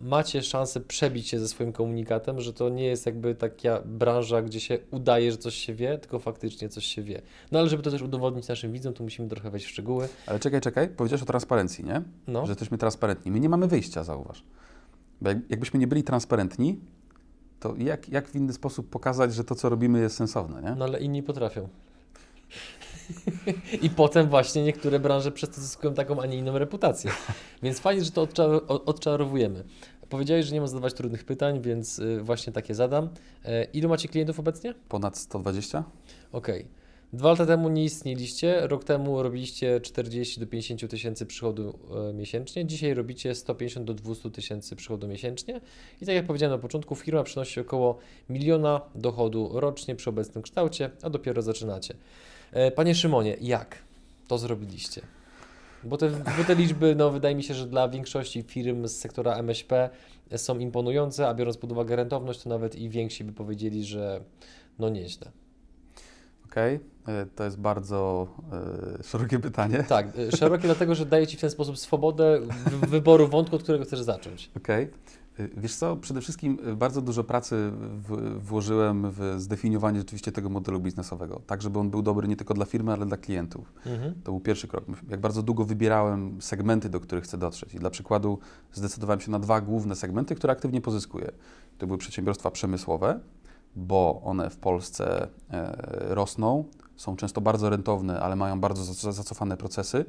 macie 0.00 0.42
szansę 0.42 0.80
przebić 0.80 1.28
się 1.28 1.40
ze 1.40 1.48
swoim 1.48 1.72
komunikatem, 1.72 2.40
że 2.40 2.52
to 2.52 2.68
nie 2.68 2.84
jest 2.84 3.06
jakby 3.06 3.34
taka 3.34 3.82
branża, 3.84 4.42
gdzie 4.42 4.60
się 4.60 4.78
udaje, 4.90 5.32
że 5.32 5.38
coś 5.38 5.54
się 5.54 5.74
wie, 5.74 5.98
tylko 5.98 6.18
faktycznie 6.18 6.68
coś 6.68 6.84
się 6.84 7.02
wie. 7.02 7.22
No 7.52 7.58
ale 7.58 7.68
żeby 7.68 7.82
to 7.82 7.90
też 7.90 8.02
udowodnić 8.02 8.48
naszym 8.48 8.72
widzom, 8.72 8.94
to 8.94 9.04
musimy 9.04 9.28
trochę 9.28 9.50
wejść 9.50 9.66
w 9.66 9.70
szczegóły. 9.70 10.08
Ale 10.26 10.38
czekaj, 10.38 10.60
czekaj, 10.60 10.88
powiedziałeś 10.88 11.22
o 11.22 11.26
transparencji, 11.26 11.84
nie? 11.84 12.02
No. 12.26 12.46
Że 12.46 12.50
jesteśmy 12.50 12.78
transparentni. 12.78 13.32
My 13.32 13.40
nie 13.40 13.48
mamy 13.48 13.68
wyjścia, 13.68 14.04
zauważ. 14.04 14.44
Bo 15.20 15.28
jak, 15.28 15.38
jakbyśmy 15.50 15.80
nie 15.80 15.86
byli 15.86 16.02
transparentni, 16.02 16.80
to 17.64 17.74
jak, 17.78 18.08
jak 18.08 18.28
w 18.28 18.36
inny 18.36 18.52
sposób 18.52 18.90
pokazać, 18.90 19.34
że 19.34 19.44
to, 19.44 19.54
co 19.54 19.68
robimy, 19.68 20.00
jest 20.00 20.16
sensowne, 20.16 20.62
nie? 20.62 20.74
No 20.74 20.84
ale 20.84 21.00
inni 21.00 21.22
potrafią. 21.22 21.68
I 23.82 23.90
potem 23.90 24.28
właśnie 24.28 24.62
niektóre 24.62 25.00
branże 25.00 25.32
przez 25.32 25.50
to 25.50 25.60
zyskują 25.60 25.94
taką, 25.94 26.20
a 26.20 26.26
nie 26.26 26.36
inną 26.38 26.58
reputację. 26.58 27.10
Więc 27.62 27.80
fajnie, 27.80 28.04
że 28.04 28.10
to 28.10 28.28
odczarowujemy. 28.66 29.64
Powiedziałeś, 30.08 30.46
że 30.46 30.54
nie 30.54 30.60
ma 30.60 30.66
zadawać 30.66 30.94
trudnych 30.94 31.24
pytań, 31.24 31.60
więc 31.60 31.98
y, 31.98 32.20
właśnie 32.22 32.52
takie 32.52 32.74
zadam. 32.74 33.08
E, 33.44 33.64
ilu 33.64 33.88
macie 33.88 34.08
klientów 34.08 34.38
obecnie? 34.38 34.74
Ponad 34.88 35.18
120. 35.18 35.84
Okej. 36.32 36.60
Okay. 36.60 36.83
Dwa 37.14 37.30
lata 37.30 37.46
temu 37.46 37.68
nie 37.68 37.84
istnieliście, 37.84 38.66
rok 38.66 38.84
temu 38.84 39.22
robiliście 39.22 39.80
40 39.80 40.40
do 40.40 40.46
50 40.46 40.90
tysięcy 40.90 41.26
przychodu 41.26 41.78
e, 42.10 42.12
miesięcznie, 42.12 42.66
dzisiaj 42.66 42.94
robicie 42.94 43.34
150 43.34 43.86
do 43.86 43.94
200 43.94 44.30
tysięcy 44.30 44.76
przychodu 44.76 45.08
miesięcznie 45.08 45.60
i 46.00 46.06
tak 46.06 46.14
jak 46.14 46.26
powiedziałem 46.26 46.56
na 46.56 46.62
początku, 46.62 46.94
firma 46.94 47.22
przynosi 47.22 47.60
około 47.60 47.98
miliona 48.28 48.80
dochodu 48.94 49.50
rocznie 49.52 49.96
przy 49.96 50.10
obecnym 50.10 50.42
kształcie, 50.42 50.90
a 51.02 51.10
dopiero 51.10 51.42
zaczynacie. 51.42 51.94
E, 52.52 52.70
panie 52.70 52.94
Szymonie, 52.94 53.36
jak 53.40 53.78
to 54.28 54.38
zrobiliście? 54.38 55.02
Bo 55.84 55.96
te, 55.96 56.10
bo 56.10 56.44
te 56.46 56.54
liczby, 56.54 56.94
no, 56.94 57.10
wydaje 57.10 57.34
mi 57.34 57.42
się, 57.42 57.54
że 57.54 57.66
dla 57.66 57.88
większości 57.88 58.42
firm 58.42 58.86
z 58.88 58.96
sektora 58.96 59.36
MŚP 59.36 59.90
są 60.36 60.58
imponujące, 60.58 61.28
a 61.28 61.34
biorąc 61.34 61.56
pod 61.56 61.72
uwagę 61.72 61.96
rentowność, 61.96 62.42
to 62.42 62.48
nawet 62.48 62.76
i 62.76 62.88
więksi 62.88 63.24
by 63.24 63.32
powiedzieli, 63.32 63.84
że 63.84 64.20
no 64.78 64.88
nieźle. 64.88 65.30
Okej, 66.44 66.76
okay. 66.76 66.93
To 67.34 67.44
jest 67.44 67.58
bardzo 67.58 68.26
y, 69.00 69.02
szerokie 69.02 69.38
pytanie. 69.38 69.84
Tak, 69.88 70.06
e, 70.18 70.36
szerokie 70.36 70.62
dlatego, 70.62 70.94
że 70.94 71.06
daje 71.06 71.26
Ci 71.26 71.36
w 71.36 71.40
ten 71.40 71.50
sposób 71.50 71.78
swobodę 71.78 72.40
wyboru 72.88 73.28
wątku, 73.28 73.56
od 73.56 73.62
którego 73.62 73.84
chcesz 73.84 74.00
zacząć. 74.00 74.50
Okej. 74.56 74.84
Okay. 74.84 74.94
Wiesz 75.56 75.74
co, 75.74 75.96
przede 75.96 76.20
wszystkim 76.20 76.58
bardzo 76.76 77.02
dużo 77.02 77.24
pracy 77.24 77.70
w, 77.74 78.38
włożyłem 78.38 79.10
w 79.10 79.34
zdefiniowanie 79.36 79.98
rzeczywiście 79.98 80.32
tego 80.32 80.48
modelu 80.48 80.80
biznesowego, 80.80 81.40
tak 81.46 81.62
żeby 81.62 81.78
on 81.78 81.90
był 81.90 82.02
dobry 82.02 82.28
nie 82.28 82.36
tylko 82.36 82.54
dla 82.54 82.64
firmy, 82.64 82.92
ale 82.92 83.06
dla 83.06 83.16
klientów. 83.16 83.72
Mhm. 83.86 84.14
To 84.24 84.32
był 84.32 84.40
pierwszy 84.40 84.68
krok. 84.68 84.84
Jak 85.08 85.20
bardzo 85.20 85.42
długo 85.42 85.64
wybierałem 85.64 86.42
segmenty, 86.42 86.88
do 86.88 87.00
których 87.00 87.24
chcę 87.24 87.38
dotrzeć. 87.38 87.74
I 87.74 87.78
dla 87.78 87.90
przykładu 87.90 88.38
zdecydowałem 88.72 89.20
się 89.20 89.30
na 89.30 89.38
dwa 89.38 89.60
główne 89.60 89.96
segmenty, 89.96 90.34
które 90.34 90.52
aktywnie 90.52 90.80
pozyskuję. 90.80 91.32
To 91.78 91.86
były 91.86 91.98
przedsiębiorstwa 91.98 92.50
przemysłowe, 92.50 93.20
bo 93.76 94.20
one 94.24 94.50
w 94.50 94.56
Polsce 94.56 95.28
e, 95.50 95.76
rosną, 96.14 96.64
są 96.96 97.16
często 97.16 97.40
bardzo 97.40 97.70
rentowne, 97.70 98.20
ale 98.20 98.36
mają 98.36 98.60
bardzo 98.60 99.12
zacofane 99.12 99.56
procesy. 99.56 100.04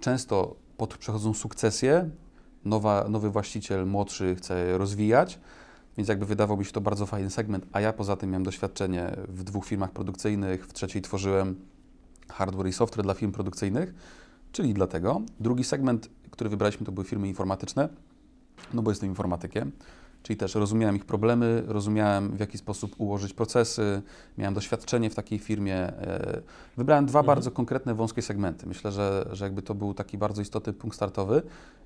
Często 0.00 0.56
pod, 0.76 0.96
przechodzą 0.96 1.34
sukcesje, 1.34 2.10
nowa, 2.64 3.08
nowy 3.08 3.30
właściciel 3.30 3.86
młodszy 3.86 4.36
chce 4.36 4.78
rozwijać, 4.78 5.38
więc 5.96 6.08
jakby 6.08 6.26
wydawał 6.26 6.64
się 6.64 6.72
to 6.72 6.80
bardzo 6.80 7.06
fajny 7.06 7.30
segment, 7.30 7.66
a 7.72 7.80
ja 7.80 7.92
poza 7.92 8.16
tym 8.16 8.30
miałem 8.30 8.44
doświadczenie 8.44 9.16
w 9.28 9.44
dwóch 9.44 9.66
firmach 9.66 9.90
produkcyjnych, 9.90 10.66
w 10.66 10.72
trzeciej 10.72 11.02
tworzyłem 11.02 11.56
hardware 12.28 12.66
i 12.66 12.72
software 12.72 13.04
dla 13.04 13.14
firm 13.14 13.32
produkcyjnych, 13.32 13.94
czyli 14.52 14.74
dlatego. 14.74 15.22
Drugi 15.40 15.64
segment, 15.64 16.08
który 16.30 16.50
wybraliśmy, 16.50 16.86
to 16.86 16.92
były 16.92 17.04
firmy 17.04 17.28
informatyczne, 17.28 17.88
no 18.74 18.82
bo 18.82 18.90
jestem 18.90 19.08
informatykiem. 19.08 19.72
Czyli 20.26 20.36
też 20.36 20.54
rozumiałem 20.54 20.96
ich 20.96 21.04
problemy, 21.04 21.62
rozumiałem 21.66 22.36
w 22.36 22.40
jaki 22.40 22.58
sposób 22.58 22.94
ułożyć 22.98 23.32
procesy, 23.34 24.02
miałem 24.38 24.54
doświadczenie 24.54 25.10
w 25.10 25.14
takiej 25.14 25.38
firmie. 25.38 25.76
E, 25.76 26.42
wybrałem 26.76 27.06
dwa 27.06 27.18
mhm. 27.18 27.26
bardzo 27.26 27.50
konkretne, 27.50 27.94
wąskie 27.94 28.22
segmenty. 28.22 28.66
Myślę, 28.66 28.92
że, 28.92 29.28
że 29.32 29.44
jakby 29.44 29.62
to 29.62 29.74
był 29.74 29.94
taki 29.94 30.18
bardzo 30.18 30.42
istotny 30.42 30.72
punkt 30.72 30.96
startowy 30.96 31.42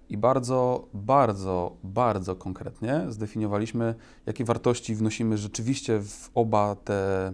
i 0.09 0.17
bardzo, 0.17 0.89
bardzo, 0.95 1.77
bardzo 1.85 2.37
konkretnie 2.37 3.05
zdefiniowaliśmy, 3.09 3.95
jakie 4.27 4.45
wartości 4.45 4.95
wnosimy 4.95 5.39
rzeczywiście 5.39 6.01
w 6.03 6.31
oba 6.35 6.77
te, 6.77 7.33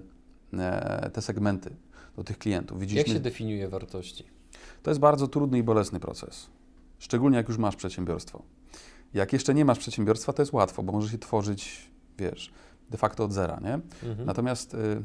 e, 0.53 1.11
te 1.13 1.23
segmenty 1.23 1.71
do 2.17 2.25
tych 2.25 2.39
klientów. 2.39 2.81
Widzieliśmy, 2.81 3.09
jak 3.09 3.19
się 3.19 3.23
definiuje 3.23 3.69
wartości? 3.69 4.25
To 4.83 4.91
jest 4.91 5.01
bardzo 5.01 5.29
trudny 5.29 5.59
i 5.59 5.63
bolesny 5.63 6.01
proces, 6.01 6.51
szczególnie 6.99 7.37
jak 7.37 7.49
już 7.49 7.59
masz 7.59 7.77
przedsiębiorstwo. 7.77 8.56
Jak 9.17 9.33
jeszcze 9.33 9.55
nie 9.55 9.65
masz 9.65 9.79
przedsiębiorstwa, 9.79 10.33
to 10.33 10.43
jest 10.43 10.53
łatwo, 10.53 10.83
bo 10.83 10.93
możesz 10.93 11.13
je 11.13 11.19
tworzyć, 11.19 11.91
wiesz, 12.19 12.53
de 12.91 12.99
facto 12.99 13.25
od 13.25 13.33
zera, 13.33 13.61
nie? 13.63 13.75
Mhm. 14.09 14.27
Natomiast 14.27 14.75
y, 14.75 15.03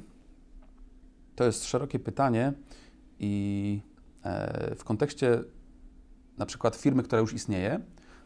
to 1.36 1.44
jest 1.44 1.66
szerokie 1.66 2.00
pytanie 2.00 2.54
i 3.20 3.82
e, 4.24 4.76
w 4.76 4.84
kontekście 4.84 5.44
na 6.38 6.46
przykład 6.46 6.76
firmy, 6.76 7.04
która 7.04 7.22
już 7.22 7.34
istnieje, 7.34 7.80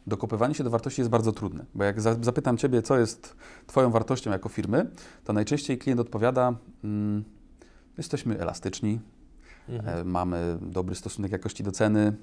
dokopywanie 0.07 0.55
się 0.55 0.63
do 0.63 0.69
wartości 0.69 1.01
jest 1.01 1.11
bardzo 1.11 1.31
trudne, 1.31 1.65
bo 1.75 1.83
jak 1.83 2.01
za, 2.01 2.15
zapytam 2.21 2.57
Ciebie, 2.57 2.81
co 2.81 2.97
jest 2.97 3.35
Twoją 3.67 3.91
wartością 3.91 4.31
jako 4.31 4.49
firmy, 4.49 4.89
to 5.23 5.33
najczęściej 5.33 5.77
klient 5.77 5.99
odpowiada, 5.99 6.55
mm, 6.83 7.23
jesteśmy 7.97 8.39
elastyczni, 8.39 8.99
Mhm. 9.69 9.99
e, 9.99 10.03
mamy 10.03 10.57
dobry 10.61 10.95
stosunek 10.95 11.31
jakości 11.31 11.63
do 11.63 11.71
ceny, 11.71 12.13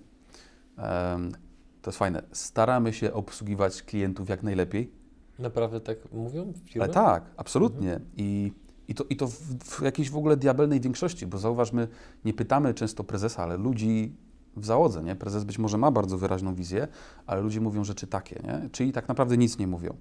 to 1.82 1.90
jest 1.90 1.98
fajne, 1.98 2.22
staramy 2.32 2.92
się 2.92 3.12
obsługiwać 3.12 3.82
klientów 3.82 4.28
jak 4.28 4.42
najlepiej, 4.42 4.90
Naprawdę 5.38 5.80
tak 5.80 5.98
mówią 6.12 6.52
firmy? 6.64 6.84
ale 6.84 6.92
tak, 6.92 7.24
absolutnie. 7.36 8.00
I, 8.16 8.52
i 8.88 8.94
to, 8.94 9.04
i 9.10 9.16
to 9.16 9.26
w, 9.26 9.32
w 9.64 9.82
jakiejś 9.82 10.10
w 10.10 10.16
ogóle 10.16 10.36
diabelnej 10.36 10.80
większości, 10.80 11.26
bo 11.26 11.38
zauważmy, 11.38 11.88
nie 12.24 12.34
pytamy 12.34 12.74
często 12.74 13.04
prezesa, 13.04 13.42
ale 13.42 13.56
ludzi 13.56 14.16
w 14.56 14.66
załodze, 14.66 15.02
nie? 15.02 15.16
Prezes 15.16 15.44
być 15.44 15.58
może 15.58 15.78
ma 15.78 15.90
bardzo 15.90 16.18
wyraźną 16.18 16.54
wizję, 16.54 16.88
ale 17.26 17.40
ludzie 17.40 17.60
mówią 17.60 17.84
rzeczy 17.84 18.06
takie, 18.06 18.40
nie? 18.44 18.68
Czyli 18.72 18.92
tak 18.92 19.08
naprawdę 19.08 19.36
nic 19.36 19.58
nie 19.58 19.66
mówią. 19.66 19.94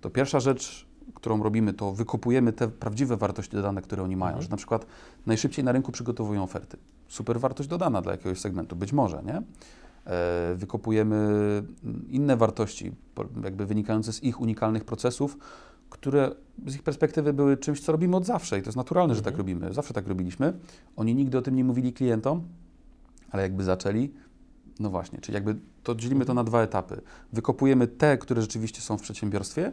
To 0.00 0.10
pierwsza 0.10 0.40
rzecz, 0.40 0.86
którą 1.14 1.42
robimy, 1.42 1.72
to 1.72 1.92
wykopujemy 1.92 2.52
te 2.52 2.68
prawdziwe 2.68 3.16
wartości 3.16 3.52
dodane, 3.56 3.82
które 3.82 4.02
oni 4.02 4.16
mają, 4.16 4.30
Mhm. 4.30 4.42
że 4.42 4.48
na 4.50 4.56
przykład 4.56 4.86
najszybciej 5.26 5.64
na 5.64 5.72
rynku 5.72 5.92
przygotowują 5.92 6.42
oferty. 6.42 6.76
Super 7.08 7.40
wartość 7.40 7.68
dodana 7.68 8.02
dla 8.02 8.12
jakiegoś 8.12 8.40
segmentu, 8.40 8.76
być 8.76 8.92
może, 8.92 9.22
nie? 9.26 9.42
E, 10.06 10.54
Wykopujemy 10.54 11.28
inne 12.08 12.36
wartości, 12.36 12.92
jakby 13.44 13.66
wynikające 13.66 14.12
z 14.12 14.22
ich 14.22 14.40
unikalnych 14.40 14.84
procesów, 14.84 15.38
które 15.90 16.34
z 16.66 16.74
ich 16.74 16.82
perspektywy 16.82 17.32
były 17.32 17.56
czymś, 17.56 17.80
co 17.80 17.92
robimy 17.92 18.16
od 18.16 18.26
zawsze 18.26 18.58
i 18.58 18.62
to 18.62 18.68
jest 18.68 18.76
naturalne, 18.76 19.14
że 19.14 19.22
tak 19.22 19.32
Mhm. 19.34 19.38
robimy. 19.48 19.74
Zawsze 19.74 19.94
tak 19.94 20.06
robiliśmy. 20.06 20.52
Oni 20.96 21.14
nigdy 21.14 21.38
o 21.38 21.42
tym 21.42 21.56
nie 21.56 21.64
mówili 21.64 21.92
klientom, 21.92 22.42
ale 23.30 23.42
jakby 23.42 23.64
zaczęli, 23.64 24.12
no 24.80 24.90
właśnie, 24.90 25.18
czyli 25.18 25.34
jakby 25.34 25.56
to 25.82 25.94
dzielimy 25.94 26.24
to 26.24 26.34
na 26.34 26.44
dwa 26.44 26.62
etapy. 26.62 27.00
Wykopujemy 27.32 27.86
te, 27.86 28.18
które 28.18 28.42
rzeczywiście 28.42 28.80
są 28.80 28.98
w 28.98 29.02
przedsiębiorstwie, 29.02 29.72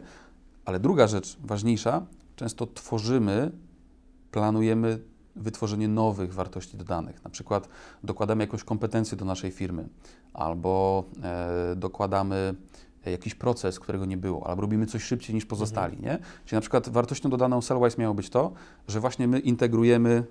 ale 0.64 0.80
druga 0.80 1.06
rzecz 1.06 1.38
ważniejsza, 1.44 2.06
często 2.36 2.66
tworzymy, 2.66 3.52
planujemy 4.30 4.98
wytworzenie 5.36 5.88
nowych 5.88 6.34
wartości 6.34 6.76
dodanych. 6.76 7.24
Na 7.24 7.30
przykład 7.30 7.68
dokładamy 8.04 8.44
jakąś 8.44 8.64
kompetencję 8.64 9.16
do 9.16 9.24
naszej 9.24 9.50
firmy, 9.50 9.88
albo 10.34 11.04
e, 11.22 11.76
dokładamy 11.76 12.54
jakiś 13.06 13.34
proces, 13.34 13.80
którego 13.80 14.04
nie 14.04 14.16
było, 14.16 14.46
albo 14.46 14.62
robimy 14.62 14.86
coś 14.86 15.02
szybciej 15.02 15.34
niż 15.34 15.46
pozostali, 15.46 15.96
nie? 16.00 16.18
Czyli 16.44 16.56
na 16.56 16.60
przykład 16.60 16.88
wartością 16.88 17.30
dodaną 17.30 17.62
Sellwise 17.62 17.96
miało 17.98 18.14
być 18.14 18.30
to, 18.30 18.52
że 18.88 19.00
właśnie 19.00 19.28
my 19.28 19.38
integrujemy 19.38 20.24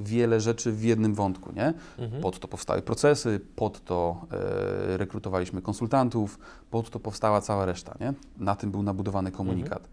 wiele 0.00 0.40
rzeczy 0.40 0.72
w 0.72 0.84
jednym 0.84 1.14
wątku, 1.14 1.52
nie? 1.52 1.74
Mhm. 1.98 2.22
Pod 2.22 2.38
to 2.38 2.48
powstały 2.48 2.82
procesy, 2.82 3.40
pod 3.56 3.84
to 3.84 4.26
e, 4.92 4.96
rekrutowaliśmy 4.96 5.62
konsultantów, 5.62 6.38
pod 6.70 6.90
to 6.90 7.00
powstała 7.00 7.40
cała 7.40 7.66
reszta, 7.66 7.94
nie? 8.00 8.14
Na 8.38 8.54
tym 8.54 8.70
był 8.70 8.82
nabudowany 8.82 9.30
komunikat. 9.32 9.88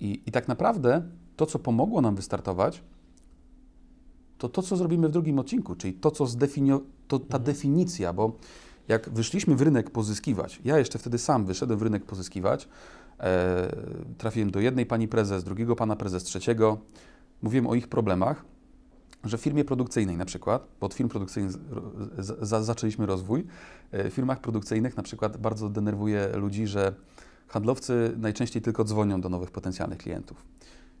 I, 0.00 0.22
I 0.26 0.32
tak 0.32 0.48
naprawdę 0.48 1.02
to, 1.36 1.46
co 1.46 1.58
pomogło 1.58 2.00
nam 2.00 2.14
wystartować, 2.14 2.82
to 4.42 4.48
to, 4.48 4.62
co 4.62 4.76
zrobimy 4.76 5.08
w 5.08 5.10
drugim 5.10 5.38
odcinku, 5.38 5.74
czyli 5.74 5.94
to, 5.94 6.10
co 6.10 6.26
zdefinio, 6.26 6.80
to 7.08 7.18
ta 7.18 7.24
Mhm. 7.24 7.42
definicja, 7.42 8.12
bo 8.12 8.32
jak 8.88 9.08
wyszliśmy 9.10 9.56
w 9.56 9.62
rynek 9.62 9.90
pozyskiwać, 9.90 10.60
ja 10.64 10.78
jeszcze 10.78 10.98
wtedy 10.98 11.18
sam 11.18 11.44
wyszedłem 11.46 11.78
w 11.78 11.82
rynek 11.82 12.04
pozyskiwać, 12.04 12.68
e, 13.20 13.76
trafiłem 14.18 14.50
do 14.50 14.60
jednej 14.60 14.86
pani 14.86 15.08
prezes, 15.08 15.44
drugiego 15.44 15.76
pana 15.76 15.96
prezes, 15.96 16.22
trzeciego, 16.24 16.78
mówiłem 17.42 17.66
o 17.66 17.74
ich 17.74 17.88
problemach, 17.88 18.44
że 19.24 19.38
w 19.38 19.40
firmie 19.40 19.64
produkcyjnej 19.64 20.16
na 20.16 20.24
przykład, 20.24 20.66
bo 20.80 20.86
od 20.86 20.94
firm 20.94 21.08
produkcyjnych 21.08 21.52
za- 22.42 22.62
zaczęliśmy 22.62 23.06
rozwój, 23.06 23.46
e, 23.92 24.10
w 24.10 24.14
firmach 24.14 24.40
produkcyjnych 24.40 24.96
na 24.96 25.02
przykład 25.02 25.36
bardzo 25.36 25.68
denerwuje 25.68 26.28
ludzi, 26.34 26.66
że 26.66 26.94
handlowcy 27.48 28.14
najczęściej 28.18 28.62
tylko 28.62 28.84
dzwonią 28.84 29.20
do 29.20 29.28
nowych 29.28 29.50
potencjalnych 29.50 29.98
klientów. 29.98 30.44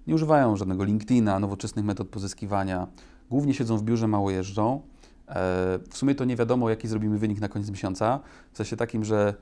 Nie 0.06 0.14
używają 0.14 0.56
żadnego 0.56 0.84
LinkedIna, 0.84 1.38
nowoczesnych 1.38 1.84
metod 1.84 2.08
pozyskiwania, 2.08 2.86
głównie 3.30 3.54
siedzą 3.54 3.76
w 3.76 3.82
biurze, 3.82 4.08
mało 4.08 4.30
jeżdżą. 4.30 4.80
E, 5.28 5.32
W 5.90 5.96
sumie 5.96 6.14
to 6.14 6.24
nie 6.24 6.36
wiadomo, 6.36 6.70
jaki 6.70 6.88
zrobimy 6.88 7.18
wynik 7.18 7.40
na 7.40 7.48
koniec 7.48 7.70
miesiąca, 7.70 8.20
w 8.52 8.56
sensie 8.56 8.76
takim, 8.76 9.04
że 9.04 9.34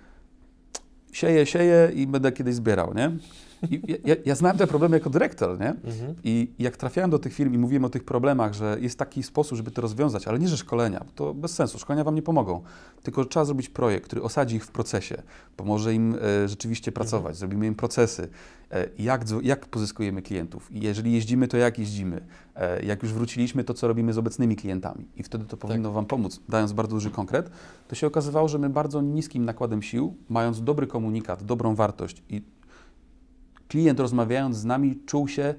sieję, 1.13 1.47
sieję 1.47 1.91
i 1.95 2.07
będę 2.07 2.33
kiedyś 2.33 2.55
zbierał, 2.55 2.95
nie? 2.95 3.11
I 3.71 3.83
ja, 4.05 4.15
ja, 4.25 4.35
znałem 4.35 4.59
te 4.59 4.67
problemy 4.67 4.97
jako 4.97 5.11
dyrektor, 5.11 5.61
nie? 5.61 5.69
Mhm. 5.69 6.15
I 6.25 6.53
jak 6.59 6.77
trafiałem 6.77 7.11
do 7.11 7.19
tych 7.19 7.35
firm 7.35 7.55
i 7.55 7.59
mówiłem 7.59 7.85
o 7.85 7.89
tych 7.89 8.05
problemach, 8.05 8.55
że 8.55 8.77
jest 8.81 8.99
taki 8.99 9.23
sposób, 9.23 9.57
żeby 9.57 9.71
to 9.71 9.83
rozwiązać, 9.83 10.29
ale 10.29 10.39
nie, 10.39 10.49
że 10.49 10.57
szkolenia, 10.57 11.01
bo 11.01 11.13
to 11.15 11.35
bez 11.35 11.55
sensu, 11.55 11.79
szkolenia 11.79 12.05
Wam 12.05 12.15
nie 12.15 12.23
pomogą, 12.23 12.63
tylko 13.03 13.25
trzeba 13.25 13.45
zrobić 13.45 13.69
projekt, 13.69 14.05
który 14.05 14.23
osadzi 14.23 14.57
ich 14.57 14.65
w 14.65 14.71
procesie, 14.71 15.23
pomoże 15.57 15.95
im 15.95 16.15
e, 16.15 16.49
rzeczywiście 16.49 16.93
pracować, 16.93 17.37
zrobimy 17.37 17.67
im 17.67 17.75
procesy, 17.75 18.29
e, 18.71 18.89
jak, 18.99 19.25
jak 19.43 19.67
pozyskujemy 19.67 20.23
klientów? 20.23 20.73
I 20.73 20.81
jeżeli 20.81 21.13
jeździmy, 21.13 21.49
to 21.49 21.57
jak 21.57 21.79
jeździmy, 21.79 22.21
e, 22.57 22.85
jak 22.85 23.03
już 23.03 23.13
wróciliśmy, 23.13 23.65
to 23.65 23.75
co 23.75 23.89
robimy 23.89 24.13
z 24.13 24.19
obecnymi 24.19 24.57
klientami? 24.57 25.09
I 25.17 25.23
wtedy 25.23 25.45
to 25.45 25.57
powinno 25.57 25.93
Wam 25.93 26.07
pomóc, 26.07 26.41
dając 26.49 26.73
bardzo 26.73 26.97
duży 26.97 27.11
konkret, 27.11 27.51
to 27.89 27.95
się 27.95 28.07
okazywało, 28.07 28.49
że 28.49 28.59
my 28.59 28.71
bardzo 28.71 29.01
niskim 29.03 29.45
nakładem 29.45 29.83
sił, 29.83 30.17
mając 30.29 30.63
dobry 30.63 30.87
komunikat, 30.87 31.45
dobrą 31.45 31.75
wartość 31.75 32.23
i 32.29 32.43
klient 33.71 34.01
rozmawiając 34.01 34.57
z 34.57 34.65
nami 34.65 34.97
czuł 35.07 35.29
się 35.29 35.55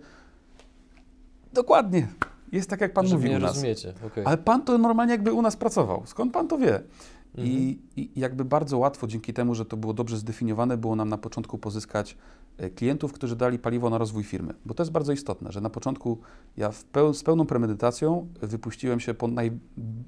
dokładnie. 1.53 2.07
Jest 2.51 2.70
tak, 2.70 2.82
jak 2.82 2.93
Pan 2.93 3.07
Że 3.07 3.16
mówił 3.16 3.30
mnie 3.30 3.38
u 3.38 3.41
nas. 3.41 3.55
rozumiecie, 3.55 3.93
okej. 4.07 4.26
Ale 4.26 4.38
Pan 4.38 4.64
to 4.64 4.78
normalnie 4.78 5.14
jakby 5.14 5.34
u 5.34 5.41
nas 5.41 5.55
pracował. 5.57 6.03
Skąd 6.05 6.34
Pan 6.34 6.47
to 6.47 6.57
wie? 6.57 6.76
Mhm. 6.76 7.47
I, 7.47 7.80
I 7.95 8.20
jakby 8.20 8.45
bardzo 8.45 8.78
łatwo, 8.78 9.07
dzięki 9.07 9.34
temu, 9.34 9.55
że 9.55 9.66
to 9.66 9.78
było 9.78 9.93
dobrze 9.93 10.18
zdefiniowane, 10.18 10.78
było 10.78 10.95
nam 10.95 11.09
na 11.09 11.18
początku 11.18 11.57
pozyskać 11.57 12.18
e, 12.57 12.70
klientów, 12.70 13.14
którzy 13.14 13.36
dali 13.36 13.59
paliwo 13.59 13.89
na 13.89 13.97
rozwój 13.97 14.24
firmy. 14.24 14.53
Bo 14.66 14.74
to 14.74 14.84
jest 14.84 14.91
bardzo 14.91 15.14
istotne, 15.14 15.51
że 15.51 15.62
na 15.62 15.70
początku 15.70 16.20
ja 16.57 16.72
peł, 16.91 17.14
z 17.14 17.24
pełną 17.24 17.45
premedytacją 17.45 18.28
wypuściłem 18.41 18.99
się 18.99 19.14
po 19.14 19.28
naj, 19.28 19.51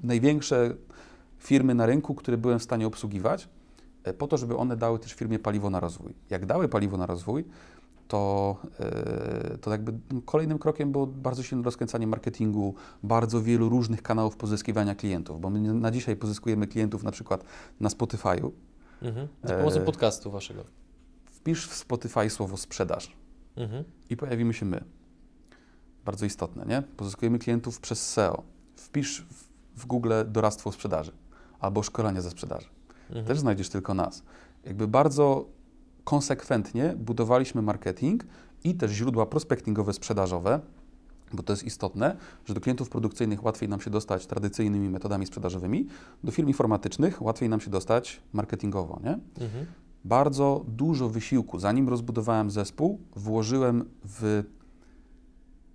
największe 0.02 0.74
firmy 1.38 1.74
na 1.74 1.86
rynku, 1.86 2.14
które 2.14 2.36
byłem 2.36 2.58
w 2.58 2.62
stanie 2.62 2.86
obsługiwać, 2.86 3.48
e, 4.04 4.12
po 4.12 4.26
to, 4.26 4.36
żeby 4.36 4.56
one 4.56 4.76
dały 4.76 4.98
też 4.98 5.12
firmie 5.12 5.38
paliwo 5.38 5.70
na 5.70 5.80
rozwój. 5.80 6.14
Jak 6.30 6.46
dały 6.46 6.68
paliwo 6.68 6.96
na 6.96 7.06
rozwój, 7.06 7.44
to, 8.08 8.56
e, 8.80 9.58
to 9.58 9.70
jakby 9.70 9.92
kolejnym 10.24 10.58
krokiem 10.58 10.92
było 10.92 11.06
bardzo 11.06 11.42
silne 11.42 11.64
rozkręcanie 11.64 12.06
marketingu, 12.06 12.74
bardzo 13.02 13.42
wielu 13.42 13.68
różnych 13.68 14.02
kanałów 14.02 14.36
pozyskiwania 14.36 14.94
klientów, 14.94 15.40
bo 15.40 15.50
my 15.50 15.74
na 15.74 15.90
dzisiaj 15.90 16.16
pozyskujemy 16.16 16.66
klientów 16.66 17.02
na 17.02 17.10
przykład 17.10 17.44
na 17.80 17.88
Spotify'u. 17.88 18.50
Mhm. 19.02 19.28
Za 19.44 19.54
pomocą 19.54 19.80
e, 19.80 19.84
podcastu 19.84 20.30
waszego. 20.30 20.64
Wpisz 21.24 21.68
w 21.68 21.74
Spotify 21.74 22.30
słowo 22.30 22.56
sprzedaż 22.56 23.16
Mhm. 23.56 23.84
i 24.10 24.16
pojawimy 24.16 24.54
się 24.54 24.66
my. 24.66 24.84
Bardzo 26.04 26.26
istotne, 26.26 26.66
nie? 26.66 26.82
Pozyskujemy 26.96 27.38
klientów 27.38 27.80
przez 27.80 28.10
SEO. 28.10 28.42
Wpisz 28.76 29.22
w, 29.22 29.44
w 29.80 29.86
Google 29.86 30.12
doradztwo 30.26 30.72
sprzedaży 30.72 31.12
albo 31.60 31.82
szkolenie 31.82 32.22
ze 32.22 32.30
sprzedaży. 32.30 32.68
Mhm. 33.08 33.26
też 33.26 33.38
znajdziesz 33.38 33.68
tylko 33.68 33.94
nas. 33.94 34.22
Jakby 34.64 34.88
bardzo 34.88 35.46
konsekwentnie 36.04 36.94
budowaliśmy 36.96 37.62
marketing 37.62 38.24
i 38.64 38.74
też 38.74 38.90
źródła 38.90 39.26
prospectingowe, 39.26 39.92
sprzedażowe, 39.92 40.60
bo 41.32 41.42
to 41.42 41.52
jest 41.52 41.64
istotne, 41.64 42.16
że 42.44 42.54
do 42.54 42.60
klientów 42.60 42.88
produkcyjnych 42.88 43.44
łatwiej 43.44 43.68
nam 43.68 43.80
się 43.80 43.90
dostać 43.90 44.26
tradycyjnymi 44.26 44.90
metodami 44.90 45.26
sprzedażowymi, 45.26 45.86
do 46.24 46.32
firm 46.32 46.48
informatycznych 46.48 47.22
łatwiej 47.22 47.48
nam 47.48 47.60
się 47.60 47.70
dostać 47.70 48.20
marketingowo, 48.32 49.00
nie? 49.04 49.18
Mhm. 49.44 49.66
Bardzo 50.04 50.64
dużo 50.68 51.08
wysiłku, 51.08 51.58
zanim 51.58 51.88
rozbudowałem 51.88 52.50
zespół, 52.50 53.00
włożyłem 53.16 53.84
w 54.04 54.44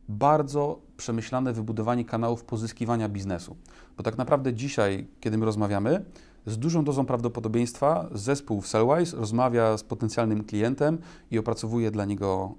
bardzo 0.10 0.82
przemyślane 0.98 1.54
wybudowanie 1.54 2.06
kanałów 2.06 2.44
pozyskiwania 2.44 3.10
biznesu. 3.10 3.56
Bo 3.98 4.04
tak 4.04 4.18
naprawdę 4.18 4.54
dzisiaj, 4.54 5.08
kiedy 5.20 5.38
my 5.38 5.46
rozmawiamy, 5.46 6.06
z 6.46 6.58
dużą 6.58 6.84
dozą 6.84 7.06
prawdopodobieństwa 7.06 8.10
zespół 8.12 8.62
w 8.62 8.68
Sellwise 8.68 9.18
rozmawia 9.18 9.78
z 9.78 9.84
potencjalnym 9.84 10.44
klientem 10.44 10.98
i 11.32 11.40
opracowuje 11.40 11.92
dla 11.92 12.06
niego 12.06 12.56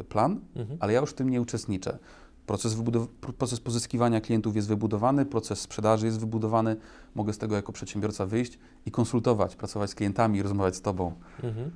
e, 0.00 0.04
plan, 0.04 0.40
Mhm. 0.56 0.78
ale 0.80 0.92
ja 0.92 1.00
już 1.00 1.10
w 1.10 1.14
tym 1.14 1.30
nie 1.30 1.40
uczestniczę. 1.40 1.98
Proces, 2.46 2.76
proces 3.38 3.60
pozyskiwania 3.60 4.20
klientów 4.20 4.56
jest 4.56 4.68
wybudowany, 4.68 5.26
proces 5.26 5.60
sprzedaży 5.60 6.06
jest 6.06 6.20
wybudowany. 6.20 6.76
Mogę 7.14 7.32
z 7.32 7.38
tego 7.38 7.56
jako 7.56 7.72
przedsiębiorca 7.72 8.26
wyjść 8.26 8.58
i 8.86 8.90
konsultować, 8.90 9.56
pracować 9.56 9.90
z 9.90 9.94
klientami, 9.94 10.42
rozmawiać 10.42 10.76
z 10.76 10.82
Tobą. 10.82 11.12
Mhm. 11.42 11.70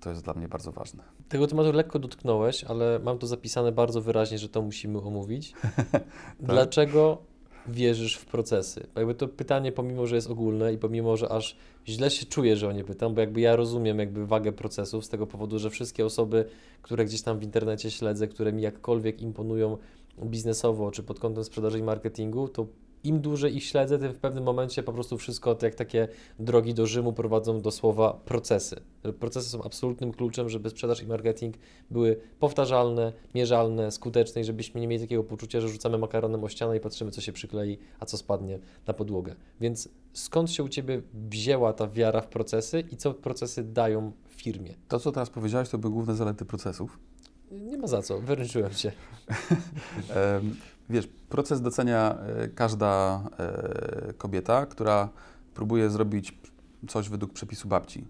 To 0.00 0.10
jest 0.10 0.24
dla 0.24 0.34
mnie 0.34 0.48
bardzo 0.48 0.72
ważne. 0.72 1.02
Tego 1.28 1.46
tematu 1.46 1.72
lekko 1.72 1.98
dotknąłeś, 1.98 2.64
ale 2.64 2.98
mam 2.98 3.18
to 3.18 3.26
zapisane 3.26 3.72
bardzo 3.72 4.00
wyraźnie, 4.00 4.38
że 4.38 4.48
to 4.48 4.62
musimy 4.62 4.98
omówić. 5.02 5.54
Dlaczego 6.40 7.18
wierzysz 7.68 8.16
w 8.16 8.26
procesy? 8.26 8.86
Jakby 8.96 9.14
to 9.14 9.28
pytanie, 9.28 9.72
pomimo 9.72 10.06
że 10.06 10.16
jest 10.16 10.30
ogólne 10.30 10.72
i 10.72 10.78
pomimo, 10.78 11.16
że 11.16 11.28
aż 11.28 11.56
źle 11.88 12.10
się 12.10 12.26
czuję, 12.26 12.56
że 12.56 12.68
o 12.68 12.72
nie 12.72 12.84
pytam, 12.84 13.14
bo 13.14 13.20
jakby 13.20 13.40
ja 13.40 13.56
rozumiem 13.56 13.98
jakby 13.98 14.26
wagę 14.26 14.52
procesów 14.52 15.04
z 15.04 15.08
tego 15.08 15.26
powodu, 15.26 15.58
że 15.58 15.70
wszystkie 15.70 16.06
osoby, 16.06 16.44
które 16.82 17.04
gdzieś 17.04 17.22
tam 17.22 17.38
w 17.38 17.42
internecie 17.42 17.90
śledzę, 17.90 18.28
które 18.28 18.52
mi 18.52 18.62
jakkolwiek 18.62 19.22
imponują 19.22 19.76
biznesowo 20.24 20.90
czy 20.90 21.02
pod 21.02 21.20
kątem 21.20 21.44
sprzedaży 21.44 21.78
i 21.78 21.82
marketingu, 21.82 22.48
to 22.48 22.66
im 23.08 23.20
dłużej 23.20 23.56
ich 23.56 23.64
śledzę, 23.64 23.98
tym 23.98 24.12
w 24.12 24.18
pewnym 24.18 24.44
momencie 24.44 24.82
po 24.82 24.92
prostu 24.92 25.18
wszystko, 25.18 25.56
jak 25.62 25.74
takie 25.74 26.08
drogi 26.38 26.74
do 26.74 26.86
Rzymu, 26.86 27.12
prowadzą 27.12 27.60
do 27.60 27.70
słowa 27.70 28.20
procesy. 28.24 28.80
Procesy 29.20 29.48
są 29.48 29.62
absolutnym 29.62 30.12
kluczem, 30.12 30.48
żeby 30.48 30.70
sprzedaż 30.70 31.02
i 31.02 31.06
marketing 31.06 31.54
były 31.90 32.20
powtarzalne, 32.38 33.12
mierzalne, 33.34 33.90
skuteczne 33.90 34.40
i 34.40 34.44
żebyśmy 34.44 34.80
nie 34.80 34.88
mieli 34.88 35.02
takiego 35.02 35.24
poczucia, 35.24 35.60
że 35.60 35.68
rzucamy 35.68 35.98
makaronem 35.98 36.44
o 36.44 36.48
ścianę 36.48 36.76
i 36.76 36.80
patrzymy, 36.80 37.10
co 37.10 37.20
się 37.20 37.32
przyklei, 37.32 37.78
a 38.00 38.06
co 38.06 38.16
spadnie 38.16 38.58
na 38.86 38.94
podłogę. 38.94 39.34
Więc 39.60 39.88
skąd 40.12 40.50
się 40.50 40.64
u 40.64 40.68
Ciebie 40.68 41.02
wzięła 41.14 41.72
ta 41.72 41.88
wiara 41.88 42.20
w 42.20 42.28
procesy 42.28 42.84
i 42.92 42.96
co 42.96 43.14
procesy 43.14 43.64
dają 43.64 44.12
firmie? 44.28 44.74
To, 44.88 45.00
co 45.00 45.12
teraz 45.12 45.30
powiedziałeś, 45.30 45.68
to 45.68 45.78
były 45.78 45.92
główne 45.92 46.14
zalety 46.14 46.44
procesów. 46.44 46.98
Nie 47.50 47.78
ma 47.78 47.86
za 47.86 48.02
co, 48.02 48.18
wyręczyłem 48.18 48.74
Cię. 48.74 48.92
Wiesz, 50.90 51.08
proces 51.28 51.60
docenia 51.60 52.18
e, 52.18 52.48
każda 52.48 53.22
e, 53.38 54.12
kobieta, 54.12 54.66
która 54.66 55.08
próbuje 55.54 55.90
zrobić 55.90 56.38
coś 56.88 57.08
według 57.08 57.32
przepisu 57.32 57.68
babci. 57.68 58.04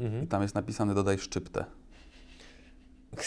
Mhm. 0.00 0.24
I 0.24 0.26
tam 0.26 0.42
jest 0.42 0.54
napisane 0.54 0.94
dodaj 0.94 1.18
szczyptę. 1.18 1.64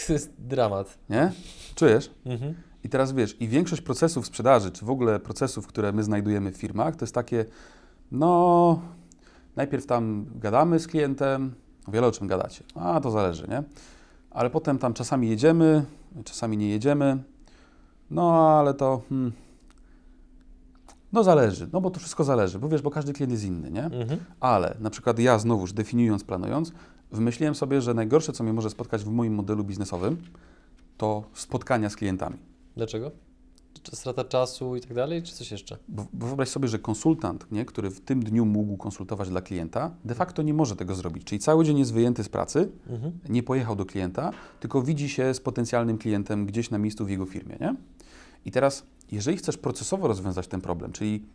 To 0.06 0.12
jest 0.12 0.32
dramat. 0.38 0.98
Nie? 1.10 1.32
Czujesz? 1.74 2.10
Mhm. 2.26 2.54
I 2.84 2.88
teraz 2.88 3.12
wiesz, 3.12 3.36
i 3.40 3.48
większość 3.48 3.82
procesów 3.82 4.26
sprzedaży, 4.26 4.72
czy 4.72 4.84
w 4.84 4.90
ogóle 4.90 5.20
procesów, 5.20 5.66
które 5.66 5.92
my 5.92 6.04
znajdujemy 6.04 6.52
w 6.52 6.56
firmach, 6.56 6.96
to 6.96 7.04
jest 7.04 7.14
takie, 7.14 7.44
no, 8.12 8.82
najpierw 9.56 9.86
tam 9.86 10.26
gadamy 10.34 10.78
z 10.78 10.86
klientem, 10.86 11.54
wiele 11.88 12.06
o 12.06 12.12
czym 12.12 12.26
gadacie, 12.26 12.64
a 12.74 13.00
to 13.00 13.10
zależy, 13.10 13.48
nie? 13.48 13.62
Ale 14.30 14.50
potem 14.50 14.78
tam 14.78 14.94
czasami 14.94 15.28
jedziemy, 15.28 15.84
czasami 16.24 16.56
nie 16.56 16.68
jedziemy, 16.68 17.22
no 18.10 18.58
ale 18.58 18.74
to, 18.74 19.02
hmm, 19.08 19.32
no 21.12 21.24
zależy, 21.24 21.68
no 21.72 21.80
bo 21.80 21.90
to 21.90 22.00
wszystko 22.00 22.24
zależy, 22.24 22.58
bo 22.58 22.68
wiesz, 22.68 22.82
bo 22.82 22.90
każdy 22.90 23.12
klient 23.12 23.32
jest 23.32 23.44
inny, 23.44 23.70
nie? 23.70 23.84
Mhm. 23.84 24.20
Ale 24.40 24.76
na 24.80 24.90
przykład 24.90 25.18
ja 25.18 25.38
znowuż 25.38 25.72
definiując, 25.72 26.24
planując, 26.24 26.72
wymyśliłem 27.12 27.54
sobie, 27.54 27.80
że 27.80 27.94
najgorsze, 27.94 28.32
co 28.32 28.44
mnie 28.44 28.52
może 28.52 28.70
spotkać 28.70 29.04
w 29.04 29.08
moim 29.08 29.34
modelu 29.34 29.64
biznesowym, 29.64 30.16
to 30.96 31.24
spotkania 31.34 31.90
z 31.90 31.96
klientami. 31.96 32.36
Dlaczego? 32.76 33.10
Czy 33.82 33.96
strata 33.96 34.24
czasu 34.24 34.76
i 34.76 34.80
tak 34.80 34.94
dalej, 34.94 35.22
czy 35.22 35.34
coś 35.34 35.50
jeszcze? 35.50 35.78
Bo, 35.88 36.06
bo 36.12 36.26
wyobraź 36.26 36.48
sobie, 36.48 36.68
że 36.68 36.78
konsultant, 36.78 37.52
nie, 37.52 37.64
który 37.64 37.90
w 37.90 38.00
tym 38.00 38.22
dniu 38.22 38.44
mógł 38.44 38.76
konsultować 38.76 39.28
dla 39.28 39.40
klienta, 39.40 39.90
de 40.04 40.14
facto 40.14 40.42
nie 40.42 40.54
może 40.54 40.76
tego 40.76 40.94
zrobić. 40.94 41.24
Czyli 41.24 41.38
cały 41.38 41.64
dzień 41.64 41.78
jest 41.78 41.92
wyjęty 41.92 42.24
z 42.24 42.28
pracy, 42.28 42.70
mhm. 42.90 43.18
nie 43.28 43.42
pojechał 43.42 43.76
do 43.76 43.84
klienta, 43.84 44.30
tylko 44.60 44.82
widzi 44.82 45.08
się 45.08 45.34
z 45.34 45.40
potencjalnym 45.40 45.98
klientem 45.98 46.46
gdzieś 46.46 46.70
na 46.70 46.78
miejscu 46.78 47.04
w 47.04 47.10
jego 47.10 47.26
firmie. 47.26 47.56
Nie? 47.60 47.74
I 48.44 48.50
teraz, 48.50 48.86
jeżeli 49.12 49.36
chcesz 49.36 49.56
procesowo 49.56 50.08
rozwiązać 50.08 50.48
ten 50.48 50.60
problem, 50.60 50.92
czyli 50.92 51.26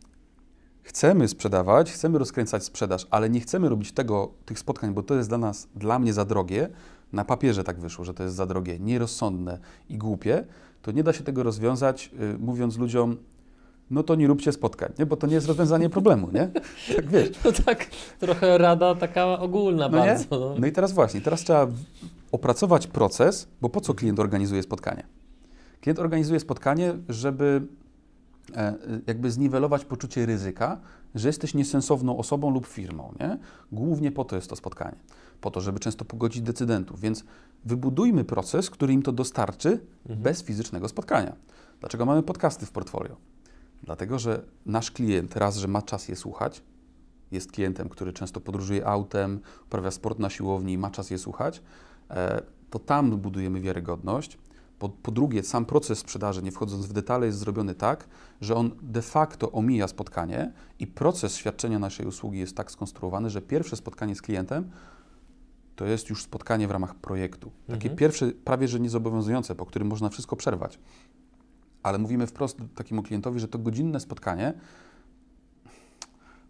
chcemy 0.83 1.27
sprzedawać, 1.27 1.91
chcemy 1.91 2.19
rozkręcać 2.19 2.63
sprzedaż, 2.63 3.07
ale 3.09 3.29
nie 3.29 3.39
chcemy 3.39 3.69
robić 3.69 3.91
tego, 3.91 4.31
tych 4.45 4.59
spotkań, 4.59 4.93
bo 4.93 5.03
to 5.03 5.15
jest 5.15 5.29
dla 5.29 5.37
nas, 5.37 5.67
dla 5.75 5.99
mnie 5.99 6.13
za 6.13 6.25
drogie, 6.25 6.69
na 7.13 7.25
papierze 7.25 7.63
tak 7.63 7.79
wyszło, 7.79 8.05
że 8.05 8.13
to 8.13 8.23
jest 8.23 8.35
za 8.35 8.45
drogie, 8.45 8.79
nierozsądne 8.79 9.59
i 9.89 9.97
głupie, 9.97 10.45
to 10.81 10.91
nie 10.91 11.03
da 11.03 11.13
się 11.13 11.23
tego 11.23 11.43
rozwiązać, 11.43 12.11
yy, 12.19 12.37
mówiąc 12.39 12.77
ludziom, 12.77 13.17
no 13.91 14.03
to 14.03 14.15
nie 14.15 14.27
róbcie 14.27 14.51
spotkań, 14.51 14.91
nie? 14.99 15.05
bo 15.05 15.15
to 15.17 15.27
nie 15.27 15.35
jest 15.35 15.47
rozwiązanie 15.47 15.89
problemu, 15.99 16.29
nie? 16.33 16.49
Tak 16.95 17.09
wiesz. 17.09 17.29
No 17.45 17.51
tak, 17.65 17.87
trochę 18.19 18.57
rada 18.57 18.95
taka 18.95 19.39
ogólna 19.39 19.89
no 19.89 19.97
bardzo. 19.97 20.39
No. 20.39 20.55
no 20.59 20.67
i 20.67 20.71
teraz 20.71 20.91
właśnie, 20.91 21.21
teraz 21.21 21.41
trzeba 21.41 21.67
opracować 22.31 22.87
proces, 22.87 23.47
bo 23.61 23.69
po 23.69 23.81
co 23.81 23.93
klient 23.93 24.19
organizuje 24.19 24.63
spotkanie? 24.63 25.18
Klient 25.81 25.99
organizuje 25.99 26.39
spotkanie, 26.39 26.93
żeby 27.09 27.67
e, 28.55 28.77
jakby 29.07 29.31
zniwelować 29.31 29.85
poczucie 29.85 30.25
ryzyka, 30.25 30.79
że 31.15 31.29
jesteś 31.29 31.53
niesensowną 31.53 32.17
osobą 32.17 32.49
lub 32.49 32.67
firmą. 32.67 33.13
Nie? 33.19 33.37
Głównie 33.71 34.11
po 34.11 34.25
to 34.25 34.35
jest 34.35 34.49
to 34.49 34.55
spotkanie. 34.55 34.95
Po 35.41 35.51
to, 35.51 35.61
żeby 35.61 35.79
często 35.79 36.05
pogodzić 36.05 36.41
decydentów. 36.41 36.99
Więc 36.99 37.23
wybudujmy 37.65 38.23
proces, 38.23 38.69
który 38.69 38.93
im 38.93 39.01
to 39.01 39.11
dostarczy 39.11 39.69
mhm. 39.69 40.21
bez 40.21 40.43
fizycznego 40.43 40.87
spotkania. 40.87 41.35
Dlaczego 41.79 42.05
mamy 42.05 42.23
podcasty 42.23 42.65
w 42.65 42.71
portfolio? 42.71 43.15
Dlatego, 43.83 44.19
że 44.19 44.43
nasz 44.65 44.91
klient 44.91 45.35
raz, 45.35 45.57
że 45.57 45.67
ma 45.67 45.81
czas 45.81 46.07
je 46.07 46.15
słuchać, 46.15 46.61
jest 47.31 47.51
klientem, 47.51 47.89
który 47.89 48.13
często 48.13 48.41
podróżuje 48.41 48.87
autem, 48.87 49.39
uprawia 49.65 49.91
sport 49.91 50.19
na 50.19 50.29
siłowni, 50.29 50.77
ma 50.77 50.89
czas 50.89 51.09
je 51.09 51.17
słuchać, 51.17 51.61
e, 52.09 52.41
to 52.69 52.79
tam 52.79 53.17
budujemy 53.17 53.61
wiarygodność. 53.61 54.37
Po, 54.79 54.89
po, 54.89 55.11
drugie, 55.11 55.43
sam 55.43 55.65
proces 55.65 55.99
sprzedaży, 55.99 56.43
nie 56.43 56.51
wchodząc 56.51 56.85
w 56.85 56.93
detale, 56.93 57.25
jest 57.25 57.39
zrobiony 57.39 57.75
tak, 57.75 58.07
że 58.41 58.55
on 58.55 58.71
de 58.81 59.01
facto 59.01 59.51
omija 59.51 59.87
spotkanie 59.87 60.53
i 60.79 60.87
proces 60.87 61.35
świadczenia 61.35 61.79
naszej 61.79 62.05
usługi 62.05 62.39
jest 62.39 62.55
tak 62.55 62.71
skonstruowany, 62.71 63.29
że 63.29 63.41
pierwsze 63.41 63.75
spotkanie 63.75 64.15
z 64.15 64.21
klientem 64.21 64.71
to 65.75 65.85
jest 65.85 66.09
już 66.09 66.23
spotkanie 66.23 66.67
w 66.67 66.71
ramach 66.71 66.95
projektu. 66.95 67.51
Takie 67.67 67.75
mhm. 67.75 67.95
pierwsze, 67.95 68.31
prawie 68.31 68.67
że 68.67 68.79
niezobowiązujące, 68.79 69.55
po 69.55 69.65
którym 69.65 69.87
można 69.87 70.09
wszystko 70.09 70.35
przerwać. 70.35 70.79
Ale 71.83 71.97
mówimy 71.97 72.27
wprost 72.27 72.57
takiemu 72.75 73.03
klientowi, 73.03 73.39
że 73.39 73.47
to 73.47 73.59
godzinne 73.59 73.99
spotkanie 73.99 74.53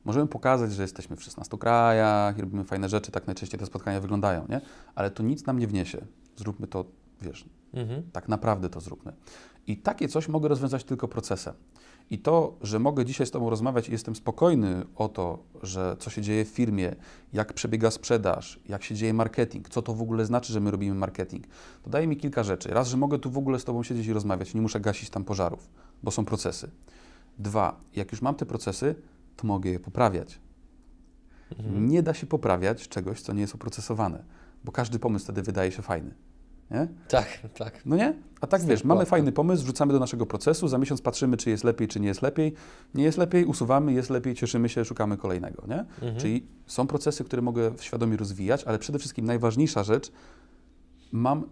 możemy 0.06 0.28
pokazać, 0.28 0.74
że 0.74 0.82
jesteśmy 0.82 1.16
w 1.16 1.24
16 1.24 1.58
krajach 1.58 2.38
i 2.38 2.42
robimy 2.42 2.64
fajne 2.64 2.90
rzeczy, 2.90 3.12
tak 3.12 3.28
najczęściej 3.28 3.60
te 3.60 3.66
spotkania 3.66 4.00
wyglądają, 4.00 4.46
nie? 4.50 4.62
Ale 4.96 5.12
to 5.12 5.24
nic 5.24 5.46
nam 5.46 5.60
nie 5.60 5.68
wniesie. 5.68 6.06
Zróbmy 6.36 6.68
to, 6.68 6.86
wiesz, 7.22 7.46
mhm. 7.74 8.04
tak 8.12 8.30
naprawdę 8.30 8.70
to 8.70 8.80
zróbmy. 8.80 9.14
I 9.68 9.78
takie 9.78 10.08
coś 10.08 10.28
mogę 10.28 10.48
rozwiązać 10.48 10.84
tylko 10.84 11.08
procesem. 11.08 11.54
I 12.10 12.20
to, 12.20 12.58
że 12.62 12.80
mogę 12.80 13.06
dzisiaj 13.06 13.28
z 13.28 13.32
Tobą 13.32 13.50
rozmawiać 13.50 13.90
i 13.90 13.92
jestem 13.92 14.16
spokojny 14.16 14.86
o 14.96 15.10
to, 15.10 15.44
że 15.64 15.96
co 16.00 16.10
się 16.10 16.22
dzieje 16.22 16.46
w 16.46 16.48
firmie, 16.48 16.96
jak 17.34 17.54
przebiega 17.54 17.92
sprzedaż, 17.92 18.60
jak 18.70 18.84
się 18.84 18.96
dzieje 18.96 19.14
marketing, 19.14 19.70
co 19.70 19.82
to 19.82 19.94
w 19.94 20.02
ogóle 20.02 20.26
znaczy, 20.26 20.54
że 20.54 20.60
my 20.60 20.72
robimy 20.72 20.96
marketing, 20.96 21.48
to 21.84 21.90
daje 21.90 22.08
mi 22.08 22.18
kilka 22.18 22.44
rzeczy. 22.44 22.70
Raz, 22.70 22.88
że 22.88 22.98
mogę 22.98 23.20
tu 23.20 23.32
w 23.32 23.38
ogóle 23.38 23.60
z 23.60 23.64
Tobą 23.64 23.84
siedzieć 23.84 24.08
i 24.08 24.14
rozmawiać, 24.14 24.54
nie 24.54 24.62
muszę 24.62 24.80
gasić 24.80 25.10
tam 25.10 25.24
pożarów, 25.24 25.70
bo 26.04 26.12
są 26.12 26.26
procesy. 26.26 26.72
Dwa, 27.38 27.82
jak 27.96 28.12
już 28.12 28.22
mam 28.22 28.36
te 28.36 28.46
procesy, 28.46 28.96
to 29.36 29.48
mogę 29.48 29.70
je 29.70 29.80
poprawiać. 29.80 30.40
Mhm. 31.58 31.90
Nie 31.90 32.04
da 32.04 32.14
się 32.14 32.28
poprawiać 32.28 32.88
czegoś, 32.88 33.22
co 33.22 33.34
nie 33.34 33.42
jest 33.42 33.56
oprocesowane, 33.56 34.24
bo 34.64 34.72
każdy 34.72 35.00
pomysł 35.00 35.26
wtedy 35.26 35.42
wydaje 35.42 35.72
się 35.72 35.82
fajny. 35.82 36.14
Nie? 36.72 36.88
Tak, 37.08 37.40
tak. 37.58 37.86
No 37.86 37.96
nie? 37.96 38.14
A 38.42 38.48
tak 38.48 38.66
wiesz, 38.66 38.84
mamy 38.84 39.06
fajny 39.06 39.32
pomysł, 39.32 39.64
wrzucamy 39.64 39.94
do 39.94 40.00
naszego 40.00 40.26
procesu, 40.26 40.68
za 40.68 40.78
miesiąc 40.78 41.02
patrzymy, 41.02 41.38
czy 41.38 41.50
jest 41.50 41.64
lepiej, 41.64 41.88
czy 41.88 42.00
nie 42.00 42.08
jest 42.08 42.22
lepiej. 42.22 42.54
Nie 42.96 43.04
jest 43.04 43.18
lepiej, 43.18 43.46
usuwamy, 43.46 43.94
jest 43.94 44.10
lepiej, 44.10 44.36
cieszymy 44.36 44.70
się, 44.70 44.86
szukamy 44.86 45.18
kolejnego. 45.18 45.64
Nie? 45.68 45.80
Mhm. 45.80 46.16
Czyli 46.18 46.48
są 46.68 46.88
procesy, 46.88 47.24
które 47.24 47.42
mogę 47.42 47.72
świadomie 47.80 48.18
rozwijać, 48.18 48.64
ale 48.64 48.80
przede 48.80 49.00
wszystkim 49.00 49.26
najważniejsza 49.26 49.84
rzecz, 49.84 50.12
mam 51.12 51.44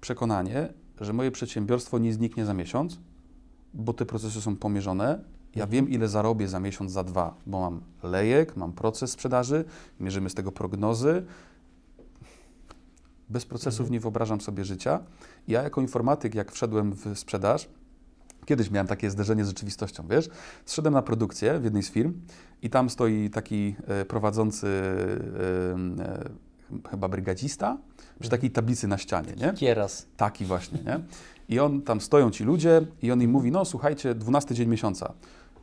przekonanie, 0.00 0.68
że 1.00 1.12
moje 1.12 1.30
przedsiębiorstwo 1.30 1.98
nie 1.98 2.12
zniknie 2.12 2.46
za 2.46 2.54
miesiąc, 2.54 3.00
bo 3.74 3.92
te 3.92 4.06
procesy 4.06 4.40
są 4.40 4.56
pomierzone. 4.56 5.04
Ja 5.54 5.64
mhm. 5.64 5.70
wiem, 5.70 5.88
ile 5.88 6.08
zarobię 6.08 6.48
za 6.48 6.60
miesiąc, 6.60 6.92
za 6.92 7.04
dwa, 7.04 7.34
bo 7.46 7.60
mam 7.60 7.80
lejek, 8.02 8.56
mam 8.56 8.72
proces 8.72 9.10
sprzedaży, 9.10 9.64
mierzymy 10.00 10.30
z 10.30 10.34
tego 10.34 10.52
prognozy, 10.52 11.24
bez 13.28 13.46
procesów 13.46 13.80
mhm. 13.80 13.92
nie 13.92 14.00
wyobrażam 14.00 14.40
sobie 14.40 14.64
życia. 14.64 15.00
Ja 15.48 15.62
jako 15.62 15.80
informatyk, 15.80 16.34
jak 16.34 16.52
wszedłem 16.52 16.92
w 16.92 17.18
sprzedaż, 17.18 17.68
kiedyś 18.46 18.70
miałem 18.70 18.86
takie 18.86 19.10
zderzenie 19.10 19.44
z 19.44 19.48
rzeczywistością, 19.48 20.06
wiesz? 20.10 20.28
Zszedłem 20.64 20.94
na 20.94 21.02
produkcję 21.02 21.58
w 21.58 21.64
jednej 21.64 21.82
z 21.82 21.90
firm 21.90 22.12
i 22.62 22.70
tam 22.70 22.90
stoi 22.90 23.30
taki 23.30 23.76
e, 23.86 24.04
prowadzący 24.04 24.66
e, 24.66 26.04
e, 26.04 26.90
chyba 26.90 27.08
brygadzista 27.08 27.78
przy 28.20 28.30
takiej 28.30 28.50
tablicy 28.50 28.88
na 28.88 28.98
ścianie, 28.98 29.32
nie? 29.36 29.52
Kieras. 29.52 30.06
Taki 30.16 30.44
właśnie, 30.44 30.78
nie? 30.86 31.00
I 31.48 31.60
on, 31.60 31.82
tam 31.82 32.00
stoją 32.00 32.30
ci 32.30 32.44
ludzie 32.44 32.86
i 33.02 33.12
on 33.12 33.22
im 33.22 33.30
mówi, 33.30 33.50
no 33.50 33.64
słuchajcie, 33.64 34.14
12 34.14 34.54
dzień 34.54 34.68
miesiąca. 34.68 35.12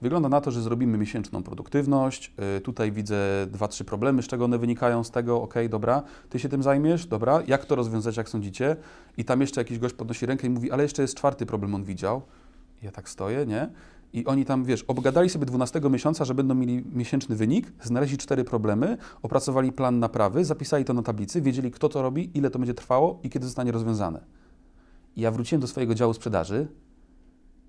Wygląda 0.02 0.30
na 0.30 0.42
to, 0.42 0.52
że 0.52 0.62
zrobimy 0.62 0.98
miesięczną 0.98 1.44
produktywność. 1.44 2.34
Y, 2.58 2.62
tutaj 2.62 2.92
widzę 2.92 3.48
dwa, 3.52 3.68
trzy 3.68 3.86
problemy, 3.86 4.24
z 4.24 4.28
czego 4.28 4.46
one 4.46 4.58
wynikają 4.58 5.04
z 5.04 5.12
tego, 5.12 5.42
ok, 5.42 5.54
dobra, 5.70 6.04
ty 6.30 6.40
się 6.40 6.50
tym 6.50 6.64
zajmiesz, 6.64 7.06
dobra, 7.06 7.42
jak 7.48 7.66
to 7.66 7.76
rozwiązać, 7.76 8.18
jak 8.18 8.30
sądzicie? 8.30 8.76
I 9.18 9.26
tam 9.26 9.42
jeszcze 9.42 9.62
jakiś 9.62 9.80
gość 9.80 9.96
podnosi 9.96 10.26
rękę 10.26 10.48
i 10.48 10.50
mówi, 10.50 10.72
ale 10.72 10.84
jeszcze 10.84 11.02
jest 11.02 11.16
czwarty 11.16 11.46
problem, 11.46 11.76
on 11.76 11.84
widział. 11.84 12.22
Ja 12.82 12.92
tak 12.92 13.10
stoję, 13.10 13.46
nie? 13.46 13.70
I 14.14 14.26
oni 14.26 14.46
tam, 14.46 14.66
wiesz, 14.66 14.84
obgadali 14.84 15.30
sobie 15.30 15.46
12 15.46 15.82
miesiąca, 15.90 16.26
że 16.26 16.36
będą 16.36 16.56
mieli 16.56 16.84
miesięczny 16.94 17.36
wynik, 17.36 17.72
znaleźli 17.84 18.18
cztery 18.18 18.44
problemy, 18.44 18.98
opracowali 19.22 19.72
plan 19.72 20.00
naprawy, 20.00 20.46
zapisali 20.46 20.86
to 20.86 20.94
na 20.94 21.02
tablicy, 21.02 21.42
wiedzieli, 21.42 21.72
kto 21.72 21.90
to 21.90 22.02
robi, 22.02 22.38
ile 22.38 22.50
to 22.50 22.60
będzie 22.60 22.74
trwało 22.74 23.20
i 23.24 23.30
kiedy 23.30 23.46
zostanie 23.46 23.72
rozwiązane. 23.72 24.22
I 25.16 25.22
ja 25.22 25.32
wróciłem 25.32 25.62
do 25.62 25.68
swojego 25.68 25.96
działu 25.96 26.14
sprzedaży 26.14 26.68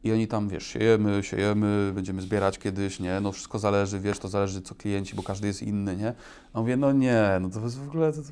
i 0.05 0.12
oni 0.12 0.28
tam, 0.28 0.48
wiesz, 0.48 0.66
siejemy, 0.66 1.22
siejemy, 1.22 1.92
będziemy 1.94 2.22
zbierać 2.22 2.59
kiedyś, 2.59 3.00
nie? 3.00 3.20
No 3.20 3.32
wszystko 3.32 3.59
zależy, 3.59 4.00
wiesz, 4.00 4.18
to 4.18 4.28
zależy 4.28 4.62
co 4.62 4.74
klienci, 4.74 5.16
bo 5.16 5.22
każdy 5.22 5.46
jest 5.46 5.62
inny, 5.62 5.96
nie? 5.96 6.14
A 6.53 6.61
mówię, 6.61 6.76
no 6.76 6.92
nie, 6.92 7.38
no 7.40 7.50
to 7.50 7.61
jest 7.61 7.78
w 7.78 7.88
ogóle, 7.88 8.12
to, 8.12 8.22
to... 8.22 8.28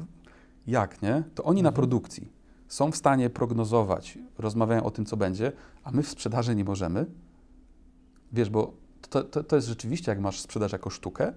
jak, 0.67 1.03
nie? 1.03 1.23
To 1.35 1.45
oni 1.45 1.61
mhm. 1.61 1.73
na 1.73 1.77
produkcji 1.77 2.33
są 2.69 2.93
w 2.93 2.97
stanie 2.97 3.31
prognozować, 3.31 4.19
rozmawiają 4.39 4.85
o 4.85 4.91
tym, 4.91 5.07
co 5.07 5.17
będzie, 5.17 5.53
a 5.85 5.91
my 5.91 6.03
w 6.03 6.09
sprzedaży 6.09 6.55
nie 6.55 6.65
możemy. 6.65 7.07
Wiesz, 8.33 8.51
bo 8.51 8.73
to, 9.11 9.25
to, 9.25 9.45
to 9.45 9.57
jest 9.57 9.69
rzeczywiście, 9.69 10.13
jak 10.13 10.21
masz 10.21 10.41
sprzedaż 10.41 10.73
jako 10.73 10.91
sztukę, 10.91 11.33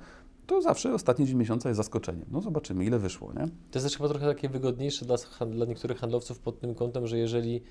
to 0.48 0.62
zawsze 0.62 0.94
ostatni 0.94 1.26
dzień 1.26 1.38
miesiąca 1.38 1.70
jest 1.70 1.78
zaskoczeniem. 1.78 2.26
No 2.32 2.42
zobaczymy, 2.42 2.86
ile 2.86 3.00
wyszło, 3.00 3.34
nie? 3.34 3.48
To 3.48 3.80
jest 3.80 3.86
też 3.86 3.98
chyba 3.98 4.10
trochę 4.10 4.26
takie 4.26 4.50
wygodniejsze 4.50 5.06
dla, 5.06 5.18
dla 5.48 5.66
niektórych 5.66 6.00
handlowców 6.00 6.40
pod 6.40 6.60
tym 6.60 6.76
kątem, 6.76 7.08
że 7.08 7.18
jeżeli 7.18 7.62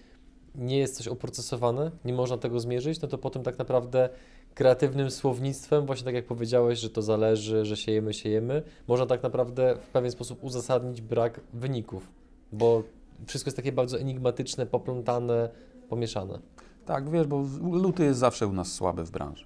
nie 0.55 0.79
jest 0.79 0.97
coś 0.97 1.09
oprocesowane, 1.09 1.91
nie 2.05 2.13
można 2.13 2.39
tego 2.39 2.61
zmierzyć, 2.61 3.01
no 3.01 3.09
to 3.09 3.19
potem 3.19 3.43
tak 3.43 3.59
naprawdę 3.59 4.09
kreatywnym 4.55 5.11
słownictwem, 5.11 5.87
właśnie 5.87 6.05
tak 6.05 6.15
jak 6.15 6.27
powiedziałeś, 6.27 6.79
że 6.79 6.91
to 6.91 7.03
zależy, 7.03 7.65
że 7.65 7.77
siejemy, 7.77 8.15
siejemy, 8.15 8.63
można 8.89 9.07
tak 9.07 9.23
naprawdę 9.23 9.77
w 9.77 9.89
pewien 9.89 10.11
sposób 10.11 10.45
uzasadnić 10.45 11.01
brak 11.01 11.41
wyników, 11.53 12.09
bo 12.53 12.83
wszystko 13.27 13.49
jest 13.49 13.57
takie 13.57 13.73
bardzo 13.73 13.99
enigmatyczne, 13.99 14.67
poplątane, 14.67 15.49
pomieszane. 15.89 16.39
Tak, 16.87 17.11
wiesz, 17.11 17.27
bo 17.27 17.45
luty 17.61 18.05
jest 18.05 18.21
zawsze 18.21 18.47
u 18.47 18.53
nas 18.53 18.73
słaby 18.73 19.05
w 19.05 19.11
branży. 19.11 19.45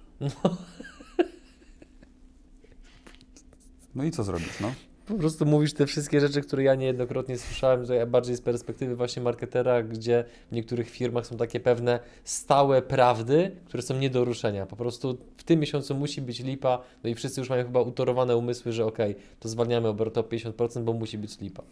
No 3.95 4.03
i 4.03 4.11
co 4.11 4.23
zrobisz, 4.23 4.59
no? 4.59 4.71
Po 5.07 5.13
prostu 5.13 5.45
mówisz 5.45 5.73
te 5.73 5.85
wszystkie 5.85 6.19
rzeczy, 6.19 6.41
które 6.41 6.63
ja 6.63 6.75
niejednokrotnie 6.75 7.37
słyszałem, 7.37 7.85
ja 7.89 8.05
bardziej 8.05 8.35
z 8.35 8.41
perspektywy 8.41 8.95
właśnie 8.95 9.21
marketera, 9.21 9.83
gdzie 9.83 10.25
w 10.51 10.55
niektórych 10.55 10.89
firmach 10.89 11.27
są 11.27 11.37
takie 11.37 11.59
pewne 11.59 11.99
stałe 12.23 12.81
prawdy, 12.81 13.51
które 13.65 13.83
są 13.83 13.97
nie 13.97 14.09
do 14.09 14.25
ruszenia. 14.25 14.65
Po 14.65 14.75
prostu 14.75 15.17
w 15.37 15.43
tym 15.43 15.59
miesiącu 15.59 15.95
musi 15.95 16.21
być 16.21 16.39
lipa, 16.39 16.81
no 17.03 17.09
i 17.09 17.15
wszyscy 17.15 17.41
już 17.41 17.49
mają 17.49 17.63
chyba 17.63 17.81
utorowane 17.81 18.37
umysły, 18.37 18.71
że 18.71 18.85
okay, 18.85 19.15
to 19.39 19.49
zwalniamy 19.49 19.87
obroty 19.87 20.19
o 20.19 20.23
50%, 20.23 20.83
bo 20.83 20.93
musi 20.93 21.17
być 21.17 21.39
lipa. 21.39 21.63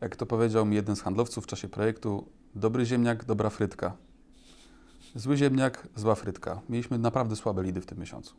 Jak 0.00 0.16
to 0.16 0.26
powiedział 0.26 0.66
mi 0.66 0.76
jeden 0.76 0.96
z 0.96 1.00
handlowców 1.00 1.44
w 1.44 1.46
czasie 1.46 1.68
projektu, 1.68 2.24
dobry 2.54 2.86
ziemniak, 2.86 3.24
dobra 3.24 3.50
frytka. 3.50 3.96
Zły 5.14 5.36
ziemniak, 5.36 5.88
zła 5.96 6.14
frytka. 6.14 6.60
Mieliśmy 6.68 6.98
naprawdę 6.98 7.36
słabe 7.36 7.62
lidy 7.62 7.80
w 7.80 7.86
tym 7.86 7.98
miesiącu. 7.98 8.34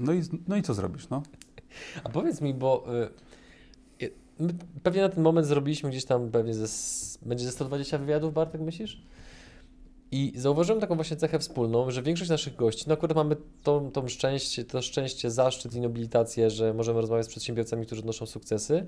No 0.00 0.12
i, 0.12 0.22
no 0.48 0.56
i 0.56 0.62
co 0.62 0.74
zrobisz, 0.74 1.08
no? 1.08 1.22
A 2.04 2.08
powiedz 2.08 2.40
mi, 2.40 2.54
bo 2.54 2.84
y, 4.00 4.10
pewnie 4.82 5.02
na 5.02 5.08
ten 5.08 5.22
moment 5.22 5.46
zrobiliśmy 5.46 5.90
gdzieś 5.90 6.04
tam 6.04 6.30
pewnie 6.30 6.54
ze, 6.54 6.66
będzie 7.26 7.44
ze 7.44 7.52
120 7.52 7.98
wywiadów, 7.98 8.34
Bartek, 8.34 8.60
myślisz? 8.60 9.02
I 10.10 10.32
zauważyłem 10.36 10.80
taką 10.80 10.94
właśnie 10.94 11.16
cechę 11.16 11.38
wspólną, 11.38 11.90
że 11.90 12.02
większość 12.02 12.30
naszych 12.30 12.56
gości, 12.56 12.84
no 12.88 12.94
akurat 12.94 13.16
mamy 13.16 13.36
tą, 13.62 13.90
tą 13.90 14.08
szczęście, 14.08 14.64
to 14.64 14.82
szczęście, 14.82 15.30
zaszczyt 15.30 15.74
i 15.74 15.80
nobilitację, 15.80 16.50
że 16.50 16.74
możemy 16.74 17.00
rozmawiać 17.00 17.26
z 17.26 17.28
przedsiębiorcami, 17.28 17.86
którzy 17.86 18.00
odnoszą 18.00 18.26
sukcesy 18.26 18.86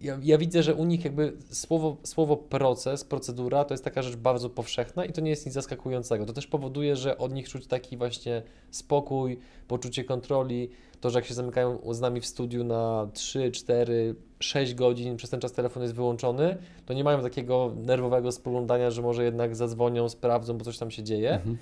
ja, 0.00 0.18
ja, 0.22 0.38
widzę, 0.38 0.62
że 0.62 0.74
u 0.74 0.84
nich 0.84 1.04
jakby 1.04 1.32
słowo, 1.50 1.96
słowo 2.04 2.36
proces, 2.36 3.04
procedura 3.04 3.64
to 3.64 3.74
jest 3.74 3.84
taka 3.84 4.02
rzecz 4.02 4.16
bardzo 4.16 4.50
powszechna 4.50 5.04
i 5.04 5.12
to 5.12 5.20
nie 5.20 5.30
jest 5.30 5.46
nic 5.46 5.54
zaskakującego. 5.54 6.26
To 6.26 6.32
też 6.32 6.46
powoduje, 6.46 6.96
że 6.96 7.18
od 7.18 7.32
nich 7.32 7.48
czuć 7.48 7.66
taki 7.66 7.96
właśnie 7.96 8.42
spokój, 8.70 9.38
poczucie 9.68 10.04
kontroli, 10.04 10.70
to, 11.00 11.10
że 11.10 11.18
jak 11.18 11.26
się 11.26 11.34
zamykają 11.34 11.78
z 11.90 12.00
nami 12.00 12.20
w 12.20 12.26
studiu 12.26 12.64
na 12.64 13.08
3, 13.12 13.50
4, 13.50 14.14
6 14.40 14.74
godzin, 14.74 15.16
przez 15.16 15.30
ten 15.30 15.40
czas 15.40 15.52
telefon 15.52 15.82
jest 15.82 15.94
wyłączony, 15.94 16.56
to 16.86 16.94
nie 16.94 17.04
mają 17.04 17.22
takiego 17.22 17.74
nerwowego 17.76 18.32
spoglądania, 18.32 18.90
że 18.90 19.02
może 19.02 19.24
jednak 19.24 19.56
zadzwonią, 19.56 20.08
sprawdzą, 20.08 20.58
bo 20.58 20.64
coś 20.64 20.78
tam 20.78 20.90
się 20.90 21.02
dzieje, 21.02 21.32
mhm. 21.32 21.58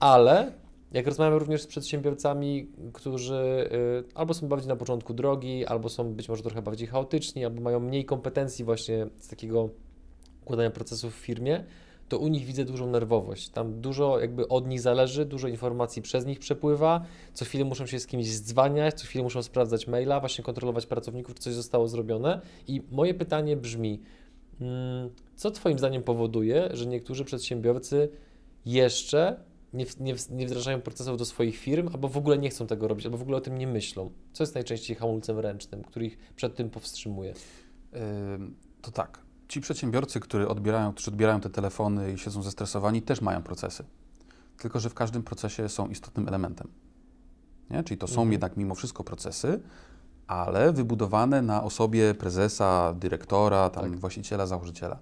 ale 0.00 0.52
jak 0.92 1.06
rozmawiamy 1.06 1.38
również 1.38 1.62
z 1.62 1.66
przedsiębiorcami, 1.66 2.68
którzy 2.92 3.70
y, 3.72 4.14
albo 4.14 4.34
są 4.34 4.48
bardziej 4.48 4.68
na 4.68 4.76
początku 4.76 5.14
drogi, 5.14 5.66
albo 5.66 5.88
są 5.88 6.14
być 6.14 6.28
może 6.28 6.42
trochę 6.42 6.62
bardziej 6.62 6.88
chaotyczni, 6.88 7.44
albo 7.44 7.60
mają 7.60 7.80
mniej 7.80 8.04
kompetencji 8.04 8.64
właśnie 8.64 9.06
z 9.18 9.28
takiego 9.28 9.68
układania 10.42 10.70
procesów 10.70 11.14
w 11.14 11.18
firmie, 11.18 11.64
to 12.12 12.18
u 12.18 12.28
nich 12.28 12.44
widzę 12.44 12.64
dużą 12.64 12.90
nerwowość. 12.90 13.48
Tam 13.48 13.80
dużo 13.80 14.20
jakby 14.20 14.48
od 14.48 14.68
nich 14.68 14.80
zależy, 14.80 15.24
dużo 15.24 15.48
informacji 15.48 16.02
przez 16.02 16.26
nich 16.26 16.38
przepływa, 16.38 17.04
co 17.32 17.44
chwilę 17.44 17.64
muszą 17.64 17.86
się 17.86 18.00
z 18.00 18.06
kimś 18.06 18.26
zdzwaniać, 18.26 19.00
co 19.00 19.06
chwilę 19.06 19.24
muszą 19.24 19.42
sprawdzać 19.42 19.86
maila, 19.86 20.20
właśnie 20.20 20.44
kontrolować 20.44 20.86
pracowników, 20.86 21.34
czy 21.34 21.42
coś 21.42 21.54
zostało 21.54 21.88
zrobione. 21.88 22.40
I 22.68 22.82
moje 22.90 23.14
pytanie 23.14 23.56
brzmi, 23.56 24.00
mm, 24.60 25.10
co 25.36 25.50
Twoim 25.50 25.78
zdaniem 25.78 26.02
powoduje, 26.02 26.68
że 26.72 26.86
niektórzy 26.86 27.24
przedsiębiorcy 27.24 28.08
jeszcze 28.66 29.44
nie, 29.72 29.86
nie, 30.00 30.14
nie 30.30 30.46
wdrażają 30.46 30.80
procesów 30.80 31.18
do 31.18 31.24
swoich 31.24 31.56
firm, 31.56 31.88
albo 31.92 32.08
w 32.08 32.16
ogóle 32.16 32.38
nie 32.38 32.50
chcą 32.50 32.66
tego 32.66 32.88
robić, 32.88 33.06
albo 33.06 33.18
w 33.18 33.22
ogóle 33.22 33.36
o 33.36 33.40
tym 33.40 33.58
nie 33.58 33.66
myślą. 33.66 34.10
Co 34.32 34.42
jest 34.42 34.54
najczęściej 34.54 34.96
hamulcem 34.96 35.38
ręcznym, 35.38 35.84
który 35.84 36.06
ich 36.06 36.18
przed 36.36 36.54
tym 36.54 36.70
powstrzymuje? 36.70 37.34
to 38.82 38.90
tak. 38.90 39.21
Ci 39.52 39.60
przedsiębiorcy, 39.60 40.20
którzy 40.20 40.48
odbierają, 40.48 40.92
którzy 40.92 41.10
odbierają 41.10 41.40
te 41.40 41.50
telefony 41.50 42.12
i 42.12 42.18
siedzą 42.18 42.42
zestresowani, 42.42 43.02
też 43.02 43.20
mają 43.20 43.42
procesy. 43.42 43.84
Tylko, 44.58 44.80
że 44.80 44.90
w 44.90 44.94
każdym 44.94 45.22
procesie 45.22 45.68
są 45.68 45.88
istotnym 45.88 46.28
elementem. 46.28 46.68
Nie? 47.70 47.84
Czyli 47.84 47.98
to 47.98 48.06
są 48.06 48.12
mhm. 48.12 48.32
jednak 48.32 48.56
mimo 48.56 48.74
wszystko 48.74 49.04
procesy, 49.04 49.60
ale 50.26 50.72
wybudowane 50.72 51.42
na 51.42 51.62
osobie 51.62 52.14
prezesa, 52.14 52.94
dyrektora, 52.94 53.70
tam 53.70 53.82
tak. 53.82 53.96
właściciela, 53.96 54.46
założyciela. 54.46 54.98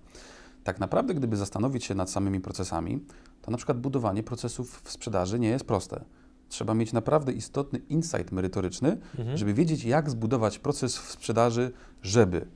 Tak 0.64 0.80
naprawdę, 0.80 1.14
gdyby 1.14 1.36
zastanowić 1.36 1.84
się 1.84 1.94
nad 1.94 2.10
samymi 2.10 2.40
procesami, 2.40 3.04
to 3.42 3.50
na 3.50 3.56
przykład 3.56 3.80
budowanie 3.80 4.22
procesów 4.22 4.82
w 4.84 4.90
sprzedaży 4.90 5.38
nie 5.38 5.48
jest 5.48 5.64
proste. 5.64 6.04
Trzeba 6.48 6.74
mieć 6.74 6.92
naprawdę 6.92 7.32
istotny 7.32 7.78
insight 7.88 8.32
merytoryczny, 8.32 8.98
mhm. 9.18 9.36
żeby 9.36 9.54
wiedzieć, 9.54 9.84
jak 9.84 10.10
zbudować 10.10 10.58
proces 10.58 10.98
w 10.98 11.10
sprzedaży, 11.10 11.72
żeby 12.02 12.46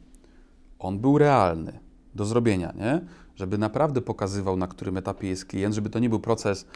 on 0.78 0.98
był 0.98 1.18
realny 1.18 1.83
do 2.14 2.24
zrobienia, 2.24 2.72
nie? 2.76 3.00
Żeby 3.36 3.58
naprawdę 3.58 4.00
pokazywał, 4.00 4.56
na 4.56 4.66
którym 4.66 4.96
etapie 4.96 5.28
jest 5.28 5.44
klient, 5.44 5.74
żeby 5.74 5.90
to 5.90 5.98
nie 5.98 6.08
był 6.08 6.20
proces 6.20 6.66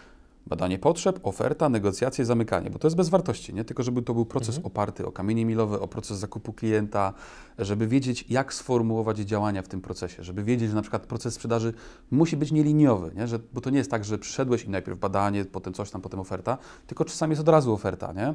badanie 0.49 0.79
potrzeb, 0.79 1.21
oferta, 1.23 1.69
negocjacje, 1.69 2.25
zamykanie, 2.25 2.71
bo 2.71 2.79
to 2.79 2.87
jest 2.87 2.97
bez 2.97 3.09
wartości, 3.09 3.55
nie? 3.55 3.65
Tylko 3.65 3.83
żeby 3.83 4.03
to 4.03 4.15
był 4.15 4.27
proces 4.27 4.57
mhm. 4.57 4.67
oparty 4.67 5.07
o 5.07 5.13
kamienie 5.13 5.45
milowe, 5.45 5.81
o 5.81 5.89
proces 5.89 6.19
zakupu 6.19 6.53
klienta, 6.53 7.13
żeby 7.59 7.87
wiedzieć, 7.87 8.25
jak 8.29 8.55
sformułować 8.55 9.19
działania 9.19 9.63
w 9.63 9.69
tym 9.69 9.81
procesie, 9.81 10.25
żeby 10.25 10.45
wiedzieć, 10.45 10.69
że 10.69 10.75
na 10.75 10.83
przykład 10.83 11.07
proces 11.07 11.35
sprzedaży 11.35 11.73
musi 12.11 12.37
być 12.37 12.53
nieliniowy, 12.53 13.11
nie? 13.17 13.27
Że, 13.27 13.39
bo 13.53 13.61
to 13.61 13.71
nie 13.71 13.79
jest 13.79 13.91
tak, 13.91 14.05
że 14.05 14.19
przyszedłeś 14.19 14.65
i 14.65 14.71
najpierw 14.71 14.99
badanie, 14.99 15.45
potem 15.45 15.75
coś 15.75 15.91
tam, 15.91 16.01
potem 16.01 16.21
oferta, 16.21 16.59
tylko 16.87 17.05
czasami 17.05 17.31
jest 17.31 17.41
od 17.41 17.49
razu 17.49 17.73
oferta, 17.73 18.13
nie? 18.13 18.35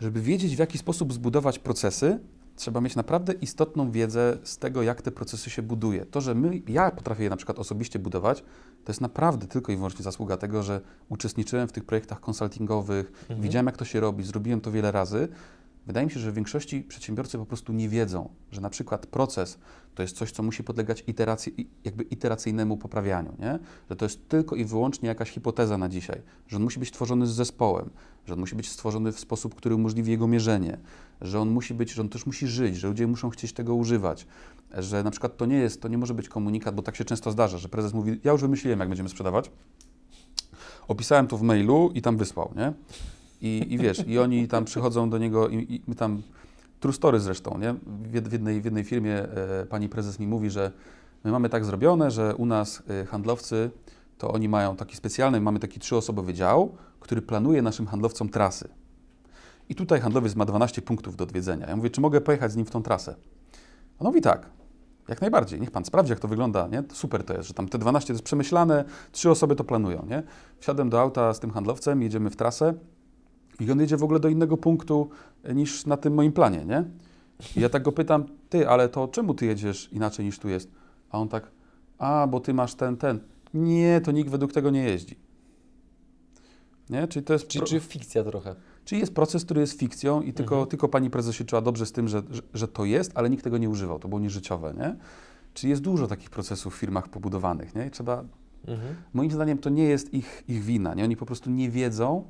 Żeby 0.00 0.20
wiedzieć, 0.20 0.56
w 0.56 0.58
jaki 0.58 0.78
sposób 0.78 1.12
zbudować 1.12 1.58
procesy, 1.58 2.18
trzeba 2.58 2.80
mieć 2.80 2.96
naprawdę 2.96 3.32
istotną 3.32 3.90
wiedzę 3.90 4.38
z 4.42 4.58
tego, 4.58 4.82
jak 4.82 5.02
te 5.02 5.10
procesy 5.10 5.50
się 5.50 5.62
buduje. 5.62 6.06
To, 6.06 6.20
że 6.20 6.34
my, 6.34 6.62
ja 6.68 6.90
potrafię 6.90 7.24
je 7.24 7.30
na 7.30 7.36
przykład 7.36 7.58
osobiście 7.58 7.98
budować, 7.98 8.44
to 8.84 8.92
jest 8.92 9.00
naprawdę 9.00 9.46
tylko 9.46 9.72
i 9.72 9.76
wyłącznie 9.76 10.02
zasługa 10.02 10.36
tego, 10.36 10.62
że 10.62 10.80
uczestniczyłem 11.08 11.68
w 11.68 11.72
tych 11.72 11.84
projektach 11.84 12.20
konsultingowych, 12.20 13.12
mhm. 13.20 13.40
widziałem, 13.40 13.66
jak 13.66 13.76
to 13.76 13.84
się 13.84 14.00
robi, 14.00 14.24
zrobiłem 14.24 14.60
to 14.60 14.70
wiele 14.70 14.92
razy. 14.92 15.28
Wydaje 15.86 16.06
mi 16.06 16.12
się, 16.12 16.20
że 16.20 16.32
w 16.32 16.34
większości 16.34 16.82
przedsiębiorcy 16.82 17.38
po 17.38 17.46
prostu 17.46 17.72
nie 17.72 17.88
wiedzą, 17.88 18.28
że 18.52 18.60
na 18.60 18.70
przykład 18.70 19.06
proces 19.06 19.58
to 19.94 20.02
jest 20.02 20.16
coś, 20.16 20.32
co 20.32 20.42
musi 20.42 20.64
podlegać 20.64 21.04
iteracji, 21.06 21.70
jakby 21.84 22.02
iteracyjnemu 22.04 22.76
poprawianiu, 22.76 23.36
nie? 23.38 23.58
że 23.90 23.96
to 23.96 24.04
jest 24.04 24.28
tylko 24.28 24.56
i 24.56 24.64
wyłącznie 24.64 25.08
jakaś 25.08 25.30
hipoteza 25.30 25.78
na 25.78 25.88
dzisiaj, 25.88 26.22
że 26.48 26.56
on 26.56 26.62
musi 26.62 26.80
być 26.80 26.90
tworzony 26.90 27.26
z 27.26 27.30
zespołem, 27.30 27.90
że 28.26 28.34
on 28.34 28.40
musi 28.40 28.54
być 28.56 28.70
stworzony 28.70 29.12
w 29.12 29.20
sposób, 29.20 29.54
który 29.54 29.74
umożliwi 29.74 30.10
jego 30.10 30.26
mierzenie, 30.26 30.78
że 31.20 31.40
on 31.40 31.50
musi 31.50 31.74
być, 31.74 31.92
że 31.92 32.02
on 32.02 32.08
też 32.08 32.26
musi 32.26 32.46
żyć, 32.46 32.76
że 32.76 32.88
ludzie 32.88 33.06
muszą 33.06 33.30
chcieć 33.30 33.52
tego 33.52 33.74
używać, 33.74 34.26
że 34.78 35.02
na 35.02 35.10
przykład 35.10 35.36
to 35.36 35.46
nie 35.46 35.56
jest, 35.56 35.82
to 35.82 35.88
nie 35.88 35.98
może 35.98 36.14
być 36.14 36.28
komunikat, 36.28 36.74
bo 36.74 36.82
tak 36.82 36.96
się 36.96 37.04
często 37.04 37.30
zdarza, 37.30 37.58
że 37.58 37.68
prezes 37.68 37.94
mówi, 37.94 38.20
ja 38.24 38.32
już 38.32 38.40
wymyśliłem, 38.40 38.80
jak 38.80 38.88
będziemy 38.88 39.08
sprzedawać, 39.08 39.50
opisałem 40.88 41.26
to 41.26 41.36
w 41.36 41.42
mailu 41.42 41.90
i 41.94 42.02
tam 42.02 42.16
wysłał, 42.16 42.52
nie? 42.56 42.72
I, 43.40 43.66
i 43.74 43.78
wiesz, 43.78 44.04
i 44.06 44.18
oni 44.18 44.48
tam 44.48 44.64
przychodzą 44.64 45.10
do 45.10 45.18
niego 45.18 45.48
i, 45.48 45.82
i 45.88 45.94
tam, 45.94 46.22
true 46.80 46.92
story 46.92 47.20
zresztą, 47.20 47.58
nie? 47.58 47.74
W 47.86 48.32
jednej, 48.32 48.60
w 48.60 48.64
jednej 48.64 48.84
firmie 48.84 49.14
e, 49.14 49.66
pani 49.66 49.88
prezes 49.88 50.18
mi 50.18 50.26
mówi, 50.26 50.50
że 50.50 50.72
my 51.24 51.30
mamy 51.30 51.48
tak 51.48 51.64
zrobione, 51.64 52.10
że 52.10 52.36
u 52.36 52.46
nas 52.46 52.82
e, 52.88 53.06
handlowcy, 53.06 53.70
to 54.18 54.32
oni 54.32 54.48
mają 54.48 54.76
taki 54.76 54.96
specjalny, 54.96 55.40
mamy 55.40 55.58
taki 55.58 55.80
trzyosobowy 55.80 56.34
dział, 56.34 56.76
który 57.00 57.22
planuje 57.22 57.62
naszym 57.62 57.86
handlowcom 57.86 58.28
trasy. 58.28 58.68
I 59.68 59.74
tutaj 59.74 60.00
handlowiec 60.00 60.34
ma 60.36 60.44
12 60.44 60.82
punktów 60.82 61.16
do 61.16 61.24
odwiedzenia. 61.24 61.66
Ja 61.66 61.76
mówię, 61.76 61.90
czy 61.90 62.00
mogę 62.00 62.20
pojechać 62.20 62.52
z 62.52 62.56
nim 62.56 62.66
w 62.66 62.70
tą 62.70 62.82
trasę? 62.82 63.14
On 63.98 64.06
mówi 64.06 64.20
tak, 64.20 64.50
jak 65.08 65.20
najbardziej. 65.20 65.60
Niech 65.60 65.70
pan 65.70 65.84
sprawdzi, 65.84 66.10
jak 66.10 66.20
to 66.20 66.28
wygląda. 66.28 66.68
Nie? 66.68 66.82
Super 66.92 67.24
to 67.24 67.34
jest, 67.34 67.48
że 67.48 67.54
tam 67.54 67.68
te 67.68 67.78
12 67.78 68.06
to 68.06 68.12
jest 68.12 68.24
przemyślane, 68.24 68.84
trzy 69.12 69.30
osoby 69.30 69.56
to 69.56 69.64
planują. 69.64 70.06
Nie? 70.08 70.22
Wsiadłem 70.60 70.90
do 70.90 71.00
auta 71.00 71.34
z 71.34 71.40
tym 71.40 71.50
handlowcem, 71.50 72.02
jedziemy 72.02 72.30
w 72.30 72.36
trasę 72.36 72.74
i 73.60 73.70
on 73.70 73.80
jedzie 73.80 73.96
w 73.96 74.04
ogóle 74.04 74.20
do 74.20 74.28
innego 74.28 74.56
punktu 74.56 75.10
e, 75.42 75.54
niż 75.54 75.86
na 75.86 75.96
tym 75.96 76.14
moim 76.14 76.32
planie. 76.32 76.64
Nie? 76.64 76.84
I 77.56 77.60
ja 77.60 77.68
tak 77.68 77.82
go 77.82 77.92
pytam, 77.92 78.24
ty, 78.48 78.68
ale 78.68 78.88
to 78.88 79.08
czemu 79.08 79.34
ty 79.34 79.46
jedziesz 79.46 79.92
inaczej 79.92 80.24
niż 80.26 80.38
tu 80.38 80.48
jest? 80.48 80.70
A 81.10 81.18
on 81.18 81.28
tak, 81.28 81.50
a, 81.98 82.26
bo 82.26 82.40
ty 82.40 82.54
masz 82.54 82.74
ten, 82.74 82.96
ten. 82.96 83.20
Nie, 83.54 84.00
to 84.00 84.12
nikt 84.12 84.30
według 84.30 84.52
tego 84.52 84.70
nie 84.70 84.84
jeździ. 84.84 85.16
Nie? 86.90 87.08
Czyli 87.08 87.24
to 87.24 87.32
jest... 87.32 87.48
Czyli, 87.48 87.64
czyli 87.64 87.80
fikcja 87.80 88.24
trochę. 88.24 88.54
Czyli 88.88 89.00
jest 89.00 89.14
proces, 89.14 89.44
który 89.44 89.60
jest 89.60 89.78
fikcją 89.78 90.22
i 90.22 90.32
tylko, 90.32 90.54
mhm. 90.54 90.70
tylko 90.70 90.88
pani 90.88 91.10
prezes 91.10 91.34
się 91.34 91.44
czuła 91.44 91.62
dobrze 91.62 91.86
z 91.86 91.92
tym, 91.92 92.08
że, 92.08 92.22
że, 92.30 92.42
że, 92.54 92.68
to 92.68 92.84
jest, 92.84 93.12
ale 93.14 93.30
nikt 93.30 93.44
tego 93.44 93.58
nie 93.58 93.68
używał, 93.68 93.98
to 93.98 94.08
było 94.08 94.20
nieżyciowe, 94.20 94.74
nie? 94.78 94.96
Czyli 95.54 95.70
jest 95.70 95.82
dużo 95.82 96.06
takich 96.06 96.30
procesów 96.30 96.74
w 96.74 96.78
firmach 96.78 97.08
pobudowanych, 97.08 97.74
nie? 97.74 97.86
I 97.86 97.90
trzeba... 97.90 98.24
Mhm. 98.66 98.94
Moim 99.12 99.30
zdaniem 99.30 99.58
to 99.58 99.70
nie 99.70 99.84
jest 99.84 100.14
ich, 100.14 100.44
ich 100.48 100.62
wina, 100.62 100.94
nie? 100.94 101.04
Oni 101.04 101.16
po 101.16 101.26
prostu 101.26 101.50
nie 101.50 101.70
wiedzą, 101.70 102.24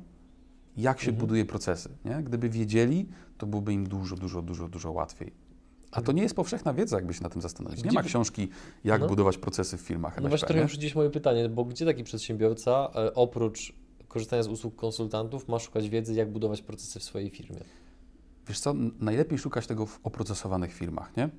jak 0.77 0.99
się 0.99 1.09
Mhm. 1.09 1.19
buduje 1.19 1.45
procesy. 1.45 1.89
Nie? 2.05 2.23
Gdyby 2.23 2.49
wiedzieli, 2.49 3.07
to 3.37 3.45
byłoby 3.45 3.73
im 3.73 3.87
dużo, 3.87 4.15
dużo, 4.15 4.41
dużo, 4.41 4.67
dużo 4.67 4.91
łatwiej. 4.91 5.31
A 5.91 6.01
to 6.01 6.11
nie 6.11 6.21
jest 6.21 6.35
powszechna 6.35 6.73
wiedza, 6.73 6.95
jakby 6.95 7.13
się 7.13 7.23
na 7.23 7.29
tym 7.29 7.41
zastanowić. 7.41 7.77
Nie 7.77 7.83
Gdzie 7.83 7.95
ma 7.95 8.01
by- 8.03 8.07
książki, 8.09 8.49
jak 8.83 9.01
No. 9.01 9.07
budować 9.07 9.37
procesy 9.37 9.77
w 9.77 9.81
firmach 9.81 10.21
No 10.21 10.29
właśnie 10.29 10.47
trochę 10.47 10.59
nie? 10.59 10.63
już 10.63 10.77
gdzieś 10.77 10.95
moje 10.95 11.09
pytanie, 11.09 11.49
bo 11.49 11.65
gdzie 11.65 11.85
taki 11.85 12.03
przedsiębiorca 12.03 12.89
e, 12.95 13.13
oprócz 13.13 13.73
korzystania 14.09 14.43
z 14.43 14.47
usług 14.47 14.75
konsultantów 14.75 15.47
ma 15.47 15.59
szukać 15.59 15.89
wiedzy, 15.89 16.13
jak 16.13 16.31
budować 16.31 16.61
procesy 16.61 16.99
w 16.99 17.03
swojej 17.03 17.29
firmie? 17.29 17.59
Wiesz 18.47 18.59
co, 18.59 18.73
najlepiej 18.99 19.37
szukać 19.37 19.67
tego 19.67 19.85
w 19.85 19.99
oprocesowanych 20.03 20.73
firmach, 20.73 21.17
nie? 21.17 21.29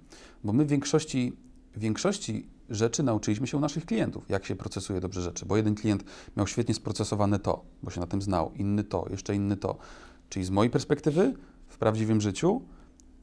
Bo 0.44 0.52
my 0.52 0.64
w 0.64 0.68
większości, 0.68 1.32
w 1.76 1.78
większości 1.78 2.46
rzeczy 2.70 3.02
nauczyliśmy 3.02 3.46
się 3.46 3.56
u 3.56 3.60
naszych 3.60 3.86
klientów, 3.86 4.28
jak 4.28 4.46
się 4.46 4.56
procesuje 4.56 5.00
dobrze 5.00 5.22
rzeczy. 5.22 5.46
Bo 5.46 5.56
jeden 5.56 5.74
klient 5.74 6.04
miał 6.36 6.46
świetnie 6.46 6.74
sprocesowane 6.74 7.38
to, 7.38 7.64
bo 7.82 7.90
się 7.90 8.00
na 8.00 8.06
tym 8.06 8.22
znał, 8.22 8.52
inny 8.56 8.84
to, 8.84 9.06
jeszcze 9.10 9.34
inny 9.34 9.56
to. 9.56 9.78
Czyli 10.28 10.44
z 10.44 10.50
mojej 10.50 10.70
perspektywy, 10.70 11.34
w 11.66 11.78
prawdziwym 11.78 12.20
życiu, 12.20 12.62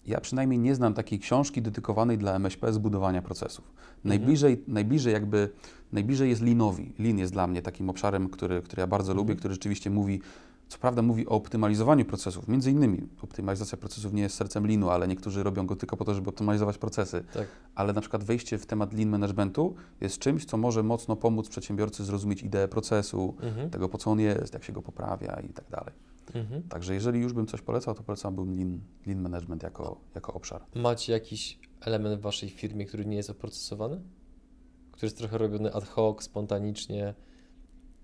ja 0.07 0.21
przynajmniej 0.21 0.59
nie 0.59 0.75
znam 0.75 0.93
takiej 0.93 1.19
książki 1.19 1.61
dedykowanej 1.61 2.17
dla 2.17 2.35
MŚP 2.35 2.73
zbudowania 2.73 3.21
procesów. 3.21 3.71
Najbliżej, 4.03 4.63
najbliżej 4.67 5.13
jakby, 5.13 5.49
najbliżej 5.91 6.29
jest 6.29 6.41
linowi. 6.41 6.93
Lin 6.99 7.17
jest 7.19 7.33
dla 7.33 7.47
mnie 7.47 7.61
takim 7.61 7.89
obszarem, 7.89 8.29
który, 8.29 8.61
który 8.61 8.79
ja 8.79 8.87
bardzo 8.87 9.13
lubię, 9.13 9.35
który 9.35 9.53
rzeczywiście 9.53 9.89
mówi, 9.89 10.21
co 10.67 10.77
prawda 10.77 11.01
mówi 11.01 11.27
o 11.27 11.29
optymalizowaniu 11.31 12.05
procesów. 12.05 12.47
Między 12.47 12.71
innymi 12.71 13.07
optymalizacja 13.21 13.77
procesów 13.77 14.13
nie 14.13 14.21
jest 14.21 14.35
sercem 14.35 14.67
linu, 14.67 14.89
ale 14.89 15.07
niektórzy 15.07 15.43
robią 15.43 15.65
go 15.65 15.75
tylko 15.75 15.97
po 15.97 16.05
to, 16.05 16.13
żeby 16.13 16.29
optymalizować 16.29 16.77
procesy. 16.77 17.23
Tak. 17.33 17.47
Ale 17.75 17.93
na 17.93 18.01
przykład 18.01 18.23
wejście 18.23 18.57
w 18.57 18.65
temat 18.65 18.93
lean 18.93 19.09
managementu 19.09 19.75
jest 20.01 20.19
czymś, 20.19 20.45
co 20.45 20.57
może 20.57 20.83
mocno 20.83 21.15
pomóc 21.15 21.49
przedsiębiorcy 21.49 22.03
zrozumieć 22.05 22.43
ideę 22.43 22.67
procesu, 22.67 23.35
Mhm. 23.41 23.69
tego 23.69 23.89
po 23.89 23.97
co 23.97 24.11
on 24.11 24.19
jest, 24.19 24.53
jak 24.53 24.63
się 24.63 24.73
go 24.73 24.81
poprawia 24.81 25.39
i 25.49 25.49
tak 25.49 25.65
dalej. 25.69 25.93
Mhm. 26.33 26.63
Także 26.63 26.93
jeżeli 26.93 27.19
już 27.19 27.33
bym 27.33 27.47
coś 27.47 27.61
polecał, 27.61 27.93
to 27.95 28.03
polecałbym 28.03 28.57
lean, 28.57 28.79
lean 29.05 29.21
management 29.21 29.63
jako, 29.63 30.01
jako 30.15 30.33
obszar. 30.33 30.61
Macie 30.75 31.13
jakiś 31.13 31.59
element 31.81 32.19
w 32.19 32.23
waszej 32.23 32.49
firmie, 32.49 32.85
który 32.85 33.05
nie 33.05 33.17
jest 33.17 33.29
oprocesowany? 33.29 34.01
Który 34.91 35.05
jest 35.05 35.17
trochę 35.17 35.37
robiony 35.37 35.73
ad 35.73 35.87
hoc, 35.87 36.23
spontanicznie? 36.23 37.13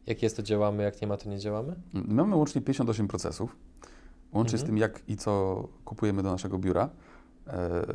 Jak 0.05 0.23
jest, 0.23 0.35
to 0.37 0.43
działamy, 0.43 0.83
jak 0.83 1.01
nie 1.01 1.07
ma, 1.07 1.17
to 1.17 1.29
nie 1.29 1.39
działamy? 1.39 1.75
My 1.93 2.13
Mamy 2.13 2.35
łącznie 2.35 2.61
58 2.61 3.07
procesów, 3.07 3.55
łącznie 4.33 4.57
z 4.57 4.61
Mhm. 4.61 4.67
tym, 4.67 4.77
jak 4.77 5.03
i 5.09 5.17
co 5.17 5.63
kupujemy 5.85 6.23
do 6.23 6.31
naszego 6.31 6.59
biura. 6.59 6.89
E, 7.47 7.85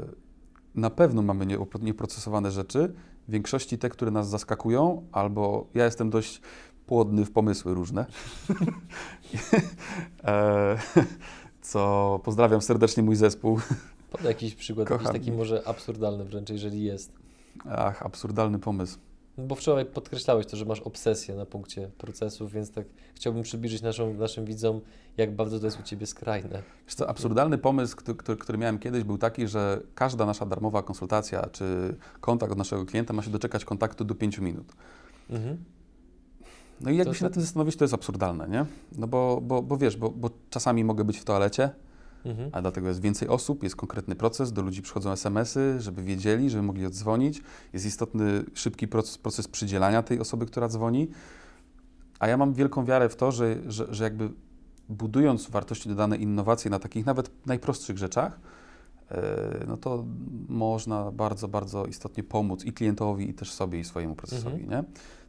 Na 0.75 0.91
pewno 0.91 1.23
mamy 1.23 1.47
nieopro- 1.47 1.83
nieprocesowane 1.83 2.51
rzeczy, 2.51 2.93
w 3.29 3.31
większości 3.31 3.79
te, 3.79 3.89
które 3.89 4.11
nas 4.11 4.29
zaskakują, 4.29 5.07
albo 5.13 5.67
ja 5.75 5.85
jestem 5.85 6.11
dość 6.11 6.41
płodny 6.89 7.25
w 7.25 7.31
pomysły 7.31 7.75
różne. 7.75 8.07
E, 10.25 10.79
Co 11.63 12.21
pozdrawiam 12.25 12.63
serdecznie 12.63 13.03
mój 13.03 13.17
zespół. 13.17 13.61
Podaj 14.11 14.27
jakiś 14.27 14.55
przykład, 14.55 14.91
jakiś 14.91 15.07
Kocham 15.07 15.21
taki 15.21 15.31
ich. 15.31 15.37
może 15.37 15.69
absurdalny 15.69 16.25
wręcz, 16.25 16.51
jeżeli 16.51 16.85
jest. 16.85 17.13
Ach, 17.71 18.03
absurdalny 18.03 18.59
pomysł. 18.59 18.99
No 19.39 19.45
Bo 19.45 19.55
wczoraj 19.55 19.87
podkreślałeś 19.87 20.47
to, 20.47 20.57
że 20.57 20.65
masz 20.65 20.81
obsesję 20.81 21.35
na 21.35 21.47
punkcie 21.47 21.91
procesów, 21.99 22.53
więc 22.53 22.71
tak 22.71 22.87
chciałbym 23.15 23.43
przybliżyć 23.43 23.83
naszą, 23.83 24.15
naszym 24.15 24.45
widzom, 24.45 24.81
jak 25.17 25.37
bardzo 25.37 25.61
to 25.61 25.67
jest 25.67 25.81
u 25.81 25.83
Ciebie 25.83 26.07
skrajne. 26.07 26.63
Wiesz 26.87 26.95
co, 26.95 27.09
absurdalny 27.09 27.59
pomysł, 27.59 27.97
który, 27.97 28.19
który, 28.19 28.39
który 28.39 28.59
miałem 28.59 28.79
kiedyś, 28.79 29.05
był 29.05 29.19
taki, 29.19 29.49
że 29.49 29.81
każda 29.95 30.27
nasza 30.27 30.47
darmowa 30.47 30.83
konsultacja 30.83 31.47
czy 31.53 31.95
kontakt 32.21 32.53
od 32.53 32.59
naszego 32.59 32.87
klienta 32.87 33.13
ma 33.13 33.23
się 33.23 33.31
doczekać 33.31 33.65
kontaktu 33.65 34.05
do 34.05 34.15
5 34.15 34.39
minut. 34.39 34.73
Mhm. 35.31 35.65
No 36.81 36.91
i 36.91 36.97
jakby 36.97 37.11
To- 37.11 37.15
się 37.15 37.19
to- 37.21 37.25
nad 37.27 37.33
tym 37.33 37.43
zastanowić, 37.43 37.77
to 37.77 37.85
jest 37.85 37.95
absurdalne, 37.95 38.49
nie? 38.49 38.67
No 38.99 39.07
bo, 39.07 39.41
bo, 39.43 39.63
bo 39.63 39.77
wiesz, 39.77 39.97
bo, 39.97 40.11
bo 40.11 40.31
czasami 40.51 40.85
mogę 40.85 41.05
być 41.05 41.19
w 41.19 41.25
toalecie, 41.25 41.71
Mhm. 42.25 42.51
a 42.53 42.61
dlatego 42.61 42.89
jest 42.89 43.01
więcej 43.01 43.29
osób, 43.29 43.63
jest 43.63 43.77
konkretny 43.77 44.15
proces, 44.17 44.53
do 44.53 44.63
ludzi 44.63 44.83
przychodzą 44.83 45.11
SMS-y, 45.13 45.81
żeby 45.81 46.03
wiedzieli, 46.03 46.51
żeby 46.51 46.63
mogli 46.63 46.87
odzwonić. 46.87 47.43
Jest 47.73 47.87
istotny, 47.87 48.45
szybki 48.55 48.89
proces, 48.89 49.19
proces 49.19 49.49
przydzielania 49.49 50.03
tej 50.03 50.21
osoby, 50.21 50.47
która 50.47 50.69
dzwoni. 50.69 51.09
A 52.19 52.29
ja 52.29 52.37
mam 52.37 52.55
wielką 52.55 52.85
wiarę 52.85 53.09
w 53.09 53.17
to, 53.17 53.33
że, 53.33 53.57
że, 53.67 53.87
że 53.95 54.05
jakby 54.05 54.31
budując 54.89 55.51
wartości 55.51 55.89
dodane, 55.89 56.17
innowacje 56.17 56.71
na 56.71 56.79
takich 56.79 57.07
nawet 57.07 57.31
najprostszych 57.47 57.99
rzeczach, 57.99 58.41
e, 59.11 59.65
no 59.69 59.77
to 59.77 60.05
można 60.49 61.13
bardzo, 61.13 61.49
bardzo 61.49 61.87
istotnie 61.87 62.23
pomóc 62.25 62.65
i 62.65 62.73
klientowi, 62.73 63.31
i 63.31 63.35
też 63.35 63.53
sobie, 63.53 63.79
i 63.81 63.85
swojemu 63.85 64.15
procesowi, 64.15 64.69
nie? 64.69 64.85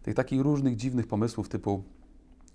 Tych 0.10 0.16
takich 0.16 0.41
różnych 0.41 0.76
dziwnych 0.76 1.07
pomysłów 1.07 1.49
typu 1.49 1.84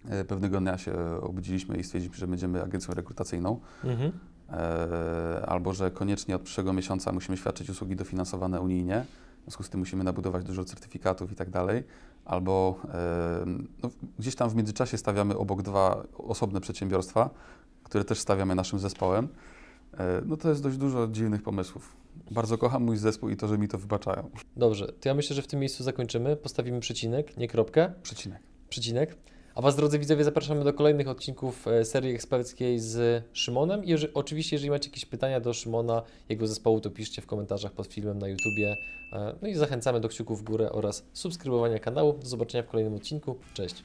e, 0.09 0.25
pewnego 0.25 0.61
dnia 0.61 0.79
się 0.79 0.93
obudziliśmy 1.21 1.77
i 1.77 1.85
stwierdziliśmy, 1.85 2.19
że 2.19 2.27
będziemy 2.27 2.63
agencją 2.63 2.95
rekrutacyjną, 2.95 3.61
Mhm. 3.85 4.13
e, 4.51 5.47
albo 5.47 5.75
że 5.75 5.91
koniecznie 5.91 6.37
od 6.37 6.43
przyszłego 6.43 6.73
miesiąca 6.73 7.13
musimy 7.13 7.37
świadczyć 7.37 7.71
usługi 7.71 7.97
dofinansowane 7.97 8.61
unijnie, 8.61 9.05
w 9.41 9.43
związku 9.43 9.63
z 9.63 9.71
tym 9.71 9.81
musimy 9.81 10.05
nabudować 10.05 10.45
dużo 10.45 10.65
certyfikatów 10.65 11.33
i 11.33 11.35
tak 11.35 11.51
dalej, 11.51 11.85
albo 12.25 12.81
e, 12.95 13.45
no, 13.83 13.91
gdzieś 14.19 14.35
tam 14.35 14.51
w 14.51 14.55
międzyczasie 14.55 14.99
stawiamy 14.99 15.37
obok 15.39 15.63
dwa 15.63 16.05
osobne 16.15 16.61
przedsiębiorstwa, 16.61 17.31
które 17.83 18.05
też 18.05 18.21
stawiamy 18.21 18.55
naszym 18.55 18.79
zespołem. 18.79 19.29
No 20.27 20.37
to 20.37 20.49
jest 20.49 20.63
dość 20.63 20.77
dużo 20.77 21.09
dziwnych 21.09 21.43
pomysłów. 21.43 21.97
Bardzo 22.31 22.59
kocham 22.59 22.83
mój 22.83 22.97
zespół 22.97 23.29
i 23.29 23.37
to, 23.37 23.49
że 23.49 23.59
mi 23.59 23.69
to 23.69 23.79
wybaczają. 23.79 24.31
Dobrze, 24.57 24.87
to 25.01 25.09
ja 25.09 25.15
myślę, 25.15 25.37
że 25.37 25.43
w 25.43 25.47
tym 25.47 25.61
miejscu 25.61 25.85
zakończymy. 25.85 26.37
Postawimy 26.37 26.81
przecinek, 26.81 27.37
nie 27.37 27.49
kropkę. 27.49 27.93
Przecinek. 28.03 28.39
Przecinek. 28.69 29.17
A 29.55 29.63
Was, 29.63 29.77
drodzy 29.77 29.99
widzowie, 29.99 30.25
zapraszamy 30.25 30.65
do 30.65 30.73
kolejnych 30.73 31.09
odcinków 31.09 31.69
e, 31.69 31.85
serii 31.85 32.15
eksperckiej 32.15 32.79
z 32.79 33.25
Szymonem. 33.33 33.85
I 33.85 33.89
jeżeli, 33.89 34.15
oczywiście, 34.15 34.57
jeżeli 34.57 34.71
macie 34.71 34.89
jakieś 34.89 35.07
pytania 35.07 35.41
do 35.41 35.53
Szymona, 35.55 36.03
jego 36.29 36.47
zespołu, 36.47 36.81
to 36.81 36.91
piszcie 36.91 37.23
w 37.23 37.27
komentarzach 37.27 37.73
pod 37.73 37.87
filmem 37.87 38.19
na 38.19 38.29
YouTubie. 38.29 38.77
E, 39.13 39.35
No 39.43 39.49
i 39.49 39.55
zachęcamy 39.55 40.01
do 40.01 40.09
kciuków 40.09 40.41
w 40.41 40.43
górę 40.43 40.73
oraz 40.73 41.05
subskrybowania 41.13 41.79
kanału. 41.79 42.13
Do 42.13 42.27
zobaczenia 42.27 42.63
w 42.65 42.67
kolejnym 42.67 42.95
odcinku. 42.95 43.37
Cześć. 43.55 43.83